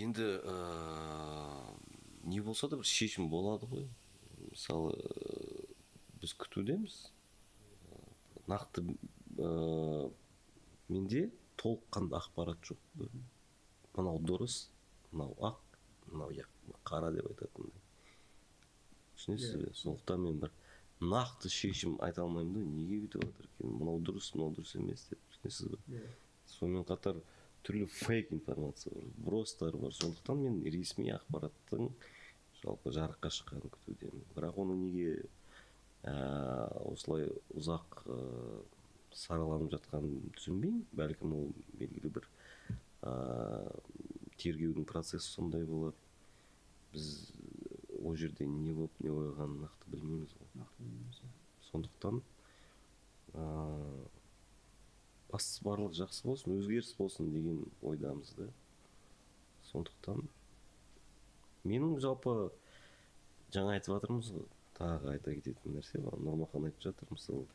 Енді 0.00 0.26
ыыы, 0.40 1.74
не 2.30 2.40
болса 2.44 2.68
да 2.68 2.78
бір 2.80 2.88
шешім 2.88 3.30
болады 3.32 3.68
ғой. 3.70 3.88
Мысалы 4.50 4.94
ыыы, 4.96 5.66
біз 6.22 6.34
күтудеміз. 6.40 6.98
Э, 7.90 8.02
нақты 8.50 8.84
ыыы, 9.36 10.10
менде 10.88 11.28
толыққанды 11.60 12.16
ақпарат 12.18 12.62
жоқ. 12.64 12.80
Мынау 13.96 14.20
дұрыс 14.22 14.68
мынау 15.12 15.34
ақ 15.50 15.60
мынау 16.10 16.32
қара 16.84 17.10
деп 17.14 17.28
айтатындай. 17.30 17.82
Түсінесіз 19.16 19.56
бе? 19.60 19.72
Сондықтан 19.76 20.22
мен 20.24 20.38
бір 20.40 20.52
нақты 21.00 21.50
шешім 21.52 21.98
айта 22.04 22.22
алмаймын 22.24 22.54
да 22.54 22.64
неге 22.64 23.00
бүйтіп 23.02 23.26
жатыр 23.26 23.48
екен 23.50 23.76
мынау 23.76 24.00
дұрыс 24.04 24.30
мынау 24.34 24.54
дұрыс 24.56 24.76
емес 24.78 25.06
деп. 25.10 25.20
Түсінесіз 25.34 25.74
бе? 25.74 26.02
Сонымен 26.46 26.86
қатар 26.88 27.20
түрлі 27.66 27.86
фейк 27.90 28.32
информация 28.32 28.92
бар. 28.94 29.06
Бростар 29.16 29.76
бар. 29.76 29.92
Сондықтан 29.94 30.40
мен 30.40 30.60
ресми 30.64 31.10
ақпараттың 31.14 31.90
жалпы 32.62 32.92
жарыққа 32.94 33.30
шыққанын 33.36 33.72
күтудемін. 33.76 34.24
Бірақ 34.36 34.60
оны 34.62 34.76
неге 34.80 35.14
ә, 36.04 36.14
осылай 36.90 37.28
ұзақ 37.56 38.02
ә, 38.06 38.18
сараланып 39.16 39.72
жатқанын 39.76 40.30
түсінбеймін. 40.38 40.86
Бәлкім 40.96 41.34
ол 41.36 41.50
белгілі 41.80 42.12
бір 42.18 42.28
ә, 43.02 43.12
тергеудің 44.40 44.88
процесі 44.88 45.26
сондай 45.26 45.64
болар. 45.68 45.96
Біз 46.94 47.30
ол 48.00 48.16
жерде 48.16 48.46
не 48.48 48.72
болып 48.72 48.96
не 49.04 49.12
қойғанын 49.12 49.66
нақты 49.66 49.92
білмейміз 49.92 50.32
ғой. 50.38 50.64
Сондықтан 51.70 52.22
ыыы 53.34 54.08
бастысы 55.32 55.64
барлығы 55.66 56.00
жақсы 56.02 56.26
болсын 56.26 56.56
өзгеріс 56.58 56.94
болсын 56.98 57.30
деген 57.34 57.64
ойдамыз 57.82 58.34
да. 58.38 58.48
Сондықтан 59.70 60.24
менің 61.64 61.98
жалпы 62.02 62.50
жаңа 63.54 63.76
айтып 63.76 63.94
жатырмыз 63.94 64.32
ғой 64.34 64.48
тағы 64.78 65.12
айта 65.14 65.34
кететін 65.36 65.76
нәрсе 65.76 66.00
нұрмахан 66.00 66.68
айтып 66.68 66.86
жатыр 66.88 67.12
мысалы 67.12 67.46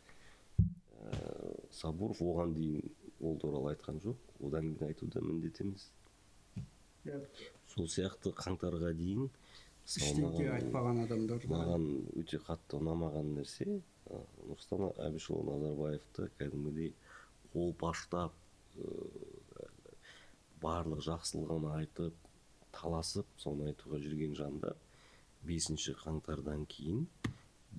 ә, 1.02 1.56
сабуров 1.74 2.22
оған 2.22 2.54
дейін 2.56 2.94
ол 3.22 3.40
туралы 3.42 3.74
айтқан 3.74 4.02
жоқ 4.04 4.18
одан 4.46 4.74
кейін 4.76 4.90
айту 4.90 5.08
да 5.08 5.22
міндет 5.22 5.62
емес. 5.62 5.90
Сол 7.74 7.90
сияқты 7.90 8.34
қаңтарға 8.36 8.94
дейін 8.98 9.30
ештеңке 9.86 10.48
айтпаған 10.54 11.04
адамдар 11.06 11.42
да. 11.42 11.50
маған 11.52 11.84
өте 12.22 12.40
қатты 12.42 12.80
ұнамаған 12.80 13.36
нәрсе 13.40 13.68
нұрсұлтан 14.06 14.88
әбішұлы 15.08 15.44
назарбаевты 15.50 16.30
кәдімгідей 16.40 16.94
қолпаштап 17.56 18.36
ыыы, 18.76 19.70
барлық 20.62 21.02
жақсылығын 21.08 21.70
айтып 21.80 22.32
таласып 22.76 23.28
соны 23.40 23.72
айтуға 23.72 24.02
жүрген 24.04 24.36
жандар 24.38 24.76
бесінші 25.48 25.96
қаңтардан 26.02 26.66
кейін 26.70 27.06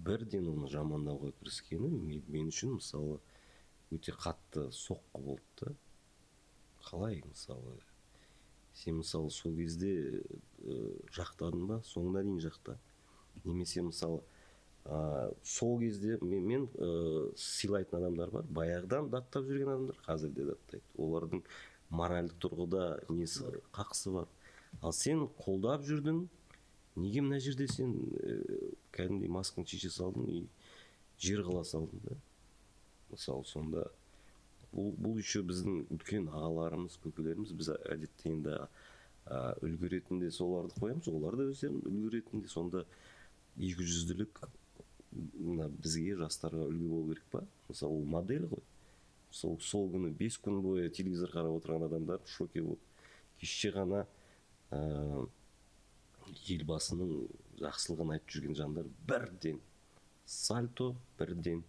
бірден 0.06 0.48
оны 0.52 0.68
жамандауға 0.72 1.32
кіріскені 1.40 1.90
мен, 1.90 2.22
мен 2.32 2.48
үшін 2.52 2.76
мысалы 2.78 3.18
өте 3.94 4.14
қатты 4.16 4.68
соққы 4.74 5.22
болды 5.22 5.42
да. 5.60 5.74
Қалай 6.86 7.22
мысалы? 7.26 7.76
Сен 8.74 9.00
мысалы 9.00 9.30
сол 9.30 9.56
кезде 9.56 9.92
ә, 10.62 10.76
жақтадың 11.16 11.66
ба? 11.70 11.80
Соңына 11.86 12.22
дейін 12.22 12.42
жақта. 12.44 12.76
Немесе 13.44 13.82
мысалы 13.82 14.22
ә, 14.86 15.34
сол 15.42 15.80
кезде 15.80 16.18
мен, 16.22 16.46
мен 16.46 16.66
ә, 16.78 17.32
сыйлайтын 17.36 17.98
адамдар 17.98 18.30
бар. 18.30 18.46
Баяғыдан 18.58 19.10
даттап 19.10 19.48
жүрген 19.48 19.72
адамдар 19.72 19.98
қазір 20.06 20.32
де 20.36 20.46
даттайды 20.52 20.84
олардың 20.98 21.42
моральдық 21.90 22.38
тұрғыда 22.44 22.86
несі 23.10 23.50
қақысы 23.74 24.14
бар. 24.14 24.30
Ал 24.82 24.92
сен 24.92 25.26
қолдап 25.40 25.84
жүрдің 25.86 26.26
неге 26.96 27.22
мына 27.22 27.40
жерде 27.40 27.68
сен 27.68 27.94
ә, 28.22 28.40
кәдімгідей 28.96 29.32
маскаңды 29.32 29.74
шеше 29.74 29.92
салдың 29.94 30.30
и 30.30 30.42
жер 31.18 31.42
қыла 31.46 31.64
салдың 31.64 32.02
да? 32.06 32.18
Мысалы 33.10 33.44
сонда 33.46 33.86
бұл 34.72 34.92
бұл 35.00 35.18
еще 35.18 35.42
біздің 35.46 35.86
үлкен 35.94 36.30
ағаларымыз 36.30 36.98
көкелеріміз 37.04 37.52
біз 37.56 37.72
әдетте 37.76 38.32
енді 38.32 38.56
ә, 39.26 39.56
үлгі 39.62 39.92
ретінде 39.96 40.30
соларды 40.30 40.76
қоямыз. 40.80 41.08
Олар 41.10 41.38
да 41.38 41.48
өздерін 41.50 41.82
үлгі 41.86 42.16
ретінде 42.18 42.50
сонда 42.50 42.84
екі 43.56 43.86
жүзділік 43.86 44.42
мына 45.36 45.68
бізге 45.70 46.16
жастарға 46.20 46.66
үлгі 46.70 46.88
болу 46.90 47.12
керек 47.12 47.30
па? 47.32 47.44
Мысалы 47.68 48.00
ол 48.00 48.04
модель 48.16 48.46
ғой. 48.50 48.62
Сол 49.30 49.58
сол 49.60 49.88
күні 49.92 50.12
бес 50.16 50.38
күн 50.42 50.60
бойы 50.64 50.90
телевизор 50.90 51.32
қарап 51.32 51.58
отырған 51.60 51.86
адамдар 51.88 52.20
в 52.24 52.30
шоке 52.30 52.62
болды 52.62 52.82
кеше 53.40 53.72
ғана 53.74 54.04
ә, 54.72 55.26
елбасының 56.48 57.26
жақсылығын 57.60 58.14
айтып 58.16 58.36
жүрген 58.36 58.58
жандар 58.58 58.86
бірден 59.08 59.60
сальто 60.26 60.94
бірден 61.18 61.62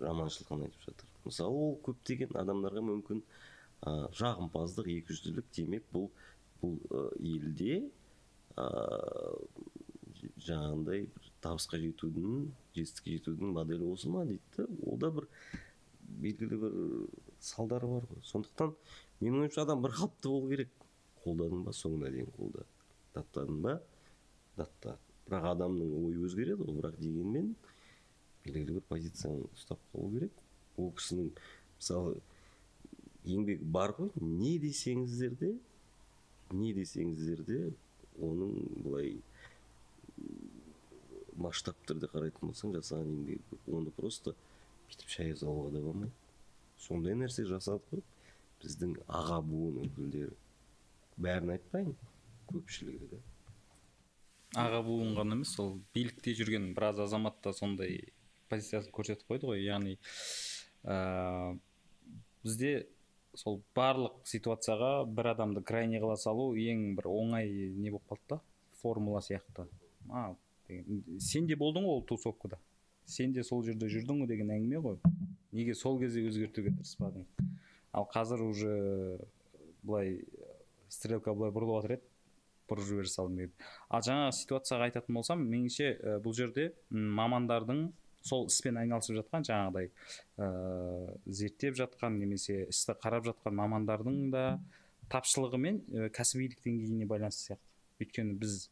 жаманшылығын 0.00 0.66
айтып 0.66 0.88
жатыр. 0.88 1.12
Мысалы 1.26 1.60
ол 1.68 1.76
көптеген 1.86 2.36
адамдарға 2.38 2.82
мүмкін 2.90 3.22
ә, 3.22 4.08
жағымпаздық 4.18 4.90
екіжүзділік 4.96 5.48
демек 5.56 5.86
бұл 5.92 6.10
бұл 6.62 6.76
ә, 6.90 7.06
елде 7.20 7.80
ә, 8.56 8.66
жаңағындай 10.46 11.06
бір 11.12 11.25
табысқа 11.44 11.80
жетудің 11.82 12.50
жетістікке 12.76 13.16
жетудің 13.18 13.54
моделі 13.56 13.90
осы 13.92 14.10
ма 14.12 14.24
дейді 14.28 14.66
ол 14.86 14.98
да 15.00 15.10
бір 15.14 15.28
белгілі 16.22 16.60
бір 16.62 16.76
салдары 17.40 17.88
бар 17.90 18.06
ғой 18.10 18.22
сондықтан 18.30 18.74
менің 19.20 19.46
ойымша 19.46 19.66
адам 19.66 19.82
бір 19.84 19.96
қалыпты 19.98 20.32
болу 20.32 20.50
керек 20.50 20.72
қолдадың 21.24 21.64
ба 21.66 21.74
соңына 21.76 22.10
дейін 22.14 22.32
қолда 22.36 22.64
даттадың 23.16 23.60
ба 23.66 23.76
датта 24.56 24.96
бірақ 25.26 25.50
адамның 25.52 25.92
ойы 26.04 26.24
өзгереді 26.28 26.62
ғой 26.62 26.80
бірақ 26.80 26.98
дегенмен 27.02 27.54
белгілі 28.46 28.78
бір 28.78 28.86
позицияны 28.90 29.48
ұстап 29.56 29.82
қалу 29.92 30.12
керек 30.14 30.42
ол 30.80 30.92
кісінің 30.98 31.30
мысалы 31.78 32.20
еңбегі 33.26 33.70
бар 33.76 33.96
ғой 33.98 34.12
не 34.22 34.56
десеңіздер 34.62 35.34
де 35.40 35.52
не 36.52 36.72
десеңіздер 36.76 37.42
де 37.48 37.60
оның 38.22 38.54
былай 38.84 39.16
масштаб 41.42 41.78
түрде 41.88 42.10
қарайтын 42.12 42.50
болсаң 42.50 42.74
жасаған 42.76 43.12
еңбегі 43.12 43.60
оны 43.78 43.92
просто 43.96 44.34
бүйтіп 44.88 45.14
шай 45.16 45.36
салуға 45.36 45.72
да 45.76 45.84
болмайды 45.84 46.12
сондай 46.80 47.16
нәрсе 47.18 47.46
жасады 47.48 47.82
ғой. 47.92 48.04
Біздің 48.62 48.96
аға 49.06 49.42
буын 49.44 49.82
өкілдері. 49.84 50.36
Бәрін 51.20 51.52
айтпайын 51.54 51.96
көпшілігі 52.48 53.10
да 53.12 53.20
аға 54.56 54.82
буын 54.86 55.14
ғана 55.16 55.36
емес 55.36 55.52
сол 55.56 55.74
билікте 55.94 56.32
жүрген 56.38 56.70
біраз 56.76 57.00
азамат 57.04 57.40
та 57.44 57.52
сондай 57.56 57.98
позициясын 58.50 58.92
көрсетіп 58.94 59.28
қойды 59.28 59.50
ғой. 59.50 59.62
Яғни 59.66 59.96
ә, 60.84 61.56
бізде 62.44 62.86
сол 63.36 63.60
барлық 63.76 64.22
ситуацияға 64.28 65.04
бір 65.18 65.32
адамды 65.34 65.62
крайне 65.66 66.00
қыла 66.00 66.16
салу 66.20 66.54
ең 66.56 66.94
бір 66.96 67.10
оңай 67.10 67.50
не 67.76 67.90
болып 67.90 68.08
қалды 68.12 68.36
да? 68.36 68.40
Формула 68.80 69.20
сияқты. 69.20 69.66
А 70.08 70.34
деген, 70.68 71.20
сен 71.20 71.46
де 71.46 71.56
болдың 71.58 71.86
ғой 71.86 72.00
ол 72.00 72.04
тусовкада 72.08 72.58
сен 73.06 73.32
де 73.32 73.44
сол 73.44 73.62
жерде 73.64 73.88
жүрдің 73.90 74.22
ғой 74.22 74.30
деген 74.30 74.50
әңгіме 74.50 74.82
ғой. 74.82 74.98
Неге 75.54 75.74
сол 75.78 76.00
кезде 76.00 76.24
өзгертуге 76.26 76.72
тырыспадың? 76.74 77.26
Ал 77.94 78.08
қазір 78.12 78.42
уже 78.42 78.72
былай 79.86 80.18
стрелка 80.90 81.34
былай 81.34 81.54
бұрылып 81.54 81.82
жатыр 81.82 81.96
еді 81.96 82.10
бұрып 82.66 82.88
жібере 82.88 83.10
салдым 83.10 83.44
деп. 83.44 83.68
Ал 83.88 84.02
жаңағы 84.02 84.34
ситуацияға 84.40 84.88
айтатын 84.90 85.14
болсам 85.14 85.44
меніңше 85.46 85.92
ә, 85.94 86.16
бұл 86.22 86.34
жерде 86.34 86.72
мамандардың 86.90 87.86
сол 88.26 88.48
іспен 88.50 88.80
айналысып 88.82 89.20
жатқан 89.20 89.46
жаңағыдай 89.46 89.92
ә, 90.42 90.48
зерттеп 91.26 91.78
жатқан 91.78 92.18
немесе 92.18 92.64
істі 92.66 92.98
қарап 92.98 93.28
жатқан 93.30 93.54
мамандардың 93.54 94.18
да 94.34 94.44
тапшылығы 95.14 95.62
мен 95.62 95.80
ә, 95.94 96.10
кәсібилік 96.10 96.58
деңгейіне 96.66 97.06
байланысты 97.06 97.52
сияқты. 97.52 97.62
Өйткені 98.02 98.34
біз 98.42 98.66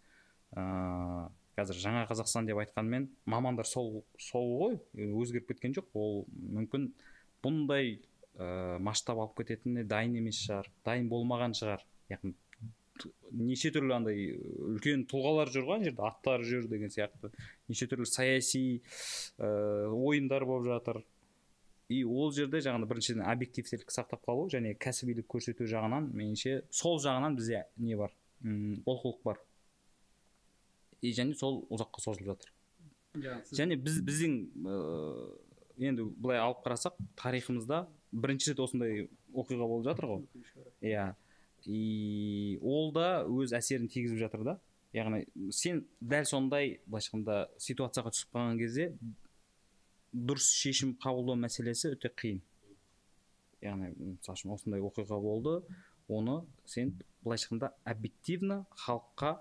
ә, 0.59 1.31
қазір 1.57 1.81
жаңа 1.83 2.05
қазақстан 2.11 2.49
деп 2.49 2.61
айтқанмен 2.63 3.09
мамандар 3.31 3.69
сол 3.69 4.05
сол 4.19 4.51
ғой 4.61 4.79
өзгеріп 4.95 5.53
кеткен 5.53 5.77
жоқ. 5.77 5.91
Ол 5.95 6.25
мүмкін 6.59 6.91
бұндай 7.45 7.99
ә, 8.39 8.79
масштаб 8.83 9.21
алып 9.23 9.43
кететініне 9.43 9.85
дайын 9.89 10.19
емес 10.23 10.41
шығар 10.47 10.71
дайын 10.87 11.11
болмаған 11.13 11.57
шығар. 11.59 11.85
Яғни 12.13 12.35
неше 13.35 13.73
түрлі 13.75 13.97
андай 13.97 14.29
үлкен 14.71 15.05
тұлғалар 15.11 15.51
жүр 15.55 15.67
ғой 15.71 15.87
жерде 15.87 16.05
аттар 16.07 16.45
жүр 16.47 16.69
деген 16.71 16.93
сияқты. 16.95 17.31
Неше 17.69 17.89
түрлі 17.91 18.07
саяси 18.09 18.65
ә, 19.39 19.91
ойындар 19.91 20.47
болып 20.47 20.71
жатыр. 20.71 21.03
И 21.93 22.01
ол 22.05 22.33
жерде 22.33 22.63
жаңағы 22.65 22.89
біріншіден 22.89 23.27
объективтілік 23.29 23.91
сақтап 23.93 24.23
қалу 24.25 24.47
және 24.53 24.73
кәсібилік 24.81 25.27
көрсету 25.29 25.67
жағынан 25.69 26.09
меніңше 26.17 26.63
сол 26.73 26.97
жағынан 27.03 27.37
бізде 27.37 27.67
не 27.77 27.99
бар? 27.99 28.15
Олқылық 28.43 29.21
бар. 29.25 29.43
И 31.03 31.13
және 31.17 31.35
сол 31.39 31.65
ұзаққа 31.73 32.03
созылып 32.05 32.35
жатыр. 32.35 32.53
Және 33.55 33.79
біз 33.79 34.01
біздің 34.07 34.39
ыыы 34.65 35.89
енді 35.89 36.07
былай 36.19 36.39
алып 36.39 36.63
қарасақ 36.65 36.97
тарихымызда 37.19 37.85
бірінші 38.13 38.53
рет 38.53 38.63
осындай 38.63 39.09
оқиға 39.35 39.67
болып 39.67 39.89
жатыр 39.89 40.07
ғой. 40.11 40.25
Иә. 40.83 41.15
И 41.67 42.59
ол 42.63 42.93
да 42.95 43.25
өз 43.27 43.55
әсерін 43.57 43.89
тигізіп 43.91 44.21
жатыр 44.27 44.45
да. 44.47 44.59
Яғни 44.95 45.25
сен 45.51 45.85
дәл 46.01 46.27
сондай 46.29 46.79
былайша 46.87 47.11
айтқанда 47.11 47.39
ситуацияға 47.59 48.13
түсіп 48.15 48.37
қалған 48.37 48.61
кезде 48.61 48.91
дұрыс 50.15 50.53
шешім 50.55 50.95
қабылдау 51.03 51.41
мәселесі 51.43 51.95
өте 51.97 52.13
қиын. 52.15 52.39
Яғни 53.65 53.91
мысалы 53.97 54.39
үшін 54.39 54.55
осындай 54.55 54.85
оқиға 54.85 55.19
болды 55.19 55.57
оны 56.07 56.45
сен 56.67 56.95
былайша 57.25 57.49
айтқанда 57.49 57.73
объективно 57.85 58.67
халыққа 58.85 59.41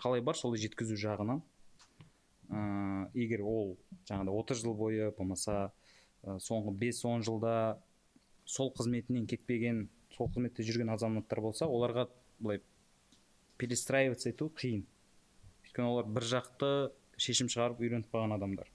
қалай 0.00 0.22
бар 0.24 0.38
солай 0.38 0.60
жеткізу 0.62 0.96
жағынан? 1.00 1.42
Ыыы 2.50 2.84
егер 3.14 3.42
ол 3.46 3.76
жаңағыдай 4.08 4.40
отыз 4.40 4.62
жыл 4.62 4.74
бойы 4.76 5.10
болмаса 5.16 5.72
ә, 6.22 6.36
соңғы 6.42 6.74
5-10 6.80 7.24
жылда 7.26 7.54
сол 8.44 8.72
қызметінен 8.76 9.26
кетпеген 9.30 9.88
сол 10.16 10.30
қызметте 10.32 10.66
жүрген 10.66 10.92
азаматтар 10.94 11.40
болса 11.44 11.66
оларға 11.66 12.08
былай 12.38 12.60
перестраиваться 13.58 14.30
ету 14.30 14.50
қиын. 14.60 14.84
Өйткені 15.64 15.88
олар 15.88 16.08
бір 16.10 16.26
жақты 16.28 16.70
шешім 17.20 17.50
шығарып 17.52 17.80
үйреніп 17.82 18.10
қалған 18.12 18.36
адамдар. 18.36 18.70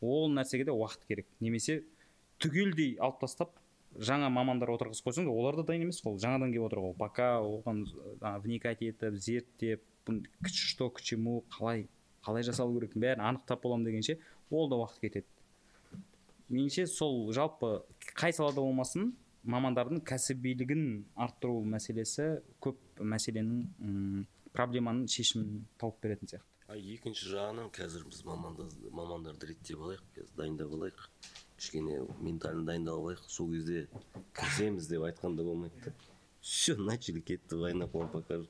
Ол 0.00 0.30
нәрсеге 0.32 0.68
де 0.68 0.74
уақыт 0.74 1.06
керек. 1.08 1.28
Немесе 1.40 1.82
түгелдей 2.42 2.96
алып 3.02 3.20
тастап 3.24 3.56
жаңа 3.94 4.30
мамандар 4.32 4.72
отырғызып 4.74 5.08
қойсаң 5.08 5.28
да 5.28 5.34
олар 5.34 5.58
да 5.58 5.66
дайын 5.70 5.86
емес 5.86 6.00
қой. 6.02 6.18
Жаңадан 6.22 6.52
келіп 6.54 6.68
отыр 6.68 6.82
ғой. 6.84 6.94
Пока 6.98 7.34
оған 7.42 7.84
жаңағы 7.90 8.44
вникать 8.46 8.82
етіп 8.86 9.18
зерттеп 9.18 9.84
бұны 10.06 10.24
что 10.46 10.90
к 10.90 11.00
чему 11.00 11.44
қалай 11.50 11.86
қалай 12.24 12.42
жасалу 12.46 12.78
керек 12.80 12.94
бәрін 12.96 13.20
анықтап 13.24 13.62
боламын 13.62 13.84
дегенше 13.88 14.18
ол 14.50 14.68
да 14.68 14.76
уақыт 14.76 15.00
кетеді. 15.00 15.26
Меніңше 16.50 16.86
сол 16.86 17.32
жалпы 17.32 17.82
қай 18.14 18.32
салада 18.36 18.60
болмасын 18.60 19.14
мамандардың 19.44 20.02
кәсібилігін 20.08 21.04
арттыру 21.16 21.62
мәселесі 21.68 22.40
көп 22.64 22.76
мәселенің 23.00 23.62
м, 23.80 24.26
проблеманың 24.56 25.08
шешімін 25.10 25.64
тауып 25.80 25.98
беретін 26.04 26.28
сияқты. 26.30 26.50
А 26.68 26.76
екінші 26.76 27.28
жағынан 27.34 27.68
қазір 27.76 28.06
біз 28.08 28.22
маманды- 28.24 28.90
мамандарды 28.90 29.50
реттеп 29.50 29.80
алайық 29.84 30.04
қазір 30.16 30.30
дайындап 30.36 30.72
алайық 30.72 31.02
кішкене 31.58 31.98
ментально 32.20 32.64
дайындалып 32.70 33.04
алайық 33.04 33.26
сол 33.28 33.50
кезде 33.52 33.86
кірісеміз 34.36 34.88
деп 34.88 35.04
болмайды 35.44 35.84
да. 35.84 35.92
Все 36.44 36.76
начали 36.76 37.20
кетті 37.20 37.56
война 37.56 37.88
вам 37.92 38.08
покажет 38.08 38.48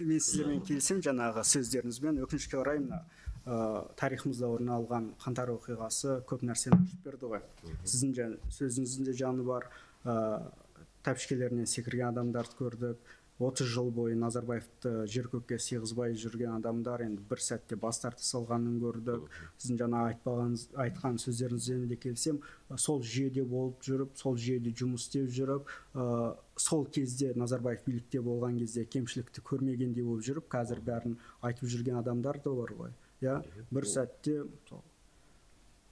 мен 0.00 0.20
сіздермен 0.20 0.62
келісемін 0.64 1.02
жаңағы 1.04 1.42
сөздеріңізбен 1.44 2.22
өкінішке 2.24 2.56
орай 2.56 2.80
мына 2.80 3.02
ә, 3.44 3.84
тарихымызда 4.00 4.48
орын 4.48 4.70
алған 4.72 5.10
қаңтар 5.20 5.52
оқиғасы 5.52 6.22
көп 6.24 6.44
нәрсені 6.48 6.78
ашып 6.80 7.04
берді 7.04 7.28
ғой. 7.34 7.42
Сіздің 7.84 8.38
сөзіңіздің 8.48 9.10
де 9.10 9.16
жаны 9.18 9.44
бар 9.44 9.68
ә, 10.08 10.14
тәпішкелерінен 11.04 11.68
секірген 11.68 12.14
адамдарды 12.14 12.56
көрдік 12.62 13.12
30 13.44 13.68
жыл 13.68 13.90
бойы 13.92 14.14
назарбаевты 14.16 14.92
жер 15.10 15.28
көкке 15.32 15.58
сыйғызбай 15.60 16.16
жүрген 16.18 16.54
адамдар 16.56 17.04
енді 17.04 17.22
бір 17.28 17.42
сәтте 17.44 17.76
бас 17.80 18.00
тарта 18.00 18.24
салғанын 18.24 18.78
көрдік. 18.82 19.28
Сіздің 19.60 19.80
жаңа 19.82 20.02
айтпағаныңыз 20.10 20.64
айтқан 20.86 21.20
сөздеріңізбен 21.22 21.84
де 21.90 21.98
келісемін. 22.00 22.40
Ә, 22.70 22.78
сол 22.80 23.02
жүйеде 23.04 23.44
болып 23.44 23.84
жүріп 23.84 24.16
сол 24.20 24.38
жүйеде 24.40 24.72
жұмыс 24.80 25.06
істеп 25.08 25.28
жүріп 25.36 25.68
ә, 25.94 26.06
сол 26.56 26.86
кезде 26.86 27.32
назарбаев 27.36 27.84
билікте 27.86 28.22
болған 28.24 28.58
кезде 28.62 28.86
кемшілікті 28.96 29.44
көрмегендей 29.44 30.06
болып 30.06 30.24
жүріп 30.24 30.48
қазір 30.56 30.80
бәрін 30.86 31.18
айтып 31.42 31.68
жүрген 31.68 32.00
адамдар 32.00 32.40
да 32.44 32.56
бар 32.56 32.74
ғой 32.80 32.94
иә? 33.20 33.40
Бір 33.70 33.88
сәтте 33.88 34.40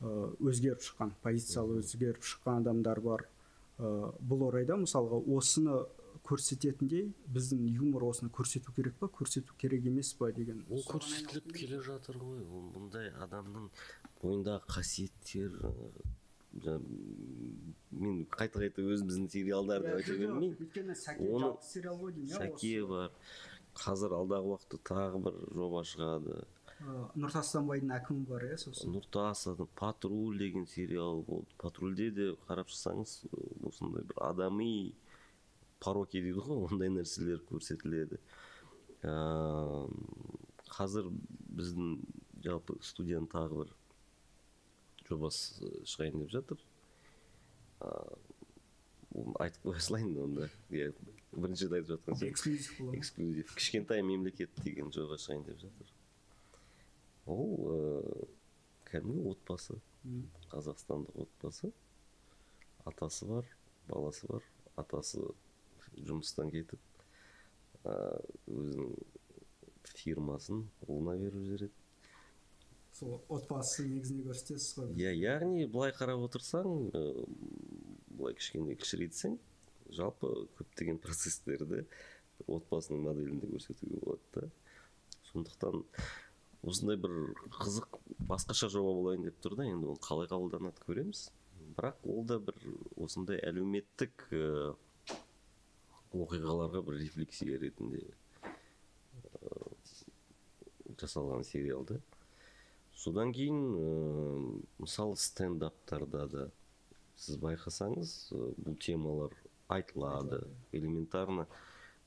өзгеріп 0.03 0.83
шыққан 0.83 1.13
позициялы 1.23 1.81
өзгеріп 1.83 2.25
шыққан 2.27 2.63
адамдар 2.65 3.01
бар. 3.01 3.27
Ә, 3.79 4.13
бұл 4.21 4.49
орайда 4.49 4.77
мысалға 4.81 5.21
осыны 5.37 5.85
көрсететіндей 6.27 7.09
біздің 7.35 7.63
юмор 7.75 8.05
осыны 8.09 8.31
көрсету 8.31 8.75
керек 8.77 8.95
па? 9.01 9.09
Көрсету 9.11 9.57
керек 9.59 9.85
емес 9.87 10.13
па 10.15 10.31
деген 10.33 10.65
ол 10.71 10.83
көрсетіліп 10.87 11.53
келе 11.57 11.81
жатыр 11.83 12.19
ғой. 12.23 12.45
Ол 12.47 12.69
бұндай 12.77 13.11
адамның 13.25 13.69
бойындағы 14.23 14.63
қасиеттер 14.71 15.59
мен 16.53 18.25
қайта 18.31 18.61
қайта 18.61 18.85
өзіміздің 18.85 19.29
сериалдарды 19.33 19.95
айта 19.97 20.17
бермеймін. 20.19 20.57
Өйткені 20.61 20.97
сәке 20.97 21.29
Оны- 21.29 21.47
жалпы 21.47 21.67
сериал 21.67 21.99
ғой 21.99 22.13
деймін 22.13 22.31
иә 22.31 22.43
сәке 22.43 22.87
бар. 22.87 23.11
Қазір 23.83 24.13
алдағы 24.19 24.53
уақытта 24.53 24.83
тағы 24.85 25.23
бір 25.27 25.39
жоба 25.57 25.83
шығады. 25.89 26.43
Нұртас 27.17 27.53
станбайдың 27.53 27.93
әкімі 27.95 28.27
бар 28.27 28.45
иә 28.51 28.59
сосын? 28.59 28.93
Нұртас 28.93 29.47
патруль 29.79 30.39
деген 30.39 30.67
сериал 30.67 31.23
болды. 31.23 31.47
Патрульде 31.59 32.11
де 32.11 32.33
қарап 32.49 32.69
шықсаңыз 32.69 33.23
осындай 33.63 34.03
бір 34.05 34.19
адами 34.21 34.93
пороки 35.83 36.23
дейді 36.23 36.41
ғой 36.47 36.67
ондай 36.69 36.91
нәрселер 36.95 37.43
көрсетіледі. 37.51 38.21
Ыыы 39.03 39.89
қазір 40.73 41.09
біздің 41.53 41.97
жалпы 42.45 42.79
студияның 42.87 43.29
тағы 43.33 43.63
бір 43.63 43.73
жобасы 45.09 45.73
шығайын 45.85 46.23
деп 46.23 46.31
жатыр. 46.33 46.63
Оны 49.13 49.35
айтып 49.45 49.67
қоя 49.67 49.83
салайын 49.85 50.15
онда. 50.23 50.49
Иә 50.71 50.93
бірінші 51.33 51.69
рет 51.69 51.77
айтып 51.81 51.91
жатқан 51.93 52.29
эксклюзив 52.31 52.79
болады. 52.79 52.99
Эксклюзив. 52.99 53.55
Кішкентай 53.59 54.03
мемлекет 54.07 54.51
деген 54.65 54.93
жоба 54.95 55.19
шығайын 55.21 55.45
деп 55.51 55.61
жатыр. 55.67 55.93
Ол 57.27 57.53
ыыы 57.75 58.29
кәдімгі 58.89 59.35
отбасы. 59.35 59.79
Қазақстандық 60.53 61.27
отбасы. 61.27 61.73
Атасы 62.89 63.29
бар 63.29 63.47
баласы 63.89 64.27
бар. 64.31 64.43
Атасы 64.77 65.21
жұмыстан 65.99 66.51
кетіп 66.53 66.81
өзінің 67.85 68.93
фирмасын 70.03 70.65
ұлына 70.87 71.17
беріп 71.21 71.43
жібереді. 71.43 71.73
Сол 72.93 73.17
отбасы 73.33 73.87
негізінде 73.89 74.27
көрсетесіз 74.29 74.77
ғой. 74.79 74.91
Иә 75.01 75.13
яғни 75.17 75.67
былай 75.71 75.95
қарап 75.97 76.23
отырсаң 76.29 76.91
былай 78.13 78.37
кішкене 78.39 78.77
кішірейтсең 78.79 79.39
жалпы 79.93 80.33
көптеген 80.59 81.01
процесстерді 81.03 81.85
отбасының 82.47 83.07
моделінде 83.09 83.49
көрсетуге 83.51 84.01
болады 84.03 84.23
да. 84.37 84.51
Сондықтан 85.33 85.83
осындай 86.63 86.99
бір 87.01 87.35
қызық 87.59 87.99
басқаша 88.29 88.69
жоба 88.73 88.95
болайын 89.01 89.27
деп 89.27 89.41
тұр 89.43 89.57
да 89.59 89.67
енді 89.67 89.95
оны 89.95 90.03
қалай 90.05 90.29
қабылданады 90.31 90.85
көреміз. 90.87 91.31
Бірақ 91.77 92.05
ол 92.07 92.25
да 92.29 92.39
бір 92.43 92.59
осындай 93.01 93.41
әлеуметтік 93.43 94.29
ә, 94.31 94.75
оқиғаларға 96.15 96.83
бір 96.87 96.99
рефлексия 97.03 97.59
ретінде 97.61 98.03
ә, 98.43 99.53
жасалған 101.01 101.45
сериал 101.49 101.87
да 101.89 102.01
содан 102.95 103.33
кейін 103.33 103.63
ә, 103.77 103.87
мысалы 104.83 105.17
стендаптарда 105.17 106.27
да 106.31 106.51
сіз 107.17 107.39
байқасаңыз 107.43 108.15
ә, 108.35 108.53
бұл 108.63 108.77
темалар 108.83 109.35
айтылады 109.73 110.43
элементарно. 110.73 111.47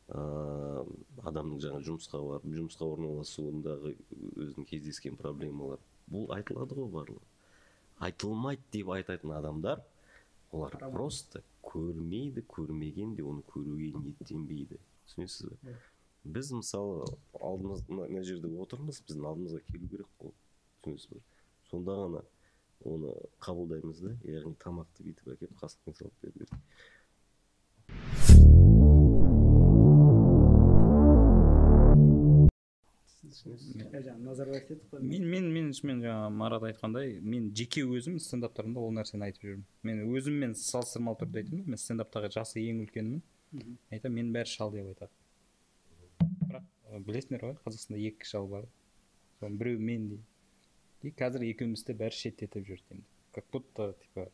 Ә, 0.05 0.85
адамның 1.25 1.61
жаңа 1.63 1.81
жұмысқа 1.85 2.21
барып 2.21 2.45
жұмысқа 2.53 2.85
орналасуындағы 2.93 3.95
өзінің 4.35 4.67
кездескен 4.69 5.17
проблемалар. 5.17 5.81
Бұл 6.11 6.29
айтылады 6.35 6.77
ғой 6.77 6.91
барлығы. 6.93 7.23
Айтылмайды 8.05 8.61
деп 8.75 8.91
айтатын 8.93 9.33
адамдар 9.33 9.81
олар 10.51 10.77
просто 10.91 11.41
көрмейді 11.65 12.43
көрмеген 12.51 13.15
де 13.17 13.25
оны 13.25 13.43
көруге 13.49 13.91
ниеттенбейді. 13.97 14.79
Түсінесіз 15.09 15.49
бе? 15.49 15.57
Иә. 15.71 15.75
біз 16.35 16.51
мысалы 16.57 17.05
алдымыз 17.37 17.83
мына 17.89 18.23
жерде 18.25 18.49
отырмыз 18.61 19.01
біздің 19.05 19.27
алдымызға 19.29 19.61
келу 19.71 19.89
керек 19.91 20.09
қой. 20.21 20.33
Түсінесіз 20.83 21.11
бе? 21.13 21.21
Сонда 21.69 21.97
ғана 22.01 22.23
оны 22.85 23.13
қабылдаймыз 23.45 24.01
да 24.05 24.15
яғни 24.29 24.57
тамақты 24.61 25.05
бүйтіп 25.05 25.31
әкеліп 25.35 25.59
қасықпен 25.61 25.97
салып 25.97 26.21
беру 26.21 26.33
керек. 26.39 26.53
Жаңа 33.43 34.17
назарбаев 34.23 34.67
дедік 34.69 34.91
қой. 34.91 35.01
мен 35.01 35.25
мен 35.29 35.51
мен 35.53 35.71
шынымен 35.73 36.03
жаңа 36.05 36.29
марат 36.29 36.63
айтқандай 36.69 37.19
мен 37.21 37.51
жеке 37.55 37.83
өзім 37.83 38.19
стендаптарымда 38.19 38.79
ол 38.79 38.93
нәрсені 38.95 39.27
айтып 39.27 39.43
жүрмін 39.49 39.65
мен 39.83 40.03
өзіммен 40.15 40.55
салыстырмалы 40.55 41.19
түрде 41.23 41.43
айтамын 41.43 41.65
мен 41.73 41.81
стендаптағы 41.81 42.31
жасы 42.37 42.63
ең 42.63 42.85
үлкенмін 42.85 43.21
айтамын 43.91 44.15
мені 44.19 44.33
бәрі 44.35 44.51
шал 44.51 44.71
деп 44.71 44.87
айтады. 44.93 45.11
Бірақ 46.45 47.03
білесіңдер 47.09 47.45
ғой 47.49 47.57
қазақстанда 47.65 48.01
екі 48.07 48.29
шал 48.29 48.47
бар. 48.47 48.69
Соның 49.39 49.59
біреуі 49.59 49.83
мен 49.83 50.07
дейді 50.13 50.23
и 51.05 51.11
қазір 51.11 51.45
екеумізді 51.51 51.93
бәрі 51.99 52.17
шеттетіп 52.17 52.65
жүр 52.65 52.81
енді. 52.91 53.03
Как 53.35 53.45
будто 53.51 53.93
типа 54.01 54.29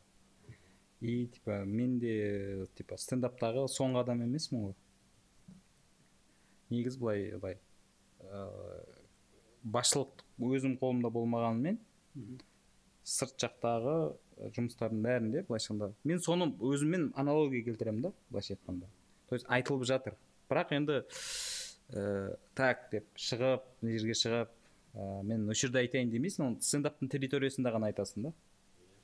и 1.01 1.27
типа 1.27 1.63
мен 1.65 1.97
де 1.99 2.67
типа 2.77 2.97
стендаптағы 3.01 3.65
соңғы 3.71 4.03
адам 4.05 4.21
емеспін 4.27 4.67
ғой. 4.67 4.75
Негізі 6.69 7.01
былай 7.01 7.31
былай. 7.35 7.57
Басшылық 9.63 10.23
өзім 10.41 10.77
қолымда 10.81 11.11
болмағанымен 11.13 11.77
сырт 13.03 13.37
жақтағы 13.41 13.95
жұмыстардың 14.55 15.03
бәрінде 15.05 15.43
былайша 15.47 15.71
айтқанда 15.73 15.91
мен 16.07 16.21
соны 16.21 16.47
өзіммен 16.71 17.11
аналогия 17.15 17.63
келтіремін 17.65 18.07
да 18.07 18.11
былайша 18.29 18.55
айтқанда. 18.55 18.87
То 19.29 19.35
есть 19.35 19.45
айтылып 19.47 19.85
жатыр. 19.87 20.15
Бірақ 20.49 20.73
енді 20.75 20.97
ә, 21.93 22.35
так 22.55 22.87
деп 22.91 23.05
шығып 23.15 23.63
мына 23.81 23.97
жерге 23.97 24.15
шығып 24.17 24.49
ә, 24.95 25.23
мен 25.23 25.45
осы 25.49 25.67
жерде 25.67 25.79
айтайын 25.85 26.11
демейсің 26.11 26.47
оны 26.47 26.65
стендаптың 26.65 27.11
территориясында 27.13 27.71
ғана 27.71 27.91
айтасың 27.91 28.27
да. 28.29 28.33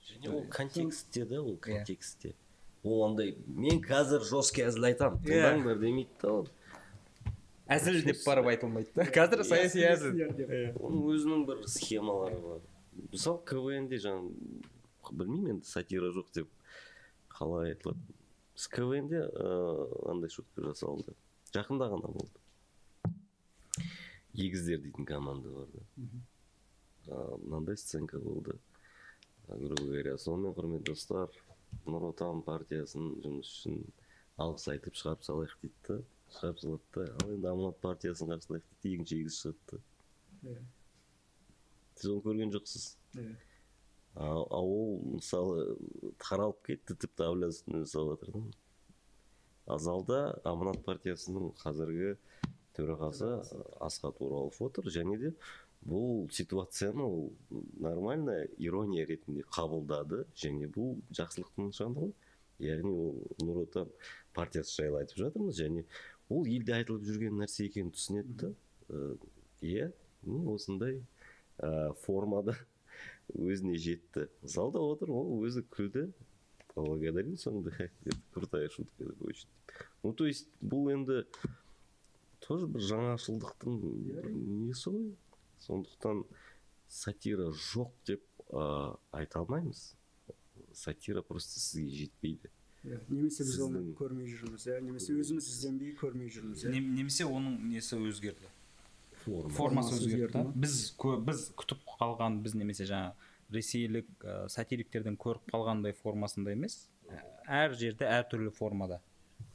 Және 0.07 0.33
ол 0.33 0.45
контекстте 0.51 1.25
да 1.25 1.41
ол 1.41 1.53
Иә. 1.55 1.61
контекстте. 1.69 2.33
Ол 2.83 3.05
андай 3.09 3.35
мен 3.47 3.81
қазір 3.81 4.23
жесткий 4.27 4.65
әзіл 4.67 4.89
айтамын 4.91 5.21
Иә. 5.23 5.29
тыңдаңдар 5.31 5.79
демейді 5.81 6.21
да 6.21 6.31
ол. 6.33 6.47
Әзіл 7.73 7.99
деп 8.05 8.21
барып 8.25 8.49
айтылмайды 8.53 8.91
да. 8.95 9.05
Қазір 9.13 9.43
саяси 9.47 9.83
әзіл. 9.87 10.13
Сіздер 10.13 10.33
деп. 10.37 10.79
оның 10.81 11.05
өзінің 11.13 11.45
бір 11.49 11.63
схемалары 11.71 12.39
бар. 12.43 12.61
Мысалы 13.11 13.41
квн 13.49 13.89
де 13.91 13.99
жаңа 14.03 14.31
білмеймін 15.11 15.57
енді 15.57 15.69
сатира 15.69 16.11
жоқ 16.15 16.31
деп 16.35 16.51
қалай 17.33 17.73
айтылады. 17.73 18.17
Біз 18.55 18.67
квн 18.73 19.09
де 19.11 19.23
ыыы, 19.25 19.87
андай 20.11 20.33
шутка 20.33 20.65
жасалды. 20.69 21.15
Жақында 21.53 21.89
ғана 21.93 22.11
болды. 22.11 23.13
Егіздер 24.37 24.81
дейтін 24.83 25.05
команда 25.05 25.49
бар 25.49 25.67
да. 25.73 25.85
Мынандай 27.43 27.77
сценка 27.77 28.19
болды. 28.19 28.57
Грубо 29.47 29.83
говоря 29.85 30.17
сонымен 30.19 30.51
құрметті 30.57 30.91
достар 30.91 31.31
нұр 31.87 32.09
отан 32.09 32.41
партиясының 32.43 33.21
жұмыс 33.23 33.51
үшін 33.53 33.77
алғыс 34.43 34.67
айтып 34.73 34.97
шығарып 34.99 35.23
салайық 35.23 35.53
дейді 35.61 35.77
да. 35.87 35.97
Шығарып 36.35 36.59
салады 36.63 36.93
да 36.95 37.07
ал 37.23 37.33
енді 37.35 37.51
аманат 37.53 37.79
партиясын 37.83 38.33
қарсылайық 38.33 38.67
дейді 38.83 38.95
екінші 38.97 39.21
егіз 39.21 39.39
шығады 39.41 39.71
да 39.71 39.83
Иә, 40.47 40.59
сіз 41.97 42.11
оны 42.13 42.21
көрген 42.25 42.53
жоқсыз? 42.53 42.87
Иә. 43.17 43.35
а 44.15 44.59
ол 44.61 44.99
мысалы 45.15 45.77
таралып 46.21 46.61
кетті 46.67 46.95
тіпті 46.95 47.25
әулие 47.27 47.49
үстіне 47.53 47.83
жасап 47.85 48.11
жатыр 48.11 48.33
да. 48.35 48.41
А 49.67 49.77
залда 49.83 50.19
аманат 50.47 50.83
партиясының 50.85 51.51
қазіргі 51.59 52.15
төрағасы. 52.77 53.31
Асхат 53.83 54.21
оралов 54.21 54.61
отыр. 54.61 54.87
Және 54.93 55.17
де 55.19 55.33
бұл 55.85 56.29
ситуацияны 56.31 57.03
ол 57.03 57.33
нормально 57.79 58.43
ирония 58.57 59.05
ретінде 59.05 59.43
қабылдады. 59.51 60.23
Және 60.35 60.69
бұл 60.71 60.95
жақсылықтың 61.17 61.71
нышаны 61.71 62.05
ғой. 62.05 62.13
Яғни 62.63 62.93
ол 62.93 63.19
нұр 63.43 63.65
отан 63.65 63.91
партиясы 64.33 64.81
жайлы 64.81 65.03
айтып 65.03 65.19
жатырмыз. 65.25 65.59
Және 65.59 65.85
ол 66.29 66.47
елде 66.47 66.75
айтылып 66.77 67.05
жүрген 67.07 67.37
нәрсе 67.41 67.67
екенін 67.67 67.93
түсінеді 67.95 68.37
да. 68.41 68.53
Иә 69.61 69.91
осындай 70.53 71.01
ә, 71.57 71.93
формада 72.03 72.57
өзіне 73.33 73.77
жетті. 73.81 74.27
Залда 74.43 74.81
отыр 74.83 75.11
ол 75.11 75.37
өзі 75.43 75.63
күлді. 75.73 76.09
Поблагодарил 76.77 77.39
соңында 77.41 77.71
это 77.79 78.17
крутая 78.35 78.69
шутка 78.69 79.07
очень 79.25 79.49
ну 80.03 80.13
то 80.13 80.27
есть 80.27 80.47
бұл 80.61 80.91
енді 80.93 81.23
тоже 82.45 82.67
бір 82.69 82.83
жаңашылдықтың 82.85 83.79
бір 83.81 84.27
несі 84.29 84.93
ғой? 84.93 85.07
Сондықтан 85.65 86.21
сатира 86.87 87.49
жоқ 87.49 87.95
деп 88.05 88.21
ә, 88.53 88.93
айта 89.11 89.39
алмаймыз. 89.41 89.95
Сатира 90.73 91.23
просто 91.25 91.59
сізге 91.59 92.03
жетпейді. 92.03 92.51
Иә, 92.87 92.99
немесе 93.11 93.43
біз 93.43 93.57
оны 93.65 93.81
көрмей 93.99 94.29
жүрміз 94.31 94.63
иә 94.69 94.77
немесе 94.81 95.13
өзіміз 95.19 95.47
ізденбей 95.51 95.95
көрмей 95.99 96.29
жүрміз 96.31 96.63
иә 96.65 96.71
Нем- 96.71 96.93
немесе 96.95 97.25
оның 97.27 97.57
несі 97.73 97.97
өзгерді 97.99 98.47
форма 99.25 99.49
формасы 99.49 99.57
Формасы 99.57 99.97
өзгерді 100.07 100.43
біз 100.55 100.77
біз 101.27 101.41
күтіп 101.59 101.81
қалған 101.99 102.39
біз 102.45 102.55
немесе 102.55 102.87
жаңа 102.87 103.11
ресейлік 103.51 104.07
ә, 104.23 104.47
сатириктерден 104.51 105.17
көріп 105.19 105.51
қалғандай 105.51 105.93
формасында 105.99 106.51
емес 106.55 106.87
әр 107.47 107.75
жерде 107.79 108.07
әртүрлі 108.07 108.51
формада 108.55 109.01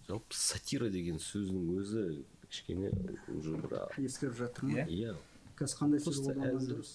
жалпы 0.09 0.37
сатира 0.37 0.91
деген 0.93 1.17
сөздің 1.21 1.67
өзі 1.81 2.05
кішкене 2.51 2.93
уже 3.33 3.57
бір 3.65 3.77
ескіріп 4.05 4.37
жатыр 4.43 4.69
ма 4.69 4.85
Иә. 4.85 4.87
иә 4.89 5.17
қазір 5.57 5.79
қандай 5.81 6.05
сөз 6.05 6.21
қолданған 6.25 6.69
дұрыс 6.69 6.95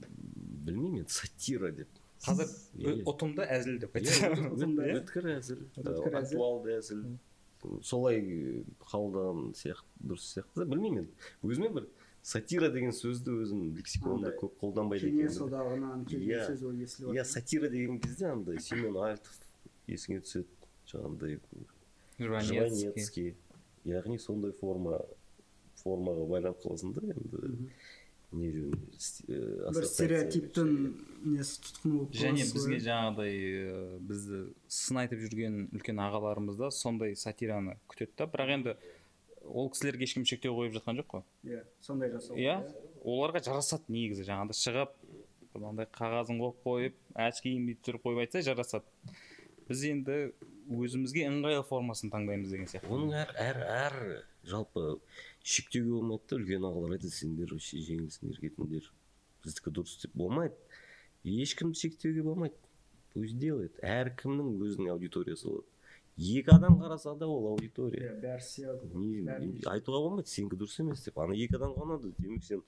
білмеймін 0.00 1.02
енді 1.04 1.12
сатира 1.16 1.70
деп 1.76 1.99
қазір 2.24 3.02
ұтымды 3.08 3.46
әзіл 3.48 3.78
деп 3.82 3.96
иә? 3.96 4.30
өткір 5.00 5.28
әзіл 5.36 5.64
актуалды 5.80 6.76
әзіл 6.78 7.02
солай 7.84 8.20
қабылдаған 8.90 9.50
сияқты 9.56 10.04
дұрыс 10.10 10.26
сияқты. 10.34 10.62
Да 10.62 10.64
білмеймін 10.70 11.02
енді 11.04 11.10
өзіме 11.44 11.68
бір 11.76 11.88
сатира 12.22 12.68
деген 12.72 12.92
сөзді 12.96 13.34
өзім 13.44 13.66
лексиконымда 13.76 14.32
көп 14.40 14.54
қолданбайды 14.62 15.08
кеңес 15.10 15.36
екенмін 15.36 15.46
одағынан 15.48 16.06
келген 16.08 16.36
Иә. 16.36 16.46
сөз 16.48 16.64
ол 16.68 16.80
естіліп 16.84 17.14
иә 17.16 17.24
сатира 17.24 17.68
деген 17.72 18.00
кезде 18.00 18.26
андай 18.32 18.60
семен 18.60 18.96
альтов 18.96 19.36
есіңе 19.88 20.20
түседі 20.24 20.48
жаңағындай 20.92 21.38
жванецкий. 22.20 23.34
Яғни 23.88 24.18
сондай 24.20 24.52
форма 24.52 24.98
формаға 25.80 26.26
байланып 26.28 26.60
қаласың 26.64 26.92
да 26.96 27.00
енді. 27.14 27.70
Не 28.32 28.50
э, 28.50 29.70
бір 29.74 29.86
стереотиптің 29.90 30.70
несі 31.34 31.58
тұтқын 31.64 31.94
болып 31.96 32.14
және 32.14 32.44
бізге 32.46 32.78
жаңағыдай 32.84 33.34
ә, 33.58 33.80
бізді 34.06 34.40
сын 34.70 35.00
айтып 35.02 35.24
жүрген 35.24 35.56
үлкен 35.74 36.02
ағаларымыз 36.04 36.60
да 36.60 36.70
сондай 36.74 37.16
сатираны 37.18 37.76
күтеді 37.90 38.14
да. 38.20 38.28
Бірақ 38.30 38.54
енді 38.54 38.76
ол 39.42 39.70
кісілерге 39.74 40.06
ешкім 40.06 40.28
шектеу 40.28 40.54
қойып 40.54 40.76
жатқан 40.78 41.00
жоқ 41.00 41.10
қой. 41.16 41.26
Иә 41.48 41.64
сондай 41.82 42.12
жасау. 42.14 42.38
Иә 42.38 42.60
оларға 43.02 43.42
жарасады 43.48 43.90
негізі. 43.90 44.28
Жаңағыдай 44.30 44.60
шығып 44.60 44.94
мынандай 45.56 45.90
қағазын 45.90 46.40
қойып 46.40 46.64
қойып 46.64 46.98
очкиін 47.26 47.66
бүйтіп 47.66 47.86
тұрып 47.88 48.06
қойып 48.06 48.24
айтса 48.24 48.44
жарасады. 48.46 49.16
Біз 49.66 49.84
енді 49.90 50.18
өзімізге 50.70 51.26
ыңғайлы 51.30 51.64
формасын 51.66 52.12
таңдаймыз 52.12 52.52
деген 52.54 52.70
сияқты. 52.70 52.90
Оның 52.94 53.16
әр 53.18 53.34
әр 53.38 53.60
әр 53.74 53.98
жалпы 54.48 55.00
шектеуге 55.42 55.92
болмайды 55.98 56.30
да 56.30 56.40
үлкен 56.40 56.66
ағалар 56.70 56.96
айтады 56.96 57.12
сендер 57.14 57.52
вообще 57.54 57.82
жеңілсіңдер 57.84 58.40
кетіңдер 58.46 58.90
біздікі 59.44 59.72
дұрыс 59.74 60.00
деп 60.02 60.14
болмайды. 60.16 60.56
Ешкімді 61.24 61.78
шектеуге 61.78 62.22
болмайды. 62.22 62.56
Пусть 63.14 63.38
делает. 63.38 63.78
Әркімнің 63.82 64.60
өзінің 64.62 64.92
аудиториясы 64.94 65.48
болады. 65.48 65.66
Екі 66.20 66.52
адам 66.54 66.76
қараса 66.80 67.16
да 67.18 67.26
ол 67.28 67.48
аудитория. 67.54 68.12
Не, 68.94 69.24
бәрі 69.26 69.50
айтуға 69.72 70.02
болмайды. 70.04 70.30
Сенікі 70.30 70.58
дұрыс 70.60 70.78
емес 70.82 71.04
деп. 71.06 71.18
Ана 71.18 71.34
екі 71.34 71.58
адамға 71.58 71.86
ұнады 71.86 72.12
демек 72.18 72.44
сен 72.44 72.62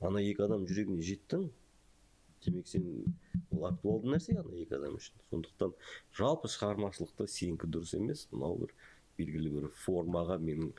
ана 0.00 0.22
екі 0.22 0.46
адам 0.46 0.66
жүрегіне 0.68 1.02
жеттің. 1.02 1.48
Демек 2.44 2.68
сен 2.68 2.88
ол 3.50 3.66
актуалды 3.70 4.12
нәрсе 4.12 4.36
ана 4.38 4.54
екі 4.60 4.78
адам 4.78 4.98
үшін. 5.00 5.24
Сондықтан 5.30 5.74
жалпы 6.18 6.52
шығармашылықта 6.52 7.26
сенікі 7.26 7.70
дұрыс 7.72 7.96
емес. 7.98 8.28
Мынау 8.30 8.60
бір 8.62 8.76
белгілі 9.18 9.52
бір 9.56 9.68
формаға 9.84 10.38
менің 10.42 10.72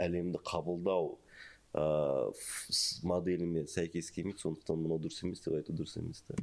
әлемді 0.00 0.40
қабылдау 0.44 1.14
ыыы, 1.74 2.32
моделіме 3.08 3.64
сәйкес 3.70 4.10
келмейді. 4.14 4.42
Сондықтан 4.44 4.82
мынау 4.82 5.00
дұрыс 5.02 5.24
емес 5.24 5.42
деп 5.44 5.58
айту 5.58 5.74
дұрыс 5.76 5.98
емес 6.00 6.22
та. 6.28 6.38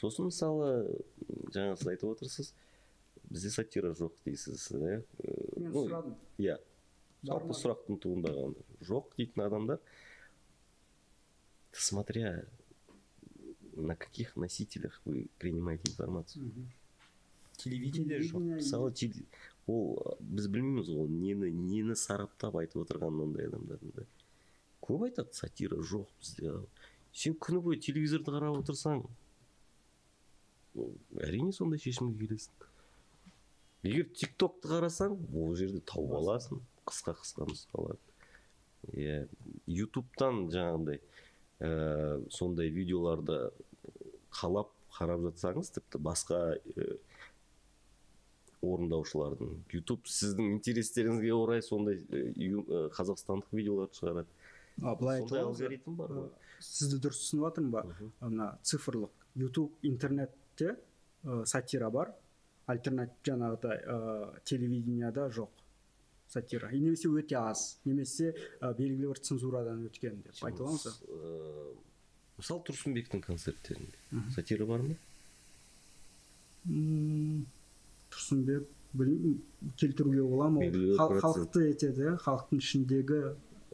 Сосын 0.00 0.30
мысалы 0.30 0.72
жаңа 1.54 1.76
сіз 1.76 1.92
айтып 1.92 2.14
отырсыз 2.14 2.52
бізде 3.30 3.50
сатира 3.54 3.92
жоқ 3.94 4.16
дейсіз 4.24 4.70
иә? 4.74 5.00
Мен 5.56 5.72
ну, 5.72 5.84
сұрадым. 5.86 6.16
иә. 6.38 6.58
Жалпы 7.26 7.54
сұрақтың 7.54 8.00
туындағаны 8.00 8.64
жоқ 8.88 9.12
дейтін 9.18 9.44
адамдар 9.44 9.82
смотря 11.72 12.46
на 13.76 13.96
каких 13.96 14.36
носителях 14.36 15.00
вы 15.04 15.28
принимаете 15.38 15.90
информацию. 15.90 16.50
Телевидение 17.62 18.20
жоқ 18.24 18.44
мысалы 18.56 18.92
ол 19.70 20.16
біз 20.20 20.48
білмейміз 20.50 20.90
ғой 20.90 21.08
нені 21.08 21.50
нені 21.54 21.96
сараптап 21.96 22.56
айтып 22.60 22.84
отырғанын 22.84 23.26
ондай 23.28 23.48
адамдардың 23.50 23.94
да. 23.96 24.06
Көп 24.82 25.04
айтады 25.06 25.36
сатира 25.36 25.78
жоқ 25.78 26.08
бізде. 26.20 26.54
Сен 27.12 27.36
күні 27.38 27.60
бойы 27.62 27.78
телевизорды 27.78 28.32
қарап 28.34 28.60
отырсаң 28.62 29.04
ол 30.74 30.92
әрине 31.20 31.52
сондай 31.52 31.82
шешімге 31.82 32.26
келесің. 32.26 32.66
Егер 33.86 34.08
тик 34.16 34.34
токты 34.40 34.72
қарасаң 34.72 35.16
ол 35.34 35.54
жерде 35.58 35.82
тауып 35.86 36.16
аласың 36.18 36.62
қысқа 36.88 37.14
қысқа 37.20 37.46
нұсқалар 37.48 37.98
иә 38.96 39.26
ютубтан 39.66 40.48
жаңағындай 40.52 41.00
ә, 41.60 42.20
сондай 42.32 42.70
видеоларды 42.72 43.50
қалап 44.34 44.72
қарап 44.96 45.26
жатсаңыз 45.28 45.72
тіпті 45.76 46.00
басқа 46.02 46.40
ә, 46.56 46.88
орындаушылардың. 48.62 49.52
Ютуб 49.72 50.04
сіздің 50.06 50.50
интерестеріңізге 50.58 51.32
орай 51.34 51.62
сондай 51.62 52.00
ю- 52.36 52.64
ә, 52.68 52.88
қазақстандық 52.92 53.52
видеоларды 53.56 53.96
шығарады. 53.96 54.26
А 54.82 54.94
былай 54.96 55.20
сондай 55.20 55.40
алгоритм 55.42 55.94
бар 55.96 56.08
ғой. 56.12 56.28
сізді 56.60 56.98
дұрыс 57.00 57.20
түсініп 57.24 57.46
жатырмын 57.46 57.70
ба? 57.70 57.82
Мгм. 57.84 58.10
ана 58.20 58.58
цифрлық. 58.62 59.10
Ютуб 59.36 59.70
интернетте 59.82 60.76
ә, 61.24 61.44
сатира 61.46 61.90
бар. 61.90 62.12
Альтернатив 62.66 63.16
жаңағыдай 63.24 63.84
ә, 63.86 64.40
телевидениеда 64.44 65.28
жоқ 65.30 65.48
сатира. 66.28 66.68
И 66.70 66.78
немесе 66.78 67.08
өте 67.08 67.34
аз. 67.36 67.78
Немесе 67.84 68.34
ә, 68.60 68.74
белгілі 68.76 69.08
бір 69.08 69.18
цензурадан 69.18 69.86
өткен 69.88 70.22
деп 70.22 70.44
айта 70.44 70.62
аламыз 70.62 70.84
ба 70.84 70.92
Ә, 71.08 71.74
мысалы 72.38 72.62
тұрсынбектің 72.68 73.20
концерттерінде. 73.24 73.96
Сатира 74.34 74.66
бар 74.66 74.82
ма? 74.82 74.94
Тұрсынбек 78.10 78.66
білмеймін. 78.96 79.38
Келтіруге 79.80 80.22
бола 80.26 80.48
ма 80.50 80.64
ол? 80.66 81.16
Халықты 81.20 81.66
етеді 81.70 82.08
иә, 82.10 82.16
халықтың 82.24 82.60
ішіндегі 82.62 83.20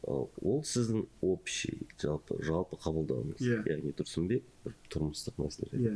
ол 0.06 0.60
сіздің 0.62 1.06
общий 1.24 1.80
жалпы 1.98 2.36
жалпы 2.46 2.76
қабылдауыңыз. 2.84 3.40
Иә. 3.42 3.62
яғни 3.72 3.92
тұрсынбек 3.96 4.44
бір 4.64 4.74
тұрмыстық 4.92 5.40
мәселе. 5.40 5.80
Иә. 5.80 5.94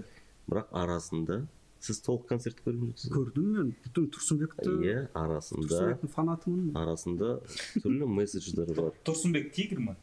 Бірақ 0.51 0.73
арасында 0.75 1.43
сіз 1.81 2.01
толық 2.05 2.27
концерт 2.29 2.59
көрген 2.65 2.91
жоқсыз 2.91 3.13
көрдім 3.15 3.47
мен. 3.55 3.69
Бүтін 3.85 4.09
тұрсынбекті 4.17 4.75
иә 4.89 4.97
арасында 5.17 5.69
тұрсынбектің 5.71 6.13
фанатымын. 6.17 6.73
арасында 6.81 7.31
түрлі 7.85 8.09
месседждер 8.19 8.73
бар. 8.77 8.97
Тұрсынбек 9.07 9.53
тигр 9.55 9.85
ма? 9.85 9.97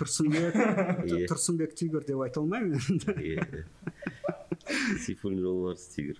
Тұрсынбек 0.00 0.56
Иә. 1.12 1.28
тұрсынбек 1.30 1.74
тигр 1.78 2.02
деп 2.08 2.24
айта 2.24 2.40
алмаймын 2.42 2.80
енді. 2.80 3.14
Иә. 3.20 3.64
сейфуллин 5.06 5.40
жолбарыс 5.44 5.86
тигр. 5.94 6.18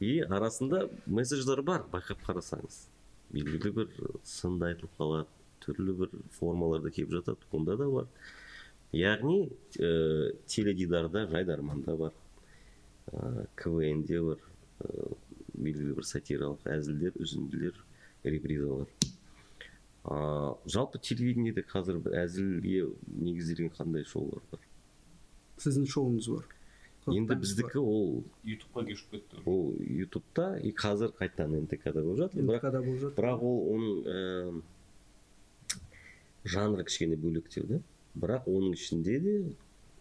И 0.00 0.20
арасында 0.24 0.86
месседждер 1.06 1.60
бар 1.62 1.84
байқап 1.92 2.22
қарасаңыз. 2.24 2.86
Белгілі 3.30 3.72
бір 3.76 3.90
сынды 4.26 4.70
айтылып 4.70 4.96
қалады 4.98 5.28
түрлі 5.60 5.94
бір 5.98 6.14
формаларда 6.38 6.90
келіп 6.90 7.12
жатады 7.18 7.50
онда 7.52 7.76
да 7.76 7.88
бар. 7.92 8.08
Яғни 8.96 9.50
ә, 9.78 10.32
теледидарда 10.48 11.26
жайдарманда 11.30 11.96
бар 12.00 12.16
ә, 13.12 13.46
квн 13.60 14.02
де 14.08 14.22
бар 14.24 14.40
ә, 14.80 15.12
белгілі 15.54 15.98
бір 16.00 16.08
сатиралық 16.08 16.64
әзілдер 16.64 17.20
үзінділер 17.20 17.76
репризалар. 18.24 18.88
Ә, 20.08 20.56
жалпы 20.64 20.98
телевидениеде 20.98 21.62
қазір 21.68 22.00
әзілге 22.24 22.88
негізделген 23.20 23.76
қандай 23.76 24.08
шоулар 24.08 24.40
бар? 24.50 24.64
Сіздің 25.60 25.86
шоуыңыз 25.92 26.32
бар. 26.32 26.48
Енді 27.08 27.34
біздікі 27.40 27.78
ол 27.80 28.24
ютубқа 28.44 28.84
көшіп 28.88 29.14
кетті. 29.14 29.42
ол 29.46 29.74
ютубта 29.80 30.58
и 30.58 30.72
қазір 30.72 31.14
қайтадан 31.16 31.64
нтк-да 31.64 32.02
болып 32.02 32.18
жатыр. 32.18 32.44
Бірақ 32.44 32.70
болып 32.76 33.00
жатыр. 33.00 33.16
бірақ 33.16 33.42
ол 33.42 33.58
оның 33.74 33.94
ә, 34.04 34.62
жанры 36.44 36.84
кішкене 36.84 37.16
бөлектеу 37.16 37.66
да. 37.66 37.80
Бірақ 38.14 38.48
оның 38.50 38.74
ішінде 38.76 39.20
де 39.20 39.36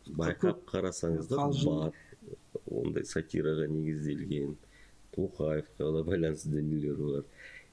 байқап 0.07 0.65
қарасаңыздар 0.67 1.55
бар. 1.65 1.93
Ондай 2.69 3.05
сатираға 3.05 3.67
негізделген 3.69 4.57
тоқаевқа 5.15 5.91
да 5.95 6.03
байланысты 6.03 6.51
дүниелер 6.53 6.99
бар 6.99 7.23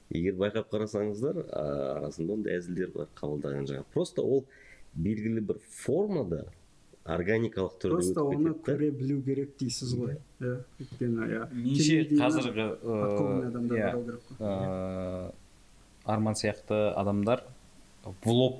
егер 0.09 0.37
байқап 0.39 0.71
қарасаңыздар 0.71 1.41
а, 1.51 1.63
арасында 1.97 2.37
ондай 2.37 2.57
әзілдер 2.57 2.93
бар 2.95 3.09
қабылдаған 3.19 3.67
жаңағы 3.69 3.91
просто 3.93 4.23
ол 4.23 4.45
белгілі 4.95 5.43
бір 5.51 5.59
формада 5.67 6.45
органикалық 7.07 7.77
түрде 7.81 7.95
просто 7.95 8.23
оны 8.27 8.53
көре 8.65 8.89
білу 8.91 9.21
керек 9.25 9.55
дейсіз 9.59 9.93
ғой. 9.97 10.17
Иә 10.41 10.57
өйткені 10.81 11.27
иә. 11.31 11.43
Қазіргі 12.19 12.67
адамдар 13.47 13.77
иә, 13.77 13.91
қой. 13.95 14.19
ыыы, 14.39 15.31
арман 16.05 16.35
сияқты 16.35 16.91
адамдар 16.95 17.43
влог 18.23 18.59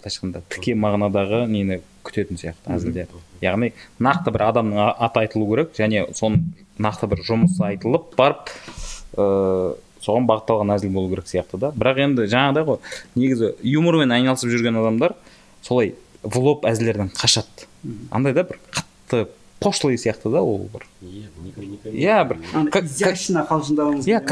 былайша 0.00 0.20
айтқанда 0.20 0.42
тіке 0.52 0.74
мағынадағы 0.76 1.46
нені 1.50 1.80
күтетін 2.06 2.40
сияқты 2.40 2.74
әзілде 2.76 3.06
яғни 3.42 3.72
нақты 3.98 4.32
бір 4.34 4.48
адамның 4.50 4.82
аты 4.92 5.24
айтылу 5.24 5.48
керек 5.50 5.74
және 5.78 6.06
соның 6.14 6.44
нақты 6.78 7.08
бір 7.10 7.24
жұмысы 7.26 7.64
айтылып 7.70 8.14
барып 8.18 8.52
ыыы 9.16 9.74
соған 10.06 10.28
бағытталған 10.28 10.74
әзіл 10.76 10.92
болу 10.94 11.10
керек 11.10 11.26
сияқты 11.26 11.58
да. 11.58 11.72
Бірақ 11.74 11.98
енді 12.04 12.26
жаңағыдай 12.30 12.66
ғой 12.68 12.78
негізі 13.18 13.54
юмормен 13.66 14.12
айналысып 14.14 14.52
жүрген 14.52 14.78
адамдар 14.78 15.16
солай 15.66 15.94
влог 16.22 16.64
әзілдерден 16.68 17.10
қашады. 17.16 17.66
Андай 18.10 18.34
да 18.34 18.44
бір 18.44 18.60
қатты 18.72 19.26
пошлый 19.60 19.96
сияқты 19.98 20.30
да 20.32 20.42
ол 20.42 20.68
бір. 20.72 20.86
Иә, 21.02 21.28
иә 21.92 22.20
бір 22.28 22.40
изящно 22.82 23.46
қалжыңдауыңыз 23.48 24.08
иә 24.08 24.22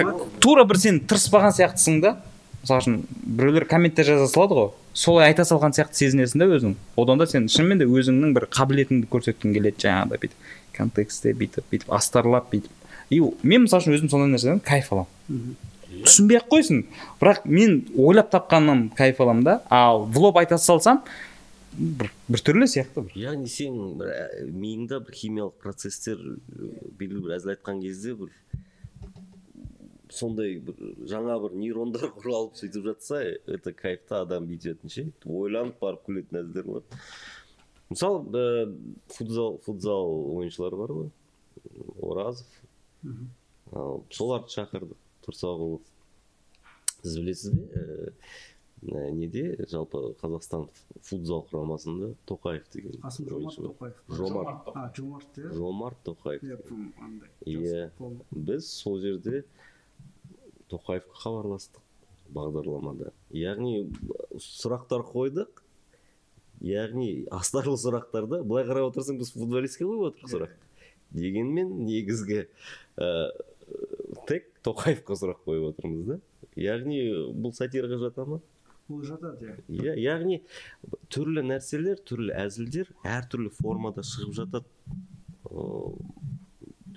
тура 0.41 0.65
бір 0.69 0.81
сен 0.81 1.01
тырыспаған 1.01 1.55
сияқтысың 1.57 2.01
да. 2.05 2.17
Мысалы 2.63 2.81
үшін 2.81 2.99
біреулер 3.11 3.67
комменттер 3.69 4.07
жаза 4.09 4.29
салады 4.33 4.57
ғой. 4.57 4.71
Солай 4.95 5.29
айта 5.29 5.45
салған 5.45 5.75
сияқты 5.77 6.01
сезінесің 6.01 6.41
да 6.41 6.47
өзің. 6.49 6.77
Одан 6.97 7.21
да 7.21 7.27
сен 7.29 7.49
шынымен 7.53 7.83
де 7.83 7.89
өзіңнің 7.89 8.33
бір 8.37 8.47
қабілетіңді 8.55 9.09
көрсеткің 9.13 9.53
келеді 9.57 9.85
жаңағыдай 9.85 10.23
бүйтіп. 10.23 10.49
Контекстте 10.77 11.35
бүйтіп 11.37 11.69
бүйтіп 11.73 11.93
астарлап 11.93 12.49
бүйтіп. 12.53 12.73
И 13.11 13.21
мен 13.43 13.67
мысалы 13.67 13.85
үшін 13.85 13.99
өзім 13.99 14.13
сондай 14.13 14.33
нәрседен 14.33 14.63
кайф 14.65 14.93
аламын. 14.95 15.57
Түсінбей 16.07 16.41
ақ 16.41 16.49
қойсын. 16.55 16.85
Бірақ 17.21 17.45
мен 17.45 17.83
ойлап 17.99 18.33
тапқаннан 18.33 18.89
кайф 18.97 19.21
аламын 19.21 19.45
да. 19.45 19.61
Ал 19.69 20.07
влог 20.07 20.39
айта 20.41 20.57
салсам 20.59 21.03
бір, 21.79 22.11
бір 22.29 22.43
түрлі 22.47 22.69
сияқты 22.71 23.05
бір. 23.07 23.17
Яғни 23.19 23.51
сен 23.51 23.79
бір 24.01 24.11
ә, 24.15 24.25
миыңда 24.51 25.01
бір 25.05 25.17
химиялық 25.19 25.57
процесстер 25.63 26.21
белгілі 26.99 27.25
бір 27.27 27.37
әзіл 27.39 27.55
айтқан 27.55 27.83
кезде 27.83 28.15
бір 28.19 28.33
сондай 30.15 30.59
бір 30.63 30.79
жаңа 31.11 31.39
бір 31.43 31.57
нейрондар 31.59 32.13
құралып 32.19 32.59
сөйтіп 32.61 32.91
жатса 32.91 33.23
это 33.25 33.75
кайфта 33.77 34.23
адам 34.25 34.49
бүйтетін 34.51 34.93
ше. 34.93 35.09
Ойланып 35.27 35.81
барып 35.83 36.05
күлетін 36.09 36.43
әзілдер 36.43 36.71
бар. 36.71 36.87
Мысалы 37.91 38.77
футзал 39.13 39.59
футзал 39.67 40.15
ойыншылары 40.39 40.81
бар 40.81 40.95
ғой. 41.01 41.11
Оразов. 42.03 42.61
Соларды 44.15 44.55
шақырдық. 44.55 45.01
Тұрсағұлов. 45.25 45.85
Сіз 47.05 47.17
білесіз 47.21 47.55
бе? 47.55 47.65
Ә, 47.65 48.13
неде? 48.85 49.57
Жалпы 49.71 50.15
қазақстан 50.21 50.69
футзал 51.03 51.47
құрамасында 51.51 52.13
тоқаев 52.29 52.67
деген 52.73 53.01
қасым 53.01 53.29
жомарт 53.29 53.59
тоқаев. 53.59 53.95
Жомарт. 54.09 54.69
А 54.75 54.93
жомарт 54.97 55.39
иә? 55.39 55.53
Жомарт 55.55 56.03
тоқаев. 56.05 56.43
Иә 57.47 57.91
біз 58.31 58.69
сол 58.69 59.01
жерде 59.01 59.45
тоқаевқа 60.69 61.17
хабарластық 61.23 61.81
бағдарламада. 62.35 63.13
Яғни 63.33 63.89
сұрақтар 64.37 65.05
қойдық. 65.09 65.63
Яғни 66.65 67.27
астарлы 67.33 67.77
сұрақтарды 67.81 68.43
былай 68.45 68.65
қарап 68.69 68.93
отырсаң 68.93 69.19
біз 69.21 69.33
футболистке 69.35 69.85
қойып 69.85 70.13
отырмық 70.13 70.33
сұрақ. 70.33 70.55
Дегенмен 71.15 71.73
негізгі 71.85 72.47
ә, 72.97 73.09
тек 74.29 74.49
тоқаевқа 74.65 75.17
сұрақ 75.19 75.45
қойып 75.45 75.73
отырмыз 75.73 76.09
да. 76.09 76.19
Яғни 76.57 77.03
бұл 77.35 77.53
сатираға 77.57 77.99
жата 78.07 78.25
ма? 78.29 78.41
Ол 78.89 79.03
жатады 79.07 79.55
иә 79.69 79.95
иә 79.95 79.95
яғни 80.01 80.41
түрлі 81.13 81.45
нәрселер 81.49 82.01
түрлі 82.05 82.35
әзілдер 82.45 82.91
әртүрлі 83.09 83.51
формада 83.57 84.05
шығып 84.05 84.35
жатады. 84.37 84.69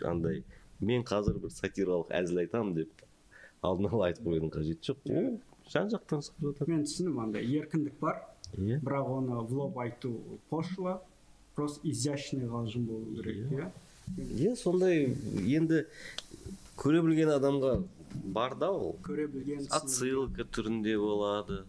Андай 0.06 0.44
мен 0.80 1.04
қазір 1.08 1.40
бір 1.42 1.54
сатиралық 1.54 2.12
әзіл 2.14 2.44
айтамын 2.44 2.76
деп 2.78 3.06
алдын 3.66 3.90
ала 3.90 4.10
айтып 4.12 4.28
қоюдың 4.28 4.52
қажеті 4.54 4.92
жоқ 4.92 5.08
ол 5.10 5.30
жан 5.72 5.90
жақтан 5.94 6.24
шығып 6.28 6.52
жатады. 6.52 6.72
Мен 6.72 6.84
түсіндім 6.86 7.22
андай 7.24 7.48
еркіндік 7.58 8.00
бар 8.02 8.22
иә. 8.56 8.80
бірақ 8.84 9.10
оны 9.18 9.40
в 9.42 9.54
лоб 9.54 9.80
айту 9.80 10.14
пошло 10.50 11.02
просто 11.56 11.82
изящный 11.88 12.48
қалжың 12.48 12.86
болу 12.86 13.16
керек 13.16 13.52
иә. 13.52 13.72
иә. 14.18 14.56
Сондай 14.56 15.16
енді 15.58 15.86
көре 16.78 17.02
білген 17.02 17.34
адамға 17.40 17.84
бар 18.24 18.56
да 18.56 18.72
ол. 18.72 18.96
Көре 19.04 19.28
білген 19.28 19.68
отсылка 19.72 20.46
түрінде 20.46 20.98
болады. 20.98 21.66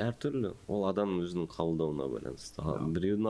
Әртүрлі 0.00 0.50
ол 0.72 0.84
адамның 0.88 1.24
өзінің 1.26 1.46
қабылдауына 1.52 2.06
байланысты. 2.12 2.62
Ал 2.62 2.86
біреудің 2.94 3.26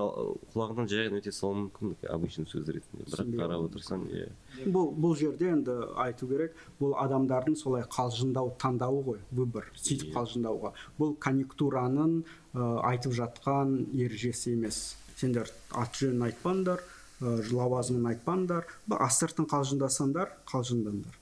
құлағынан 0.55 0.89
жай 0.91 1.09
ғана 1.09 1.21
өте 1.21 1.33
салуы 1.35 1.59
мүмкін 1.65 1.95
обычный 2.15 2.47
сөз 2.51 2.69
ретінде. 2.77 3.07
Бірақ 3.11 3.33
қарап 3.41 3.65
отырсаң 3.69 4.05
иә. 4.11 4.29
Бұл 4.71 4.93
бұл 4.95 5.17
жерде 5.19 5.51
енді 5.51 5.75
айту 6.05 6.29
керек 6.31 6.55
бұл 6.81 6.95
адамдардың 7.03 7.57
солай 7.59 7.85
қалжыңдау 7.91 8.53
таңдауы 8.63 9.03
ғой 9.09 9.21
выбор 9.33 9.67
сөйтіп 9.75 10.11
Иә. 10.11 10.15
қалжыңдауға. 10.19 10.73
Бұл 10.99 11.15
конъюнктураның 11.27 12.17
ә, 12.55 12.69
айтып 12.93 13.13
жатқан 13.19 13.77
ережесі 13.95 14.55
емес. 14.57 14.97
Сендер 15.17 15.51
аты 15.77 16.07
жөнін 16.07 16.29
айтпаңдар 16.31 16.81
ә, 16.81 17.39
лауазымын 17.53 18.13
айтпаңдар 18.15 18.69
бұл 18.89 19.03
астыртын 19.05 19.47
қалжыңдасаңдар 19.51 20.37
қалжыңдаңдар. 20.49 21.17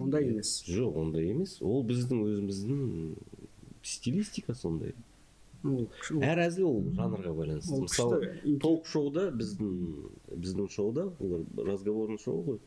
Ондай 0.00 0.28
емес. 0.30 0.60
Жоқ 0.70 0.96
ондай 1.02 1.26
емес. 1.32 1.56
Ол 1.60 1.82
біздің 1.84 2.20
өзіміздің 2.22 2.84
стилистика 3.82 4.54
сондай. 4.54 4.94
Ол 5.64 5.88
әр 6.24 6.40
әзіл 6.46 6.66
ол 6.70 6.84
жанрға 6.96 7.32
байланысты. 7.36 7.80
мысалы 7.84 8.58
толк 8.62 8.86
шоуда 8.88 9.28
біздің 9.30 9.72
біздің 10.32 10.70
шоуда 10.72 11.10
олар 11.20 11.44
разговорный 11.68 12.18
шоу 12.18 12.44
ғой. 12.46 12.60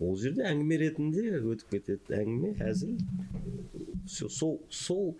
Ол 0.00 0.16
жерде 0.18 0.42
әңгіме 0.46 0.78
ретінде 0.82 1.22
өтіп 1.38 1.76
кетеді. 1.76 2.16
Әңгіме 2.18 2.54
әзіл. 2.62 2.98
Всё, 4.06 4.28
сол 4.28 4.60
сол 4.70 5.16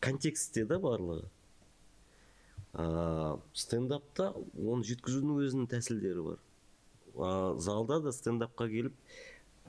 контекстте 0.00 0.64
да 0.68 0.78
барлығы. 0.80 1.28
А, 2.72 3.36
стендапта 3.52 4.32
оны 4.56 4.84
жеткізудің 4.88 5.44
өзінің 5.44 5.68
тәсілдері 5.68 6.24
бар. 6.30 6.40
А, 7.16 7.30
залда 7.60 8.00
да 8.00 8.12
стендапқа 8.12 8.68
келіп 8.72 8.96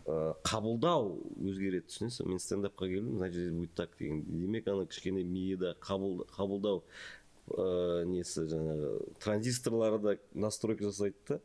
ә, 0.06 0.34
қабылдау 0.44 1.18
өзгереді 1.40 1.88
түсінесің? 1.90 2.28
Мен 2.30 2.40
стендапқа 2.44 2.88
келдім 2.92 3.18
значит 3.18 3.36
здесь 3.42 3.54
будет 3.58 3.74
так 3.76 3.98
деген. 4.00 4.24
Демек 4.28 4.68
ана 4.68 4.86
кішкене 4.86 5.24
миыда 5.24 5.76
қабыл, 5.82 6.26
қабылдау 6.36 6.84
ә, 7.50 8.06
несі 8.06 8.46
жаңағы 8.48 8.92
транзисторлары 9.24 10.00
да 10.04 10.18
настройка 10.34 10.90
жасайды 10.90 11.16
да. 11.30 11.40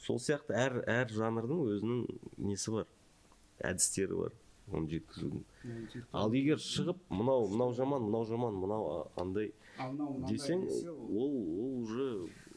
Сол 0.00 0.16
сияқты 0.18 0.54
әр 0.56 0.78
әр 0.88 1.10
жанрдың 1.12 1.64
өзінің 1.74 2.04
несі 2.38 2.72
бар? 2.72 2.86
Әдістері 3.60 4.16
бар 4.16 4.32
оны 4.70 4.86
жеткізудің. 4.88 5.42
Ал 6.14 6.32
егер 6.32 6.60
шығып 6.62 7.00
мынау 7.10 7.48
мынау 7.50 7.72
жаман 7.74 8.04
мынау 8.06 8.24
жаман 8.28 8.54
мынау 8.54 9.10
андай 9.18 9.52
десең 10.30 10.62
десе, 10.68 10.90
ол- 10.90 11.10
ол 11.10 11.34
ол 11.64 11.82
уже 11.82 12.06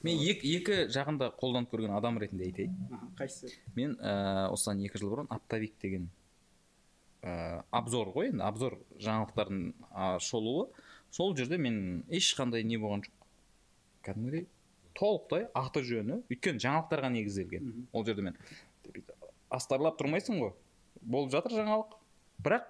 мен 0.04 0.20
екі, 0.20 0.52
екі 0.58 0.80
жағын 0.94 1.20
да 1.22 1.30
қолданып 1.40 1.72
көрген 1.72 1.94
адам 1.96 2.20
ретінде 2.22 2.50
айтайын. 2.50 2.76
Қайсысы? 3.20 3.54
Мен 3.78 3.96
ә, 4.00 4.50
осыдан 4.54 4.84
екі 4.84 5.02
жыл 5.02 5.14
бұрын 5.14 5.30
оптовик 5.34 5.78
деген 5.82 6.10
ә, 7.24 7.64
обзор 7.72 8.12
ғой 8.16 8.32
енді 8.34 8.44
обзор 8.48 8.78
жаңалықтардың 9.00 9.64
ә, 9.92 10.10
шолуы. 10.24 10.68
Сол 11.14 11.36
жерде 11.38 11.58
мен 11.62 12.04
ешқандай 12.12 12.66
не 12.68 12.80
болған 12.82 13.06
жоқ. 13.06 13.28
Кәдімгідей 14.04 14.48
толықтай 14.98 15.48
аты 15.58 15.84
жөні 15.86 16.22
өйткені 16.30 16.62
жаңалықтарға 16.62 17.12
негізделген. 17.16 17.74
Ол 17.94 18.06
жерде 18.06 18.28
мен 18.28 18.38
астарлап 19.54 20.00
тұрмайсың 20.02 20.42
ғой. 20.42 20.54
Болып 21.02 21.32
жатыр 21.34 21.56
жаңалық. 21.62 21.96
Бірақ 22.44 22.70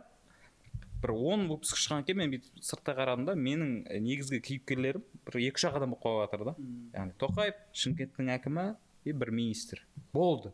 бір 1.04 1.12
он 1.12 1.48
выпуск 1.52 1.76
шыққаннан 1.78 2.08
кейін 2.08 2.22
мен 2.22 2.32
бүйтіп 2.34 2.64
сырттай 2.64 2.96
қарадым 2.96 3.28
да 3.28 3.36
менің 3.36 3.74
і, 3.92 4.00
негізгі 4.06 4.40
кейіпкерлерім 4.48 5.04
бір 5.28 5.40
екі 5.42 5.60
үш 5.60 5.66
ақ 5.68 5.78
адам 5.82 5.94
болып 5.94 6.06
қалып 6.06 6.24
жатыр 6.24 6.46
да 6.48 6.54
яғни 6.96 7.18
тоқаев 7.20 7.60
шымкенттің 7.84 8.32
әкімі 8.38 8.66
и 9.04 9.12
бір 9.12 9.32
министр. 9.36 9.84
Болды. 10.14 10.54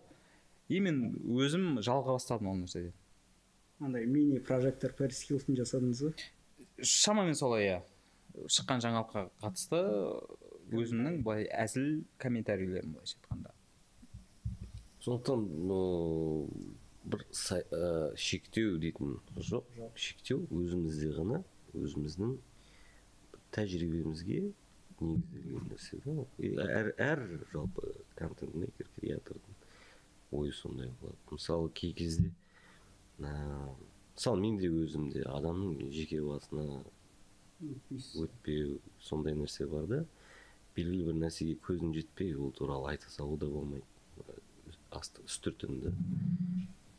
И 0.70 0.80
мен 0.82 1.14
өзім 1.30 1.80
жалыға 1.86 2.18
бастадым 2.18 2.50
ол 2.50 2.60
нәрседен. 2.64 2.94
Андай 3.80 4.06
мини 4.10 4.40
прожектор 4.42 4.94
пэрис 4.98 5.22
хилтон 5.28 5.58
жасадыңыз 5.60 6.04
ба? 6.08 6.12
Шамамен 6.82 7.38
солай 7.38 7.68
иә. 7.68 7.80
Шыққан 8.50 8.82
жаңалыққа 8.84 9.26
қатысты 9.44 9.80
өзімнің 10.74 11.22
былай 11.26 11.48
әзіл 11.50 12.04
комментарийлерім 12.22 12.98
былайша 12.98 13.18
айтқанда. 13.22 13.54
Сондықтан 15.06 15.46
бір 17.10 17.26
ә, 17.26 18.16
шектеу 18.16 18.78
дейтін 18.82 19.18
жоқ. 19.36 19.68
Шектеу 19.96 20.46
өзімізде 20.54 21.12
ғана 21.18 21.44
өзіміздің 21.78 22.36
тәжірибемізге 23.56 24.42
негізделген 25.00 25.70
нәрсе 25.72 26.00
да. 26.04 26.16
әр 26.66 26.92
әр 27.00 27.24
жалпы 27.54 27.94
контент 28.20 28.56
мейкер 28.56 28.90
креатордың 28.98 29.58
ойы 30.36 30.52
сондай 30.54 30.92
болады. 31.02 31.18
Мысалы 31.32 31.72
кей 31.72 31.94
кезде 31.94 32.32
ә, 33.20 33.34
мысалы 34.16 34.42
мен 34.44 34.60
де 34.60 34.70
өзімде 34.70 35.24
адамның 35.30 35.90
жеке 35.96 36.22
басына 36.26 36.84
өтпеу 37.60 38.80
сондай 39.02 39.38
нәрсе 39.40 39.68
бар 39.68 39.88
да. 39.88 40.04
Белгілі 40.76 41.10
бір 41.10 41.18
нәрсеге 41.26 41.58
көзің 41.66 41.96
жетпей 41.96 42.36
ол 42.36 42.52
туралы 42.56 42.94
айта 42.94 43.10
салу 43.12 43.38
да 43.38 43.50
болмайды. 43.50 43.86
Да. 44.18 45.94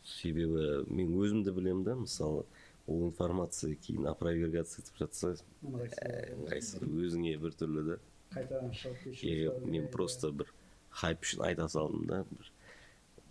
Себебі 0.05 0.85
мен 0.89 1.13
өзімді 1.19 1.53
білемін 1.57 1.85
да 1.85 1.97
мысалы 2.01 2.45
ол 2.87 3.05
информация 3.09 3.75
кейін 3.75 4.09
опровергация 4.11 4.83
етіп 4.83 5.03
жатса 5.05 5.35
ә, 5.35 6.35
ыңғайсыз. 6.37 6.83
Өзіңе 6.83 7.37
біртүрлі 7.43 7.85
да. 7.87 7.99
Қайтадан 8.35 8.73
шығып 8.75 9.67
мен 9.67 9.87
просто 9.93 10.33
бір 10.33 10.51
хайп 10.91 11.23
үшін 11.27 11.45
айта 11.47 11.69
салдым 11.71 12.07
да 12.11 12.25
бір 12.31 12.51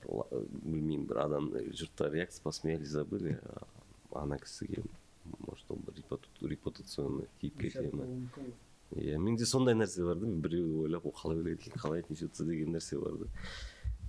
білмеймін 0.05 1.05
бір 1.09 1.21
адам 1.25 1.51
жұрттар 1.75 2.13
реакция 2.15 2.43
посмеялись 2.43 2.93
забыли 2.95 3.37
а 3.43 4.23
ана 4.23 4.39
кісіге 4.39 4.83
может 5.45 5.71
ол 5.71 5.79
бір 5.87 6.49
репутационный 6.53 7.27
тиіп 7.41 7.59
кете 7.59 7.89
ма 7.93 8.07
иә 8.95 9.19
менде 9.19 9.45
сондай 9.45 9.75
нәрсе 9.75 10.05
бар 10.07 10.17
да 10.21 10.27
біреу 10.27 10.85
ойлап 10.85 11.05
ол 11.05 11.13
қалай 11.13 11.37
ойлайды 11.37 11.61
екен 11.61 11.81
қалай 11.81 12.03
отнесется 12.05 12.45
деген 12.45 12.73
нәрсе 12.75 12.99
бар 12.99 13.17
да. 13.19 13.27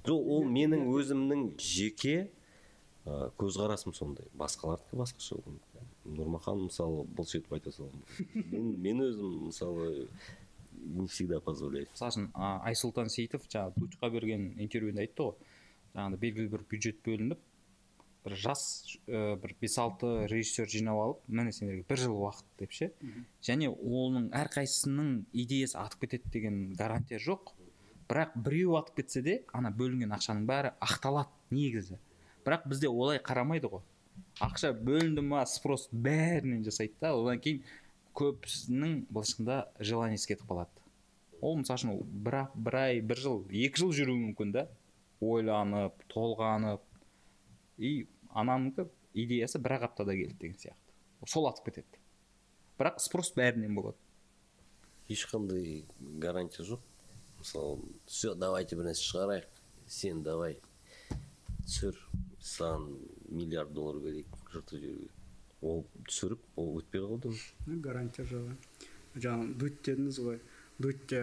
Жоқ 0.07 0.31
ол 0.37 0.47
менің 0.49 0.87
өзімнің 0.95 1.43
жеке 1.61 2.31
ә, 3.07 3.31
көзқарасым 3.41 3.95
сондай. 3.97 4.29
Басқалардікі 4.39 4.99
басқаша 5.01 5.39
болуы 5.41 5.57
мүмкін 5.57 6.17
нұрмахан 6.21 6.65
мысалы 6.67 7.05
былш 7.17 7.37
етіп 7.39 7.57
айта 7.57 7.73
салуы 7.75 7.93
мүмкін 7.97 8.51
мен, 8.53 8.73
мен 8.87 9.05
өзім 9.07 9.37
мысалы 9.49 10.09
не 10.81 11.07
всегда 11.07 11.41
позволяю. 11.45 11.89
Мысалы 11.93 12.15
үшін 12.15 12.29
а, 12.35 12.59
айсұлтан 12.71 13.11
сейітов 13.13 13.47
жаңағы 13.49 13.85
дудьқа 13.85 14.11
берген 14.13 14.51
интервьюінде 14.61 15.05
айтты 15.05 15.29
ғой. 15.29 15.55
Жаңағыдай 15.95 16.21
белгілі 16.23 16.53
бір 16.55 16.67
бюджет 16.71 17.01
бөлініп 17.05 17.47
бір 18.25 18.37
жас 18.37 18.63
ә, 19.09 19.37
бір 19.41 19.55
бес 19.61 19.79
алты 19.81 20.11
режиссер 20.31 20.69
жинап 20.69 21.01
алып 21.01 21.23
міне 21.29 21.53
сендерге 21.57 21.85
бір 21.89 22.03
жыл 22.05 22.17
уақыт 22.21 22.47
деп 22.61 22.77
ше. 22.77 22.91
Және 23.45 23.71
оның 23.71 24.31
әрқайсысының 24.37 25.25
идеясы 25.33 25.79
атып 25.81 26.07
кетеді 26.07 26.33
деген 26.37 26.61
гарантия 26.77 27.21
жоқ. 27.21 27.55
Бірақ 28.11 28.35
біреу 28.37 28.77
атып 28.81 29.03
кетсе 29.03 29.23
де 29.23 29.41
ана 29.57 29.71
бөлінген 29.71 30.13
ақшаның 30.17 30.47
бәрі 30.49 30.75
ақталады 30.83 31.31
негізі. 31.55 32.01
Бірақ 32.51 32.67
бізде 32.67 32.91
олай 32.91 33.21
қарамайды 33.23 33.71
ғой. 33.71 33.85
Ақша 34.43 34.73
бөлінді 34.75 35.23
ма 35.23 35.45
спрос 35.47 35.87
бәрінен 35.93 36.65
жасайды 36.67 36.97
да. 37.01 37.15
Одан 37.15 37.39
кейін 37.39 37.63
көбісінің 38.19 39.07
былайша 39.07 39.37
айтқанда 39.37 39.59
желаниесі 39.79 40.33
кетіп 40.33 40.51
қалады. 40.51 40.83
Ол 41.41 41.61
мысалы 41.61 41.79
үшін 41.79 41.93
бір, 42.27 42.41
бір 42.55 42.77
ай 42.81 43.01
бір 43.01 43.23
жыл 43.23 43.45
екі 43.49 43.85
жыл 43.85 43.95
жүруі 43.95 44.19
мүмкін 44.27 44.55
да. 44.57 44.67
Ойланып 45.21 46.03
толғанып. 46.11 46.83
И 47.79 48.09
ананікі 48.35 48.89
идеясы 49.15 49.61
бір 49.63 49.79
ақ 49.79 49.91
аптада 49.91 50.17
келді 50.19 50.37
деген 50.41 50.59
сияқты. 50.59 50.97
Сол 51.27 51.47
атып 51.49 51.71
кетеді. 51.71 52.03
Бірақ 52.81 52.99
спрос 53.05 53.31
бәрінен 53.37 53.77
болады. 53.79 53.99
Ешқандай 55.09 55.87
гарантия 56.01 56.65
жоқ. 56.67 56.83
Мысалы 57.39 57.79
все 58.07 58.35
давайте 58.35 58.77
бір 58.77 58.91
нәрсе 58.91 59.07
шығарайық. 59.07 59.63
Сен 59.87 60.23
давай 60.23 60.61
түсір 61.71 62.05
саған 62.43 62.91
миллиард 63.31 63.73
доллар 63.73 64.03
берейік 64.03 64.37
жыртып 64.53 64.83
жіберуге 64.83 65.11
ол 65.63 65.85
түсіріп 66.09 66.61
ол 66.61 66.81
өтпей 66.81 67.05
қалды 67.07 67.35
гарантия 67.85 68.27
жоқ 68.27 68.89
жаңа 69.19 69.55
дудь 69.59 69.81
дедіңіз 69.85 70.21
ғой. 70.23 70.39
Дудь 70.81 71.03
те 71.11 71.21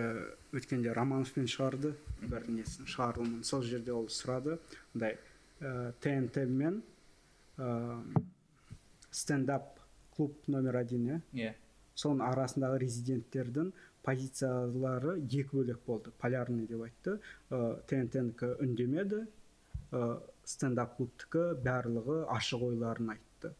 өткенде 0.54 0.94
романовпен 0.94 1.48
шығарды 1.50 1.94
бір 2.22 2.46
несін 2.52 2.88
шығарылымын. 2.90 3.44
Сол 3.48 3.64
жерде 3.66 3.94
ол 3.96 4.08
сұрады. 4.12 4.60
Мындай 4.94 5.18
ә, 5.60 5.94
тнт 6.04 6.38
мен 6.52 6.82
ә, 7.58 8.04
стендап 9.10 9.80
клуб 10.16 10.36
номер 10.48 10.78
один 10.84 11.08
иә 11.08 11.22
иә. 11.34 11.54
Соның 11.98 12.28
арасындағы 12.28 12.84
резиденттердің 12.84 13.72
позициялары 14.06 15.18
екі 15.26 15.50
бөлек 15.56 15.82
болды. 15.88 16.12
Полярный 16.22 16.68
деп 16.68 16.86
айтты. 16.86 17.18
Ә, 17.50 17.80
тнтнікі 17.90 18.54
үндемеді. 18.62 19.26
Ә, 19.92 20.20
стендап 20.48 20.96
клубтікі 20.98 21.58
барлығы 21.64 22.22
ашық 22.32 22.64
ойларын 22.70 23.14
айтты. 23.16 23.52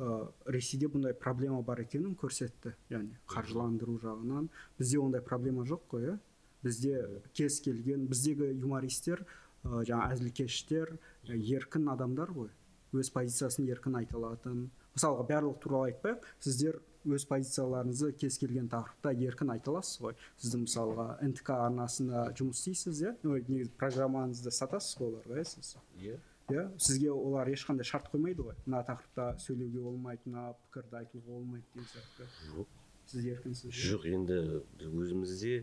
Ә, 0.00 0.28
ресейде 0.48 0.88
бұндай 0.90 1.14
проблема 1.14 1.60
бар 1.62 1.84
екенін 1.84 2.16
көрсетті 2.18 2.72
яғни 2.90 3.18
қаржыландыру 3.28 3.98
жағынан. 4.02 4.48
Бізде 4.80 5.00
ондай 5.02 5.22
проблема 5.24 5.66
жоқ 5.68 5.84
қой 5.92 6.08
иә 6.08 6.18
бізде 6.62 7.22
кез 7.36 7.60
келген 7.60 8.06
біздегі 8.10 8.52
юмористер 8.62 9.24
ә, 9.64 9.82
жаңа 9.84 10.12
әзілкештер 10.14 10.96
еркін 11.28 11.90
адамдар 11.92 12.32
ғой. 12.32 12.48
Өз 12.92 13.12
позициясын 13.12 13.68
еркін 13.68 14.00
айта 14.00 14.16
алатын. 14.16 14.70
Мысалға 14.96 15.28
барлық 15.28 15.60
туралы 15.62 15.92
айтпайық 15.92 16.26
сіздер 16.40 16.80
өз 17.06 17.24
позицияларыңызды 17.30 18.12
кез 18.20 18.36
келген 18.38 18.68
тақырыпта 18.72 19.12
еркін 19.24 19.52
айта 19.54 19.72
аласыз 19.72 20.00
ғой. 20.02 20.14
Сіздің 20.40 20.66
мысалға 20.66 21.06
нтк 21.26 21.50
арнасында 21.54 22.26
жұмыс 22.38 22.60
істейсіз 22.60 23.02
иә? 23.02 23.14
Ой 23.26 23.44
негізі 23.48 23.72
программаңызды 23.80 24.52
сатасыз 24.54 24.98
ғой 25.00 25.10
оларға 25.12 25.40
иә 25.40 25.46
сіз? 25.48 25.74
Иә. 25.98 26.18
Иә? 26.52 26.66
Сізге 26.78 27.10
олар 27.14 27.50
ешқандай 27.50 27.86
шарт 27.88 28.10
қоймайды 28.12 28.46
ғой. 28.46 28.56
Мына 28.66 28.84
тақырыпта 28.86 29.32
сөйлеуге 29.42 29.82
болмайды 29.82 30.30
мына 30.30 30.52
пікірді 30.66 31.00
айтуға 31.02 31.26
болмайды 31.38 31.66
деген 31.74 31.90
сияқты. 31.90 32.28
Жоқ. 32.52 32.78
Сіз 33.12 33.28
еркінсіз 33.34 33.82
жоқ 33.90 34.08
енді 34.12 34.40
біз 34.78 34.94
өзімізде 35.06 35.58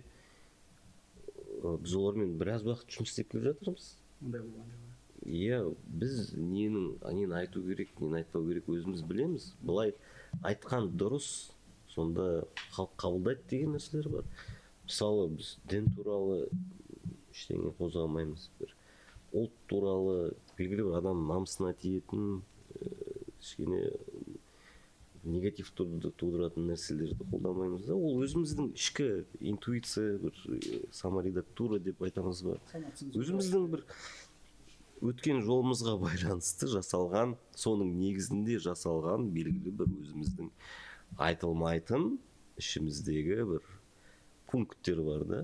біз 1.63 1.95
олармен 1.95 2.37
біраз 2.39 2.67
уақыт 2.67 2.91
жұмыс 2.91 3.15
істеп 3.15 3.31
келе 3.31 3.51
жатырмыз. 3.53 3.93
Ондай 4.23 4.43
болған 4.43 4.71
жоқ 4.73 4.89
иә 5.25 5.59
біз 5.99 6.33
ненің 6.35 6.99
нені 7.03 7.35
айту 7.41 7.61
керек 7.65 7.91
нені 7.99 8.21
айтпау 8.21 8.45
керек 8.47 8.69
өзіміз 8.71 9.03
білеміз. 9.07 9.53
Былай 9.61 9.93
айтқан 10.43 10.91
дұрыс 10.99 11.51
сонда 11.93 12.45
халық 12.75 12.93
қабылдайды 13.01 13.47
деген 13.49 13.75
нәрселер 13.77 14.09
бар. 14.09 14.27
Мысалы 14.85 15.29
біз 15.35 15.55
дін 15.69 15.89
туралы 15.95 16.47
ештеңе 17.33 17.73
қозғамаймыз 17.79 18.49
бір 18.59 18.75
ұлт 19.33 19.57
туралы 19.69 20.31
белгілі 20.57 20.87
бір 20.89 20.99
адам 21.01 21.25
намысына 21.29 21.73
тиетін 21.77 22.41
кішкене 23.39 23.83
негатив 25.29 25.69
туды- 25.75 26.13
тудыратын 26.17 26.69
нәрселерді 26.71 27.25
қолдамаймыз 27.29 27.85
да. 27.89 27.93
Ол 27.95 28.23
өзіміздің 28.23 28.71
ішкі 28.73 29.07
интуиция 29.41 30.17
бір 30.17 30.33
саморедактура 30.95 31.79
деп 31.79 32.01
айтамыз 32.01 32.41
ба? 32.47 32.57
Өзіміздің 33.13 33.67
бір 33.73 33.83
өткен 35.05 35.41
жолымызға 35.45 35.95
байланысты 36.01 36.69
жасалған 36.71 37.35
соның 37.57 37.93
негізінде 37.99 38.59
жасалған 38.63 39.29
белгілі 39.35 39.73
бір 39.81 39.91
өзіміздің 40.01 40.51
айтылмайтын 41.27 42.09
ішіміздегі 42.59 43.41
бір 43.53 43.67
пункттер 44.51 45.03
бар 45.05 45.25
да. 45.29 45.41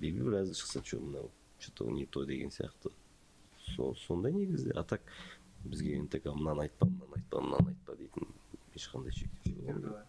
Белгілі 0.00 0.28
бір 0.28 0.40
әзіл 0.42 0.58
шықса 0.60 0.84
че 0.84 1.00
мынау 1.00 1.30
че 1.58 1.72
то 1.72 1.90
не 1.90 2.06
то 2.06 2.24
деген 2.24 2.50
сияқты. 2.50 2.92
Со, 3.76 3.94
сондай 3.94 4.32
негізде. 4.32 4.72
А 4.76 4.84
так 4.84 5.02
бізге 5.64 5.98
нтк 6.00 6.24
мынаны 6.32 6.66
айтпа 6.66 6.86
мынаны 6.86 7.20
айтпа 7.20 7.40
мынаны 7.44 7.74
айтпа 7.74 7.96
дейтін 7.96 8.28
ешқандай 8.76 9.12
шектеу 9.12 10.04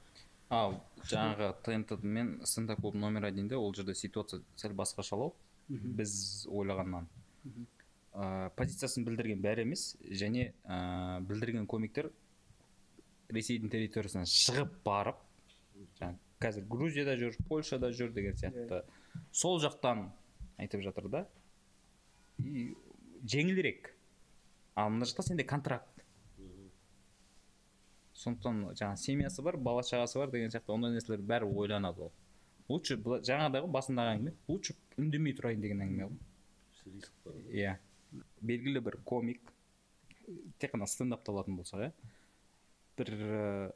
ал 0.51 0.77
жаңағы 1.07 1.51
тнт 1.65 2.03
мен 2.03 2.31
стендап 2.45 2.81
клуб 2.81 2.95
номер 2.95 3.25
одинде 3.29 3.55
ол 3.55 3.73
жерде 3.75 3.95
ситуация 3.95 4.41
сәл 4.55 4.75
басқашалау 4.75 5.33
біз 5.69 6.47
ойлағаннан. 6.47 7.07
Ә, 8.13 8.49
позициясын 8.57 9.05
білдірген 9.07 9.41
бәрі 9.43 9.65
емес. 9.65 9.95
Және 10.05 10.51
ә, 10.65 11.19
білдірген 11.27 11.67
комиктер 11.69 12.11
ресейдің 13.31 13.71
территориясынан 13.71 14.27
шығып 14.29 14.73
барып 14.85 15.21
жаңағы 15.99 16.19
қазір 16.41 16.65
грузияда 16.69 17.15
жүр 17.19 17.37
польшада 17.47 17.91
жүр 17.95 18.11
деген 18.15 18.35
сияқты. 18.37 18.81
Сол 19.31 19.59
жақтан 19.61 20.09
айтып 20.57 20.83
жатыр 20.85 21.09
да. 21.09 21.25
И 22.39 22.73
жеңілірек 23.23 23.93
ал 24.75 24.89
мына 24.89 25.05
жақта 25.05 25.27
сенде 25.27 25.45
контракт. 25.47 25.87
Сондықтан 28.21 28.73
жаңағы 28.77 29.01
семьясы 29.01 29.41
бар 29.41 29.57
бала 29.57 29.85
шағасы 29.85 30.19
бар 30.21 30.33
деген 30.33 30.51
сияқты 30.53 30.73
ондай 30.73 30.93
нәрселер 30.97 31.21
бәрі 31.25 31.47
ойланады 31.49 32.07
ол. 32.07 32.11
Лучше 32.69 32.97
жаңағыдай 32.97 33.63
ғой 33.63 33.71
басындағы 33.73 34.15
әңгіме. 34.15 34.35
Лучше 34.47 34.75
үндемей 34.97 35.35
тұрайын 35.37 35.63
деген 35.63 35.81
әңгіме 35.85 36.09
ғой. 36.09 36.19
Риск 36.85 37.13
бар. 37.25 37.39
Иә. 37.49 37.77
Белгілі 38.41 38.81
бір 38.83 38.97
комик 39.05 39.41
тек 40.59 40.73
қана 40.75 40.87
стендапты 40.87 41.31
алатын 41.33 41.57
болсақ 41.59 41.87
иә 41.87 41.91
бір 42.97 43.13
э, 43.17 43.71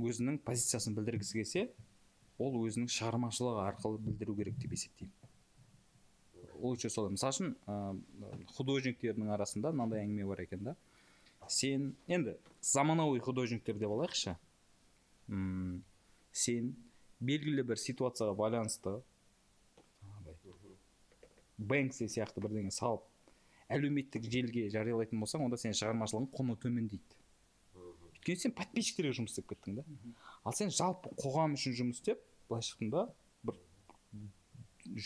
өзінің 0.00 0.40
позициясын 0.46 0.94
білдіргісі 0.96 1.40
келсе 1.40 1.64
ол 2.40 2.56
өзінің 2.62 2.88
шығармашылығы 2.92 3.64
арқылы 3.66 4.00
білдіру 4.04 4.36
керек 4.38 4.56
деп 4.60 4.72
есептеймін. 4.76 5.12
Лучше 6.60 6.90
солай. 6.92 7.12
Мысалы 7.12 7.34
үшін 7.34 7.50
ә, 7.68 7.76
художниктердің 8.56 9.32
арасында 9.34 9.72
мынандай 9.72 10.04
әңгіме 10.04 10.28
бар 10.28 10.42
екен 10.44 10.64
да. 10.70 10.76
Сен 11.48 11.94
енді 12.08 12.36
заманауи 12.64 13.20
художниктер 13.24 13.78
деп 13.80 13.92
алайықшы. 13.92 14.36
Сен 16.32 16.74
белгілі 17.20 17.64
бір 17.68 17.80
ситуацияға 17.80 18.36
байланысты 18.36 18.98
бэнкси 21.60 22.08
сияқты 22.08 22.42
бірдеңе 22.42 22.72
салып 22.74 23.06
әлеуметтік 23.70 24.26
желіге 24.26 24.68
жариялайтын 24.72 25.20
болсаң 25.20 25.44
онда 25.46 25.60
сенің 25.60 25.76
шығармашылығың 25.78 26.30
құны 26.34 26.56
төмендейді 26.64 27.20
өйткені 28.20 28.40
сен 28.42 28.52
подписчиктерге 28.52 29.14
жұмыс 29.16 29.32
істеп 29.32 29.48
кеттің 29.50 29.80
да. 29.80 29.84
Ал 30.44 30.52
сен 30.52 30.70
жалпы 30.70 31.12
қоғам 31.20 31.54
үшін 31.56 31.74
жұмыс 31.78 32.00
істеп 32.00 32.20
былайша 32.48 32.74
айтқанда 32.74 33.06
бір 33.48 33.56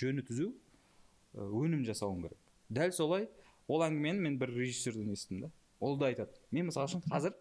жөні 0.00 0.24
түзу 0.26 0.50
өнім 1.34 1.84
жасауың 1.86 2.24
керек. 2.24 2.38
Дәл 2.68 2.92
солай 2.92 3.28
ол 3.68 3.84
әңгімені 3.86 4.26
мен 4.26 4.38
бір 4.38 4.54
режиссерден 4.56 5.12
естідім 5.14 5.46
да. 5.46 5.50
Ол 5.80 5.98
да 5.98 6.10
айтады 6.10 6.34
мен 6.50 6.70
мысалы 6.70 6.90
үшін 6.90 7.04
қазір 7.06 7.36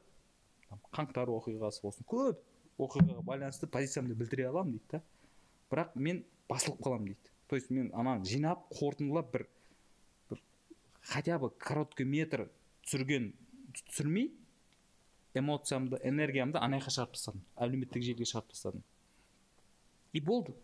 қаңтар 0.94 1.32
оқиғасы 1.34 1.82
болсын 1.82 2.06
көп 2.06 2.42
оқиғаға 2.78 3.26
байланысты 3.26 3.68
позициямды 3.68 4.16
білдіре 4.16 4.50
аламын 4.50 4.78
дейді 4.78 4.98
да. 4.98 5.04
Бірақ 5.72 5.96
мен 5.96 6.24
басылып 6.50 6.82
қаламын 6.86 7.14
дейді. 7.14 7.33
То 7.54 7.56
есть 7.56 7.70
мен 7.70 7.92
ананы 7.94 8.26
жинап 8.26 8.64
қорытындылап 8.74 9.28
бір 9.30 9.44
бір 10.32 10.40
хотя 11.06 11.38
бы 11.38 11.52
короткий 11.52 12.04
метр 12.04 12.48
түсірген 12.82 13.28
түсірмей 13.76 14.32
эмоциямды 15.38 16.00
энергиямды 16.02 16.58
ана 16.58 16.80
жаққа 16.80 16.96
шығарып 16.96 17.14
тастадым. 17.14 17.44
Әлеуметтік 17.62 18.08
желіге 18.08 18.26
шығарып 18.26 18.50
тастадым. 18.56 18.82
И 20.14 20.20
болды. 20.20 20.58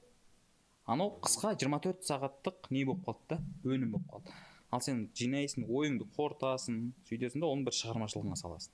Анау 0.90 1.14
қысқа 1.22 1.54
24 1.62 2.02
сағаттық 2.10 2.74
не 2.74 2.88
болып 2.90 3.06
қалды 3.06 3.36
да? 3.36 3.40
Өнім 3.70 3.94
болып 3.94 4.10
қалды. 4.10 4.34
Ал 4.74 4.82
сен 4.82 5.06
жинайсың 5.14 5.70
ойыңды 5.70 6.10
қорытасың 6.18 6.84
сөйтесің 7.06 7.46
да 7.46 7.54
оны 7.54 7.70
бір 7.70 7.78
шығармашылығыңа 7.84 8.42
саласың. 8.42 8.74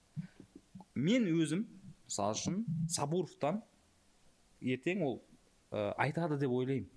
Мен 0.96 1.28
өзім 1.36 1.68
мысалы 2.08 2.40
үшін 2.40 2.64
сабуровтан 2.88 3.60
ертең 4.62 5.04
ол 5.04 5.20
ә, 5.72 5.92
айтады 6.00 6.40
деп 6.40 6.56
ойлаймын. 6.56 6.88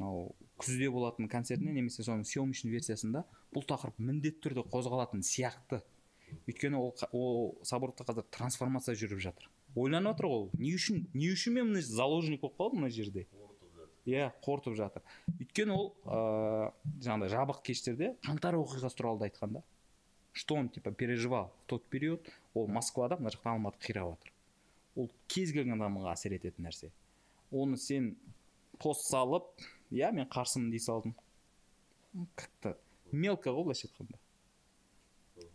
Мынау 0.00 0.34
күзде 0.60 0.88
болатын 0.92 1.28
концертіне 1.30 1.74
немесе 1.76 2.04
соның 2.06 2.24
съемочный 2.28 2.72
версиясында 2.72 3.24
бұл 3.54 3.66
тақырып 3.68 4.00
міндетті 4.00 4.42
түрде 4.46 4.64
қозғалатын 4.72 5.22
сияқты. 5.26 5.82
Өйткені 6.48 6.78
ол, 6.78 6.94
ол 7.12 7.58
сабуровта 7.66 8.06
қазір 8.08 8.26
трансформация 8.32 8.94
жүріп 8.98 9.20
жатыр. 9.20 9.48
Ойланып 9.74 10.16
отыр 10.16 10.30
ғой 10.30 10.38
ол. 10.44 10.50
Не 10.58 10.74
үшін 10.76 11.04
не 11.14 11.30
үшін 11.34 11.58
мен 11.58 11.70
мына 11.72 11.82
заложник 11.84 12.40
болып 12.40 12.58
қалдым 12.58 12.84
мына 12.84 12.90
жерде? 12.94 13.26
Иә 14.06 14.30
қорытып 14.44 14.78
жатыр. 14.78 15.04
Өйткені 15.36 15.74
ол 15.74 15.92
ыыы 16.06 16.70
жаңағыдай 17.04 17.34
жабық 17.34 17.62
кештерде 17.66 18.14
қаңтар 18.26 18.58
оқиғасы 18.58 18.96
туралы 18.96 19.20
да 19.20 19.30
айтқан 19.30 19.58
да 19.58 19.64
что 20.32 20.54
он 20.54 20.68
типа 20.68 20.92
переживал 20.92 21.52
в 21.64 21.66
тот 21.66 21.84
период 21.86 22.28
ол 22.54 22.68
москвада 22.68 23.16
мына 23.18 23.32
жақта 23.34 23.50
алматы 23.50 23.82
қирап 23.82 24.14
жатыр 24.14 24.32
ол 24.96 25.10
кез 25.28 25.52
келген 25.54 25.78
адамға 25.78 26.14
әсер 26.14 26.34
ететін 26.36 26.66
нәрсе. 26.66 26.90
Оны 27.50 27.78
сен 27.80 28.14
пост 28.78 29.08
салып 29.08 29.50
иә 29.90 30.12
мен 30.14 30.28
қарсымын 30.30 30.70
дей 30.70 30.82
салдың 30.82 31.14
Ну, 32.12 32.26
как 32.34 32.50
то 32.60 32.76
мелко 33.12 33.52
ғой 33.54 33.68
былайша 33.68 33.86
айтқанда. 33.88 34.18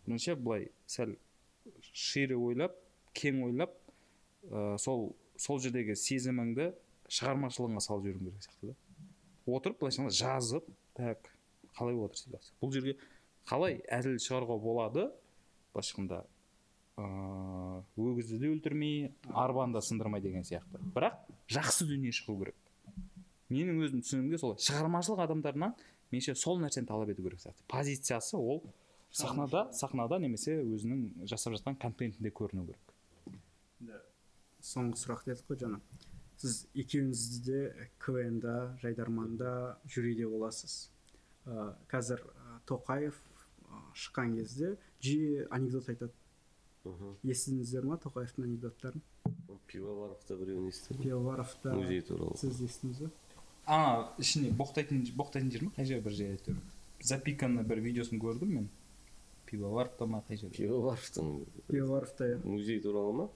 Меніңше 0.06 0.36
былай 0.40 0.70
сәл 0.88 1.12
шире 1.92 2.36
ойлап 2.36 2.76
кең 3.16 3.42
ойлап 3.44 3.74
ә, 4.48 4.78
сол 4.80 5.10
сол 5.36 5.60
жердегі 5.60 5.96
сезіміңді 6.00 6.70
шығармашылығыңа 7.12 7.82
салып 7.84 8.08
жіберуің 8.08 8.30
керек 8.30 8.46
сияқты 8.46 8.70
да. 8.72 8.76
Отырып 9.46 9.80
былайша 9.82 10.00
айтқанда 10.02 10.16
жазып 10.16 10.70
так 10.96 11.30
қалай 11.76 11.94
болып 11.94 12.16
жатыр 12.16 12.24
ситуация? 12.24 12.56
Бұл 12.62 12.72
жерге 12.72 12.96
қалай 13.46 13.80
әзіл 13.92 14.16
шығаруға 14.16 14.58
болады? 14.62 15.08
Былайша 15.74 15.92
айтқанда 15.92 16.22
ыыы 16.96 18.12
өгізді 18.12 18.40
де 18.40 18.52
өлтірмей 18.54 19.10
арбаны 19.28 19.76
да 19.76 19.84
сындырмай 19.84 20.24
деген 20.24 20.44
сияқты. 20.48 20.80
Бірақ 20.96 21.20
жақсы 21.52 21.84
дүние 21.84 22.16
шығу 22.16 22.40
керек. 22.40 22.65
Менің 23.52 23.82
өзім 23.86 24.02
түсінігімде 24.02 24.40
солай 24.42 24.58
шығармашылық 24.66 25.22
адамдарынан 25.26 25.76
меніңше 26.12 26.34
сол 26.38 26.60
нәрсені 26.62 26.88
талап 26.88 27.10
ету 27.12 27.22
керек 27.22 27.40
сияқты. 27.42 27.62
Позициясы 27.68 28.36
ол 28.36 28.62
сахнада 29.10 29.68
сахнада 29.72 30.18
немесе 30.18 30.58
өзінің 30.62 31.26
жасап 31.30 31.54
жатқан 31.56 31.78
контентінде 31.78 32.30
көріну 32.30 32.66
керек. 32.66 32.92
Соңғы 34.66 34.98
сұрақ 34.98 35.24
дедік 35.28 35.46
қой 35.50 35.60
жаңа 35.62 35.80
сіз 36.40 36.66
екеуіңіз 36.74 37.24
де 37.46 37.88
квн 38.02 38.40
да 38.42 38.54
жайдарманда 38.82 39.78
жюриде 39.88 40.26
боласыз. 40.28 40.90
Ә, 41.46 41.76
қазір 41.88 42.24
ә, 42.26 42.58
тоқаев 42.66 43.14
ә, 43.14 43.80
шыққан 43.94 44.34
кезде 44.36 44.74
жиі 45.00 45.46
анекдот 45.54 45.88
айтады. 45.88 46.12
Естідіңіздер 47.26 47.86
ма 47.86 47.96
тоқаевтың 48.02 48.44
анекдоттарын? 48.46 49.02
Пивоваровта 49.66 50.36
біреуін 50.38 50.68
естідім. 50.68 51.02
Пивоваров 51.02 51.54
та 51.62 51.74
музей 51.74 52.02
туралы. 52.02 52.36
сіз 52.38 52.60
естідіңіз 52.62 53.00
ба? 53.06 53.10
ана 53.65 54.09
ішіне 54.19 54.51
боқтайтын 54.61 55.03
боқтайтын 55.17 55.51
жер 55.51 55.65
ма 55.67 55.73
қай 55.77 55.89
жер 55.89 56.01
бір 56.05 56.17
жер 56.17 56.35
әйтеуір 56.35 56.61
запиканы 57.11 57.63
бір 57.67 57.83
видеосын 57.87 58.21
көрдім 58.21 58.55
мен 58.57 58.69
пивоваровта 59.45 60.05
ма 60.05 60.23
қай 60.27 60.37
жерде 60.41 60.63
пивоваровтың 60.63 61.33
пивоваровта 61.67 62.31
иә 62.33 62.41
музей 62.45 62.79
туралы 62.79 63.13
ма 63.13 63.29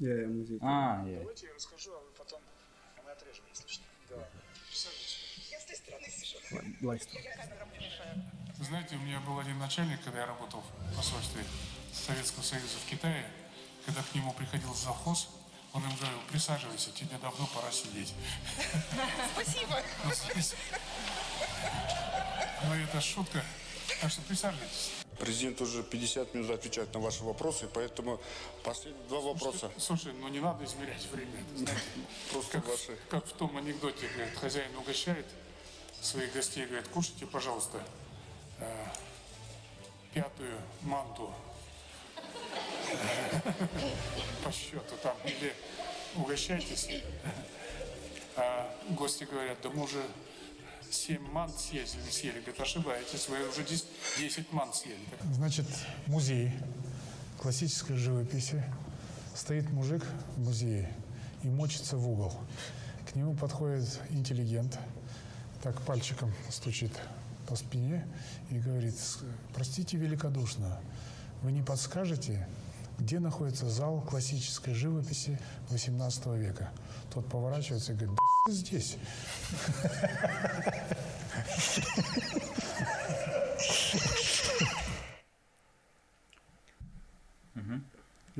иә 0.00 0.22
иә, 0.24 0.28
музей 0.28 0.58
а 0.60 1.04
иә 1.06 1.20
Давайте 1.20 1.46
я 1.46 1.54
расскажу, 1.54 1.92
а 1.92 2.00
вы 2.00 2.10
потом 2.18 2.40
мы 3.04 3.10
отрежем, 3.10 3.44
если 3.52 3.68
что. 3.68 3.84
Давай. 4.08 4.26
былай 6.80 6.96
істе 6.96 7.18
Вы 8.58 8.64
знаете, 8.64 8.96
у 8.96 9.00
меня 9.00 9.20
был 9.20 9.38
один 9.38 9.58
начальник, 9.58 10.02
когда 10.04 10.20
я 10.20 10.26
работал 10.26 10.60
в 10.60 10.96
посольстве 10.96 11.42
Советского 11.92 12.42
Союза 12.42 12.78
в 12.84 12.90
Китае, 12.90 13.24
когда 13.86 14.02
к 14.02 14.14
нему 14.14 14.32
приходил 14.32 14.74
завхоз, 14.74 15.28
он 15.75 15.83
им 15.83 15.95
говорил, 15.97 16.19
присаживайся, 16.31 16.89
тебе 16.91 17.17
давно 17.21 17.45
пора 17.53 17.69
сидеть. 17.69 18.13
Спасибо. 19.33 19.83
Ну, 22.63 22.73
это 22.73 23.01
шутка. 23.01 23.43
Так 23.99 24.09
что 24.09 24.21
присаживайтесь. 24.21 24.91
Президент 25.19 25.59
уже 25.61 25.83
50 25.83 26.33
минут 26.33 26.51
отвечает 26.51 26.93
на 26.93 27.01
ваши 27.01 27.23
вопросы, 27.23 27.67
поэтому 27.73 28.21
последние 28.63 29.05
два 29.07 29.19
вопроса. 29.19 29.69
Слушай, 29.77 30.13
ну 30.13 30.29
не 30.29 30.39
надо 30.39 30.63
измерять 30.63 31.05
время. 31.11 31.43
Просто 32.31 32.59
ваши. 32.61 32.97
Как 33.09 33.25
в 33.25 33.33
том 33.33 33.55
анекдоте, 33.57 34.07
говорит, 34.07 34.37
хозяин 34.37 34.75
угощает 34.77 35.25
своих 36.01 36.33
гостей, 36.33 36.65
говорит, 36.65 36.87
кушайте, 36.87 37.25
пожалуйста, 37.25 37.83
э, 38.59 38.87
пятую 40.13 40.57
манту 40.81 41.33
по 44.43 44.51
счету 44.51 44.95
там, 45.01 45.15
или 45.25 45.53
угощайтесь. 46.15 46.89
А 48.37 48.69
гости 48.89 49.23
говорят, 49.23 49.57
да 49.63 49.69
мы 49.69 49.83
уже 49.83 50.01
7 50.91 51.21
мант 51.31 51.57
съели, 51.59 51.87
съели. 52.09 52.39
Говорит, 52.39 52.59
ошибаетесь, 52.59 53.29
вы 53.29 53.47
уже 53.47 53.63
10, 53.63 53.85
10 54.19 54.51
мант 54.51 54.75
съели. 54.75 54.99
Значит, 55.33 55.65
музей 56.07 56.51
классической 57.41 57.95
живописи. 57.95 58.63
Стоит 59.35 59.69
мужик 59.71 60.03
в 60.35 60.39
музее 60.39 60.93
и 61.43 61.47
мочится 61.47 61.97
в 61.97 62.09
угол. 62.09 62.33
К 63.11 63.15
нему 63.15 63.35
подходит 63.35 63.99
интеллигент, 64.09 64.79
так 65.61 65.81
пальчиком 65.81 66.33
стучит 66.49 66.91
по 67.47 67.55
спине 67.55 68.07
и 68.49 68.57
говорит, 68.57 68.97
«С- 68.97 69.19
простите 69.53 69.97
великодушно, 69.97 70.79
вы 71.41 71.51
не 71.51 71.61
подскажете, 71.61 72.47
где 72.98 73.18
находится 73.18 73.68
зал 73.68 74.00
классической 74.02 74.74
живописи 74.74 75.38
18 75.70 76.26
века? 76.36 76.70
Тот 77.12 77.26
поворачивается 77.28 77.92
и 77.92 77.96
говорит, 77.96 78.18
да 78.46 78.52
здесь. 78.52 78.98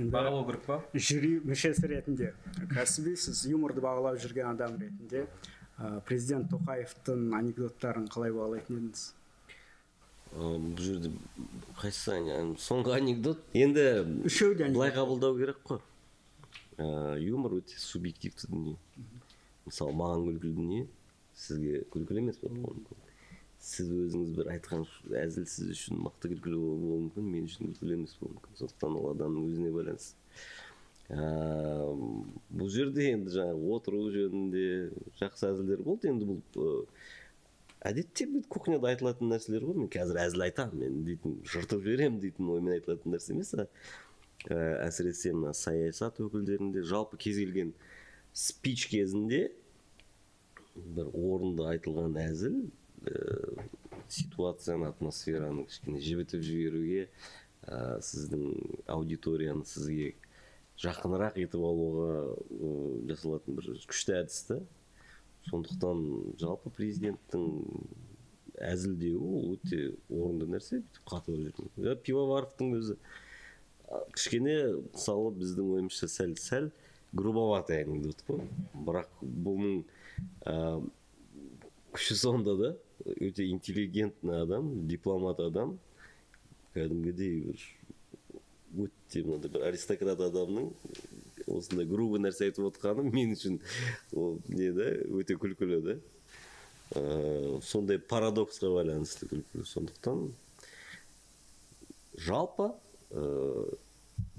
енді 0.00 0.12
бағалау 0.14 0.46
керек 0.48 0.62
па 0.64 0.76
жюри 0.94 1.40
мүшесі 1.44 1.88
ретінде 1.90 2.32
кәсіби 2.72 3.16
сіз 3.20 3.42
юморды 3.50 3.82
бағалап 3.84 4.16
жүрген 4.22 4.48
адам 4.54 4.78
ретінде 4.80 5.26
ә, 5.76 6.00
президент 6.08 6.48
тоқаевтың 6.52 7.34
анекдоттарын 7.36 8.06
қалай 8.08 8.32
бағалайтын 8.32 8.78
едіңіз 8.78 9.02
Ы, 9.10 9.23
бұл 10.35 10.79
жерде 10.83 11.11
қайсысы 11.79 12.17
соңғы 12.59 12.95
анекдот? 12.97 13.39
Енді 13.55 13.85
де 14.25 14.67
былай 14.73 14.91
қабылдау 14.91 15.37
керек 15.39 15.61
қой. 15.63 15.79
Ә, 16.77 17.15
юмор 17.23 17.55
өте 17.61 17.79
субъективті 17.79 18.49
дүние. 18.51 18.75
Мысалы 19.65 19.95
маған 19.95 20.25
күлкілі 20.27 20.53
дүние 20.57 20.87
сізге 21.39 21.85
күлкілі 21.93 22.25
емес 22.25 22.41
болуы 22.43 22.65
мүмкін. 22.65 23.01
Сіз 23.63 23.89
өзіңіз 23.95 24.35
бір 24.35 24.51
айтқан 24.57 24.83
әзіл 25.23 25.47
сіз 25.47 25.71
үшін 25.71 26.03
мықты 26.03 26.33
күлкілі 26.33 26.59
болуы 26.59 26.99
мүмкін 27.05 27.31
мен 27.31 27.47
үшін 27.47 27.71
күлкілі 27.71 27.99
емес 28.01 28.17
болуы 28.19 28.35
мүмкін. 28.35 28.59
Сондықтан 28.59 28.99
ол 28.99 29.11
адамның 29.15 29.49
өзіне 29.53 29.71
байланысты. 29.71 30.19
Ә, 31.15 31.23
бұл 32.51 32.71
жерде 32.73 33.11
енді 33.13 33.31
жаңағы 33.37 33.75
отыру 33.77 34.07
жөнінде 34.11 34.65
жақсы 35.21 35.47
әзілдер 35.53 35.85
болды. 35.85 36.11
Енді 36.11 36.27
бұл 36.27 36.43
әдетте 37.85 38.27
кухняда 38.49 38.91
айтылатын 38.91 39.29
нәрселер 39.33 39.65
ғой 39.67 39.77
мен 39.83 39.89
қазір 39.93 40.19
әзіл 40.23 40.45
айтамын 40.47 40.81
мен 40.81 41.03
дейтін 41.07 41.37
жыртып 41.51 41.83
жіберемін 41.85 42.21
дейтін 42.23 42.49
оймен 42.55 42.75
айтылатын 42.77 43.15
нәрсе 43.15 43.35
емес 43.35 43.53
ә, 43.55 43.67
әсіресе 44.85 45.33
мына 45.35 45.53
саясат 45.57 46.19
өкілдерінде 46.23 46.83
жалпы 46.87 47.19
кез 47.21 47.39
келген 47.41 47.73
спич 48.33 48.87
кезінде 48.91 49.47
бір 50.75 51.09
орынды 51.13 51.65
айтылған 51.71 52.17
әзіл 52.25 52.59
ә, 53.07 53.65
ситуацияны 54.09 54.89
атмосфераны 54.91 55.65
кішкене 55.69 56.01
жібітіп 56.03 56.45
жіберуге 56.45 57.07
ә, 57.65 57.99
сіздің 58.03 58.83
аудиторияны 58.91 59.65
сізге 59.69 60.13
жақынырақ 60.81 61.39
етіп 61.45 61.63
алуға 61.63 62.15
жасалатын 63.09 63.59
бір 63.59 63.69
күшті 63.87 64.17
әдіс 64.19 64.41
та. 64.49 64.59
Сондықтан 65.49 66.01
жалпы 66.41 66.71
президенттің 66.75 67.45
әзілдеуі 68.65 69.19
ол 69.19 69.53
өте 69.55 69.79
орынды 70.09 70.47
нәрсе 70.49 70.79
бүйтіп 70.81 71.09
қатып 71.11 71.39
жүрмін. 71.39 72.01
Пивоваровтың 72.07 72.75
өзі 72.79 72.97
кішкене 74.15 74.57
мысалы 74.93 75.33
біздің 75.39 75.71
ойымызша 75.77 76.09
сәл 76.11 76.35
сәл 76.39 76.69
грубоватый 77.15 77.83
анекдот 77.83 78.23
қой. 78.27 78.45
Бірақ 78.87 79.11
бұның 79.21 79.83
ә, 80.47 80.55
күші 81.95 82.17
сонда 82.19 82.55
да 82.59 82.71
өте 83.05 83.47
интеллигентный 83.51 84.41
адам 84.41 84.87
дипломат 84.87 85.39
адам 85.43 85.77
кәдімгідей 86.75 87.41
бір 88.75 88.87
өте 88.87 89.23
мынандай 89.23 89.51
бір 89.51 89.67
аристократ 89.69 90.23
адамның 90.25 90.71
осындай 91.47 91.85
грубый 91.89 92.21
нәрсе 92.23 92.49
айтып 92.49 92.69
отқаны 92.71 93.05
мен 93.11 93.35
үшін. 93.35 93.59
Ол 94.13 94.39
не 94.49 94.71
да? 94.75 94.89
Өте 95.15 95.37
күлкілі 95.39 95.81
да? 95.85 95.95
Ә, 96.95 97.59
сондай 97.65 97.99
парадоксқа 97.99 98.71
байланысты 98.73 99.29
күлкілі. 99.29 99.65
Сондықтан 99.69 100.27
жалпы 102.27 102.71
ә, 103.11 103.23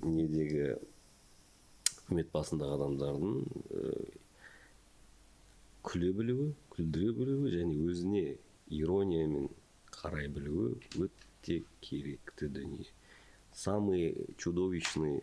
недегі 0.02 0.76
үкімет 2.06 2.30
басындағы 2.34 2.78
адамдардың 2.80 3.40
ә, 3.70 3.94
күле 5.86 6.12
білуі 6.16 6.52
күлдіре 6.74 7.14
білуі 7.16 7.54
және 7.54 7.80
өзіне 7.86 8.26
ирониямен 8.74 9.50
қарай 9.94 10.28
білуі 10.28 10.76
өте 10.98 11.62
керекті 11.80 12.48
дүние. 12.50 12.86
Самые 13.56 14.14
чудовищные 14.36 15.22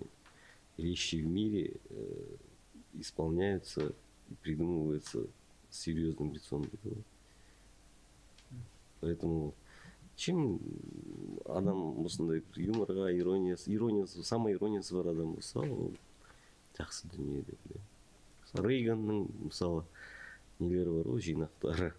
вещи 0.76 1.16
в 1.16 1.26
мире 1.26 1.72
э, 1.90 2.36
исполняются 2.94 3.92
и 4.30 4.34
придумываются 4.42 5.26
с 5.70 5.78
серьезным 5.78 6.32
лицом 6.32 6.62
говорю. 6.62 7.02
поэтому 9.00 9.55
чем 10.16 10.59
адам 11.46 12.05
осындай 12.05 12.42
бір 12.42 12.64
юморға 12.66 13.12
ирониясы 13.14 13.72
ирониясы 13.74 14.24
самая 14.24 14.55
ирониясы 14.55 14.94
бар 14.96 15.12
адам 15.12 15.34
болса 15.34 15.60
ол 15.60 15.94
жақсы 16.78 17.10
дүние 17.12 17.44
деп 17.46 17.60
ойлаймын 17.68 18.66
рейганның 18.66 19.24
мысалы 19.44 19.84
нелері 20.59 20.96
бар 20.98 21.10
ғой 21.14 21.24
жинақтары 21.28 21.92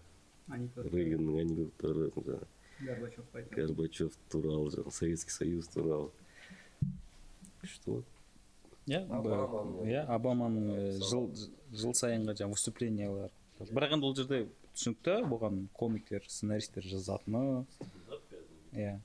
анекдот 0.48 0.92
рейганның 0.92 1.40
анекдоттары 1.44 2.10
жаңағы 2.16 2.40
горбачевқа 2.84 3.40
айтқан 3.40 3.56
горбачев 3.56 4.18
туралы 4.28 4.74
жаңағы 4.76 4.96
советский 4.98 5.36
союз 5.36 5.68
туралы 5.72 6.10
күшті 7.62 7.96
ғой 7.96 8.04
иә 8.85 9.01
иә 9.85 10.03
обаманың 10.13 10.65
э, 10.75 10.89
жыл 11.01 11.31
жыл 11.73 11.95
сайынғы 11.97 12.35
жаңағы 12.37 12.57
выступлениялар. 12.57 13.31
Бірақ 13.59 13.95
енді 13.95 14.05
ол 14.05 14.15
жерде 14.17 14.41
түсінікті 14.75 15.15
бұған 15.31 15.63
комиктер 15.73 16.25
сценаристтер 16.29 16.85
жазатыны. 16.85 17.65
Иә. 18.75 18.99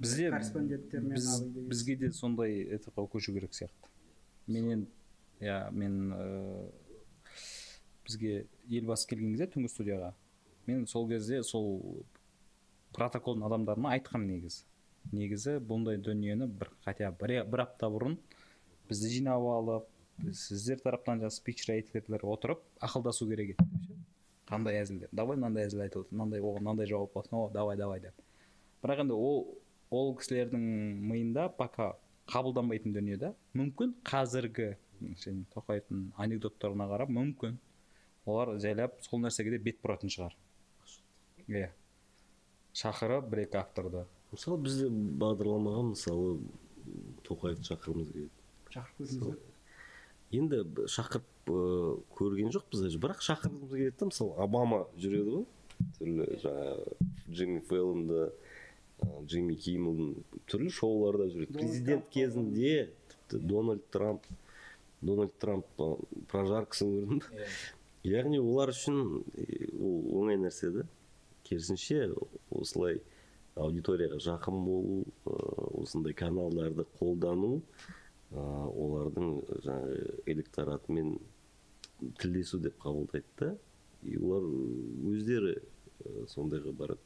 Бізде 0.00 0.30
корреспонденттермен 0.32 1.14
біз, 1.14 1.28
абай 1.28 1.48
деген. 1.48 1.68
бізге 1.68 1.96
де 1.96 2.12
сондай 2.12 2.62
этапқа 2.74 3.04
көшу 3.12 3.34
керек 3.36 3.52
сияқты. 3.54 3.90
Мен 4.46 4.70
енді 4.72 4.90
иә 5.44 5.70
мен 5.70 6.12
э, 6.16 6.70
бізге 8.06 8.46
елбасы 8.66 9.06
келген 9.06 9.36
кезде 9.36 9.50
түнгі 9.52 9.68
студияға. 9.68 10.14
Мен 10.66 10.86
сол 10.88 11.06
кезде 11.08 11.42
сол 11.44 12.02
протоколдың 12.96 13.46
адамдарына 13.46 13.94
айтқам 13.98 14.26
негізі. 14.26 14.64
Негізі 15.12 15.58
бұндай 15.60 16.00
дүниені 16.00 16.48
бір 16.48 16.72
хотя 16.84 17.12
бір 17.12 17.62
апта 17.62 17.92
бұрын 17.92 18.18
бізді 18.90 19.14
жинап 19.14 19.46
алып 19.54 19.88
сіздер 20.36 20.80
тараптан 20.82 21.22
жаңағы 21.22 21.36
спич 21.36 21.64
райтерлер 21.68 22.24
отырып 22.26 22.62
ақылдасу 22.84 23.28
керек 23.30 23.54
еді 23.54 23.66
деп 23.70 23.86
ше? 23.86 23.96
Қандай 24.50 24.80
әзіл 24.82 25.00
деп 25.04 25.14
давай 25.14 25.38
мынандай 25.38 25.68
әзіл 25.68 25.84
айтылды 25.86 26.12
мынандай 26.12 26.42
оған 26.42 26.64
мынандай 26.66 26.90
жауап 26.90 27.14
болсын 27.14 27.38
о 27.38 27.48
давай 27.54 27.78
давай 27.78 28.02
деп. 28.02 28.14
Бірақ 28.82 29.04
енді 29.04 29.16
ол 29.16 29.42
ол 29.90 30.14
кісілердің 30.18 30.64
миында 31.10 31.48
пока 31.56 31.92
қабылданбайтын 32.30 32.94
дүние 32.94 33.18
да. 33.18 33.32
Мүмкін 33.58 33.94
қазіргі 34.06 34.74
тоқаевтың 35.54 36.10
анекдоттарына 36.20 36.86
қарап 36.90 37.12
мүмкін. 37.14 37.58
Олар 38.26 38.56
жайлап 38.60 38.98
сол 39.06 39.22
нәрсеге 39.24 39.56
де 39.56 39.62
бет 39.70 39.80
бұратын 39.82 40.12
шығар. 40.12 40.36
Иә. 41.48 41.70
Шақырып 42.76 43.30
бір 43.30 43.46
екі 43.46 43.58
авторды. 43.62 44.04
Мысалы 44.30 44.60
бізде 44.66 44.90
бағдарламаға 44.90 45.86
мысалы 45.94 46.36
тоқаевты 47.26 47.66
шақырғымыз 47.72 48.12
келеді 48.12 48.39
шақырып 48.74 49.00
көрдіңіз 49.00 49.24
ба 49.24 49.36
енді 50.30 50.60
шақырып 50.90 51.50
көрген 52.16 52.52
жоқпыз 52.54 52.84
даже. 52.86 53.00
Бірақ 53.02 53.24
шақырғымыз 53.26 53.72
келеді 53.72 53.96
да 53.98 54.10
мысалы 54.10 54.36
обама 54.42 54.84
жүреді 55.00 55.34
ғой. 55.34 55.46
Түрлі 55.98 56.26
жаңағы 56.42 56.96
джимми 57.32 57.62
фэллонда 57.66 58.28
ы, 58.28 59.08
джимми 59.24 59.56
киммелдің 59.56 60.42
түрлі 60.50 60.70
шоуларда 60.76 61.26
жүреді. 61.32 61.56
Президент 61.56 62.08
кезінде 62.12 62.90
тіпті 63.08 63.42
дональд 63.48 63.86
трамп 63.90 64.26
дональд 65.00 65.34
трамп 65.40 65.66
прожаркасын 66.30 66.92
көрдің 66.94 67.22
ба 67.24 67.46
яғни 68.06 68.40
олар 68.40 68.72
үшін 68.72 69.00
ол 69.80 69.96
оңай 70.20 70.38
нәрсе 70.40 70.70
да 70.74 70.84
керісінше 71.48 72.10
осылай 72.50 73.00
аудиторияға 73.60 74.20
жақын 74.24 74.60
болу 74.64 75.00
осындай 75.82 76.14
каналдарды 76.16 76.86
қолдану 77.00 77.58
олардың 78.30 79.30
жаңағы 79.64 80.02
электоратымен 80.30 81.16
тілдесу 82.20 82.60
деп 82.62 82.76
қабылдайды 82.82 83.26
да 83.38 83.48
и 84.02 84.16
олар 84.16 84.44
өздері 85.10 85.56
ы, 85.58 86.26
сондайға 86.30 86.72
барады. 86.72 87.00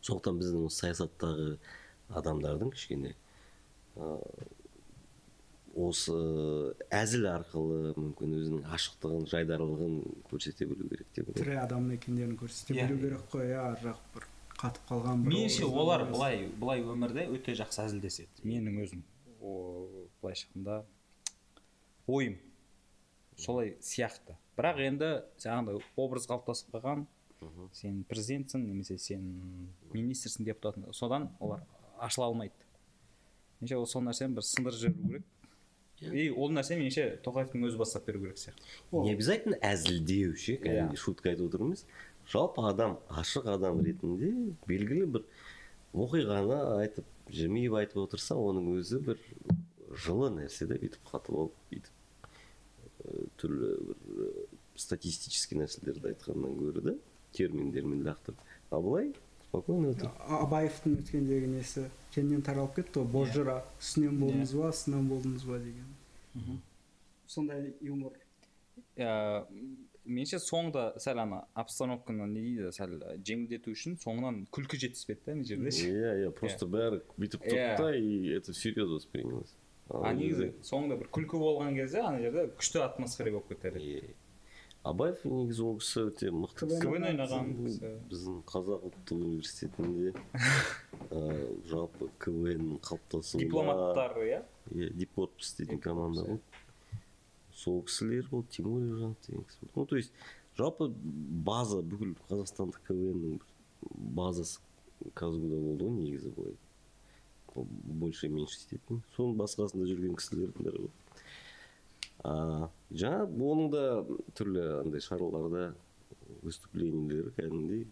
Сондықтан 0.00 0.38
біздің 0.40 0.68
осы 0.68 0.84
саясаттағы 0.84 1.48
адамдардың 2.14 2.70
кішкене 2.72 3.16
ы, 3.96 4.12
осы 5.76 6.14
әзіл 6.94 7.26
арқылы 7.32 7.92
мүмкін 7.98 8.38
өзінің 8.38 8.70
ашықтығын 8.78 9.26
жайдарлығын 9.32 9.98
көрсете 10.30 10.70
білу 10.70 10.86
керек 10.88 11.10
деп 11.18 11.28
ойлаймын. 11.28 11.42
Тірі 11.42 11.58
адам 11.64 11.90
екендерін 11.98 12.38
көрсете 12.40 12.78
білу 12.78 13.02
керек 13.02 13.26
қой 13.34 13.50
иә 13.50 13.60
ар 13.72 13.82
жақ 13.82 14.00
бір 14.14 14.30
қатып 14.56 14.88
қалған 14.88 15.26
бір 15.26 15.34
меніңше 15.34 15.68
олар 15.68 16.06
былай 16.08 16.46
былай 16.62 16.80
өмірде 16.86 17.26
өте 17.34 17.58
жақсы 17.58 17.82
әзілдеседі 17.84 18.46
менің 18.48 18.80
өзім. 18.86 19.04
Былайша 19.40 20.46
айтқанда 20.46 20.84
ойым 22.06 22.38
солай 23.36 23.76
сияқты. 23.80 24.36
Бірақ 24.56 24.80
енді 24.80 25.10
жаңағыдай 25.42 25.82
образ 26.00 26.26
қалыптасып 26.30 26.72
қалған 26.74 27.06
сен 27.76 28.02
президентсің 28.08 28.64
немесе 28.64 28.96
сен 28.98 29.24
министрсің 29.92 30.46
депутатсың 30.48 30.92
содан 30.96 31.30
олар 31.40 31.64
ашыла 32.00 32.30
алмайды. 32.30 32.54
Меніңше 33.60 33.80
ол 33.80 33.88
сол 33.90 34.04
нәрсені 34.06 34.36
бір 34.36 34.46
сындырып 34.46 34.80
жіберу 34.80 35.08
керек. 35.10 35.26
И 36.00 36.30
ол 36.30 36.52
нәрсені 36.52 36.84
меніңше 36.84 37.06
тоқаевтың 37.24 37.66
өзі 37.68 37.80
бастап 37.80 38.06
беру 38.08 38.24
керек 38.24 38.40
сияқты. 38.40 38.64
Не 38.92 39.12
обязательно 39.14 39.60
әзілдеу 39.60 40.36
ше 40.36 40.56
кәдімгідей 40.62 41.00
шутка 41.00 41.32
айтып 41.32 41.50
отыр 41.50 41.66
емес 41.68 41.84
жалпы 42.32 42.64
адам 42.68 42.98
ашық 43.08 43.48
адам 43.52 43.80
ретінде 43.84 44.32
белгілі 44.66 45.06
бір 45.16 45.24
оқиғаны 45.94 46.58
айтып 46.80 47.06
жымиып 47.32 47.76
айтып 47.82 48.02
отырса 48.04 48.36
оның 48.38 48.72
өзі 48.78 49.00
бір 49.06 49.20
жылы 50.06 50.32
нәрсе 50.34 50.68
да 50.70 50.78
бүйтіп 50.80 51.12
қатып 51.12 51.38
алып 51.42 51.60
бүйтіп 51.70 51.94
түрлі 53.40 53.70
бір 53.90 54.32
статистический 54.76 55.58
нәрселерді 55.60 56.12
айтқаннан 56.12 56.58
гөрі 56.58 56.84
да 56.90 56.96
терминдермен 57.36 58.04
лақтырып 58.06 58.42
а 58.70 58.80
былай 58.82 59.12
спокойно 59.46 59.94
абаевтың 60.40 60.98
өткендегі 61.00 61.48
несі? 61.50 61.86
Кеңінен 62.14 62.42
таралып 62.44 62.76
кетті 62.80 63.02
ғой? 63.02 63.08
Бозжыра 63.12 63.56
үстінен 63.80 64.18
болдыңыз 64.20 64.54
ба 64.58 64.70
астынан 64.70 65.08
болдыңыз 65.10 65.44
ба 65.48 65.58
деген. 65.62 66.60
Сондай 67.26 67.72
юмор. 67.80 68.12
Ә, 68.96 69.44
меніңше 70.06 70.38
соңында 70.42 70.84
сәл 71.02 71.18
ана 71.22 71.42
обстановканы 71.58 72.26
не 72.30 72.42
дейді 72.46 72.72
сәл 72.76 72.96
жеңілдету 73.26 73.74
үшін 73.74 73.96
соңынан 74.02 74.42
күлкі 74.54 74.78
жетіспеді 74.86 75.20
да 75.26 75.32
ана 75.36 75.44
жерде. 75.44 75.70
Ше. 75.70 75.90
иә 75.92 76.12
иә 76.26 76.30
просто 76.34 76.66
бәрі 76.66 77.02
бүйтіп 77.18 77.46
Иә. 77.46 77.50
тұрды 77.50 77.82
да 77.82 77.96
и 77.96 78.28
это 78.38 78.52
всерьез 78.52 78.88
воспринялось 78.90 79.54
а 79.90 80.12
негізі 80.14 80.52
соңында 80.66 80.96
бір 81.02 81.10
күлкі 81.14 81.38
болған 81.42 81.74
кезде 81.78 82.00
ана 82.02 82.20
жерде 82.22 82.48
күшті 82.58 82.82
атмосфера 82.86 83.30
болып 83.36 83.48
кетер 83.54 83.76
еді 83.78 84.14
абаев 84.86 85.18
негізі 85.26 85.62
ол 85.66 85.78
кісі 85.82 86.02
өте 86.10 86.28
мықты. 86.30 86.66
КВН 86.82 87.06
ойнаған 87.10 87.48
біздің 88.10 88.36
қазақ 88.46 88.84
ұлттық 88.86 89.16
университетінде 89.18 90.12
жалпы 91.70 92.08
квн 92.22 92.76
қалыптасуына 92.86 93.42
дипломаттар 93.42 94.14
иә? 94.22 94.42
Иә 94.74 94.90
дипорпс 94.94 95.56
дейтін 95.58 95.80
команда 95.82 96.22
болды 96.24 96.42
сол 97.56 97.82
кісілер 97.88 98.28
болды 98.30 98.56
тимур 98.58 98.84
ержанов 98.84 99.16
деген 99.26 99.44
кісі 99.48 99.58
болды. 99.62 99.74
Ну 99.76 99.86
то 99.86 99.96
есть 99.96 100.12
жалпы 100.58 100.90
база 100.92 101.80
бүкіл 101.82 102.14
қазақстандық 102.28 102.84
квннің 102.86 103.40
базасы 104.16 104.60
казгуда 105.14 105.56
болды 105.56 105.88
ғой 105.88 105.98
негізі 106.02 106.32
былай. 106.36 106.56
Ол 107.56 107.66
больше 108.04 108.28
меньше 108.28 108.78
соның 109.16 109.38
басқасында 109.40 109.88
жүрген 109.88 110.16
кісілердің 110.20 110.72
ғой 110.76 110.90
а, 112.24 112.68
жаңа 112.90 113.26
оның 113.26 113.70
да 113.72 113.84
түрлі 114.38 114.64
андай 114.80 115.02
шараларда 115.04 115.70
выступлениелері 116.42 117.32
кәдімгідей 117.36 117.86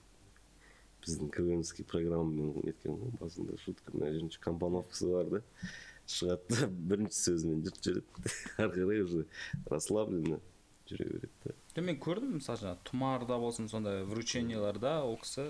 біздің 1.05 1.31
квнский 1.35 1.87
программамен 1.89 2.65
неткен 2.65 2.99
ғой 3.01 3.13
басында 3.21 3.59
шутка 3.65 3.95
мына 3.95 4.13
жерінде 4.13 4.41
компоновкасы 4.41 5.11
бар 5.13 5.31
да. 5.31 5.43
Шығады 6.11 6.59
да 6.59 6.67
бірінші 6.91 7.19
сөзімен 7.21 7.63
жұрт 7.67 7.81
жүреді 7.87 8.33
ары 8.59 8.73
қарай 8.75 9.03
уже 9.05 9.25
расслабленно 9.71 10.41
жүре 10.91 11.07
береді 11.15 11.33
да. 11.47 11.55
Жоқ 11.75 11.87
мен 11.89 11.99
көрдім 12.05 12.35
мысалы 12.39 12.61
жаңағы 12.61 12.85
тұмарда 12.91 13.39
болсын 13.43 13.69
сондай 13.73 14.03
врученияларда 14.07 14.99
ол 15.07 15.17
кісі 15.23 15.47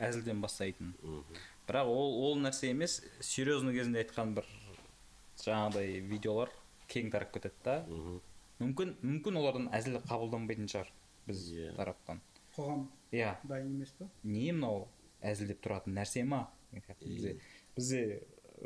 әзілден 0.00 0.40
бастайтын. 0.42 0.94
Бірақ 1.68 1.86
ол 1.92 2.16
ол 2.24 2.38
нәрсе 2.40 2.70
емес 2.72 3.00
серьезный 3.20 3.76
кезінде 3.76 4.00
айтқан 4.02 4.32
бір 4.38 4.48
жаңағыдай 5.44 6.00
видеолар 6.10 6.50
кең 6.90 7.12
тарап 7.12 7.30
кетеді 7.36 7.54
да. 7.64 7.76
Мүмкін 8.60 8.96
мүмкін 9.04 9.38
олардан 9.40 9.68
әзіл 9.76 10.00
қабылданбайтын 10.08 10.66
шығар 10.68 10.90
біз 11.28 11.44
Иә. 11.52 11.74
тараптан. 11.76 12.20
Қоғам 12.56 12.88
иә. 13.12 13.36
дайын 13.44 13.70
емес 13.76 13.92
па 13.98 14.08
не 14.24 14.50
мынау 14.52 14.88
әзілдеп 15.22 15.60
тұратын 15.64 15.94
нәрсе 15.96 16.24
ма? 16.26 16.48
Бізде 17.00 17.36
бізде 17.76 18.02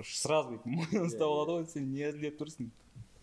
сразу 0.03 0.55
бүйтіп 0.55 0.67
мойнын 0.67 1.07
ұстап 1.09 1.29
алады 1.31 1.59
ғой 1.59 1.67
сен 1.71 1.91
не 1.93 2.07
әзілдеп 2.09 2.39
тұрсың 2.41 2.71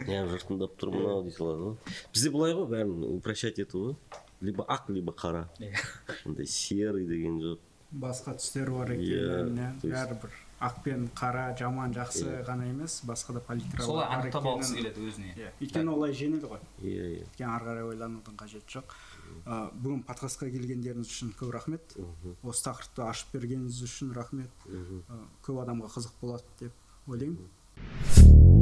иә 0.08 0.22
жұрт 0.32 0.48
тыңдап 0.50 0.78
тұр 0.82 0.94
мынау 0.96 1.24
дей 1.26 1.36
салады 1.36 1.66
ғой 1.72 1.98
бізде 2.14 2.32
былай 2.34 2.54
ғой 2.58 2.70
бәрін 2.72 3.04
упрощать 3.18 3.60
ету 3.60 3.84
ғой 3.90 3.96
либо 4.42 4.64
ақ 4.66 4.90
либо 4.94 5.12
қара 5.14 5.48
Иә. 5.60 5.76
андай 6.26 6.46
серый 6.48 7.06
деген 7.08 7.42
жоқ 7.42 7.60
басқа 7.92 8.38
түстер 8.40 8.72
бар 8.72 8.96
екен 8.96 9.58
иә 9.60 9.74
бәрібір 9.84 10.32
ақ 10.62 10.76
пен 10.86 11.08
қара 11.18 11.52
жаман 11.58 11.94
жақсы 11.94 12.44
ғана 12.48 12.68
емес 12.70 13.02
басқа 13.06 13.34
да 13.34 13.40
палитралар 13.42 13.86
солай 13.86 14.08
бар 14.08 14.20
анықтап 14.22 14.46
алғысы 14.46 14.76
келеді 14.78 15.06
өзіне. 15.10 15.32
Иә, 15.36 15.50
өйткені 15.60 15.90
олай 15.90 16.14
жеңіл 16.14 16.44
ғой. 16.52 16.60
Иә 16.86 17.08
иә 17.16 17.24
өйткені 17.26 17.50
ары 17.56 17.66
қарай 17.66 17.88
ойланудың 17.90 18.36
қажеті 18.38 18.76
жоқ. 18.78 18.94
бүгүн 19.46 20.04
подкастка 20.08 20.50
келгендериңиз 20.54 21.12
үчүн 21.12 21.34
көп 21.40 21.54
рахмет. 21.58 21.98
Мхм 21.98 22.38
осы 22.48 22.66
тақырыпты 22.70 23.06
ашып 23.08 23.36
бергениңиз 23.38 23.82
үшін 23.88 24.16
рахмет. 24.18 24.68
Көп 25.46 25.64
адамға 25.66 25.92
қызық 25.98 26.18
болады 26.22 26.58
деп 26.60 26.74
ойлаймын 27.08 28.61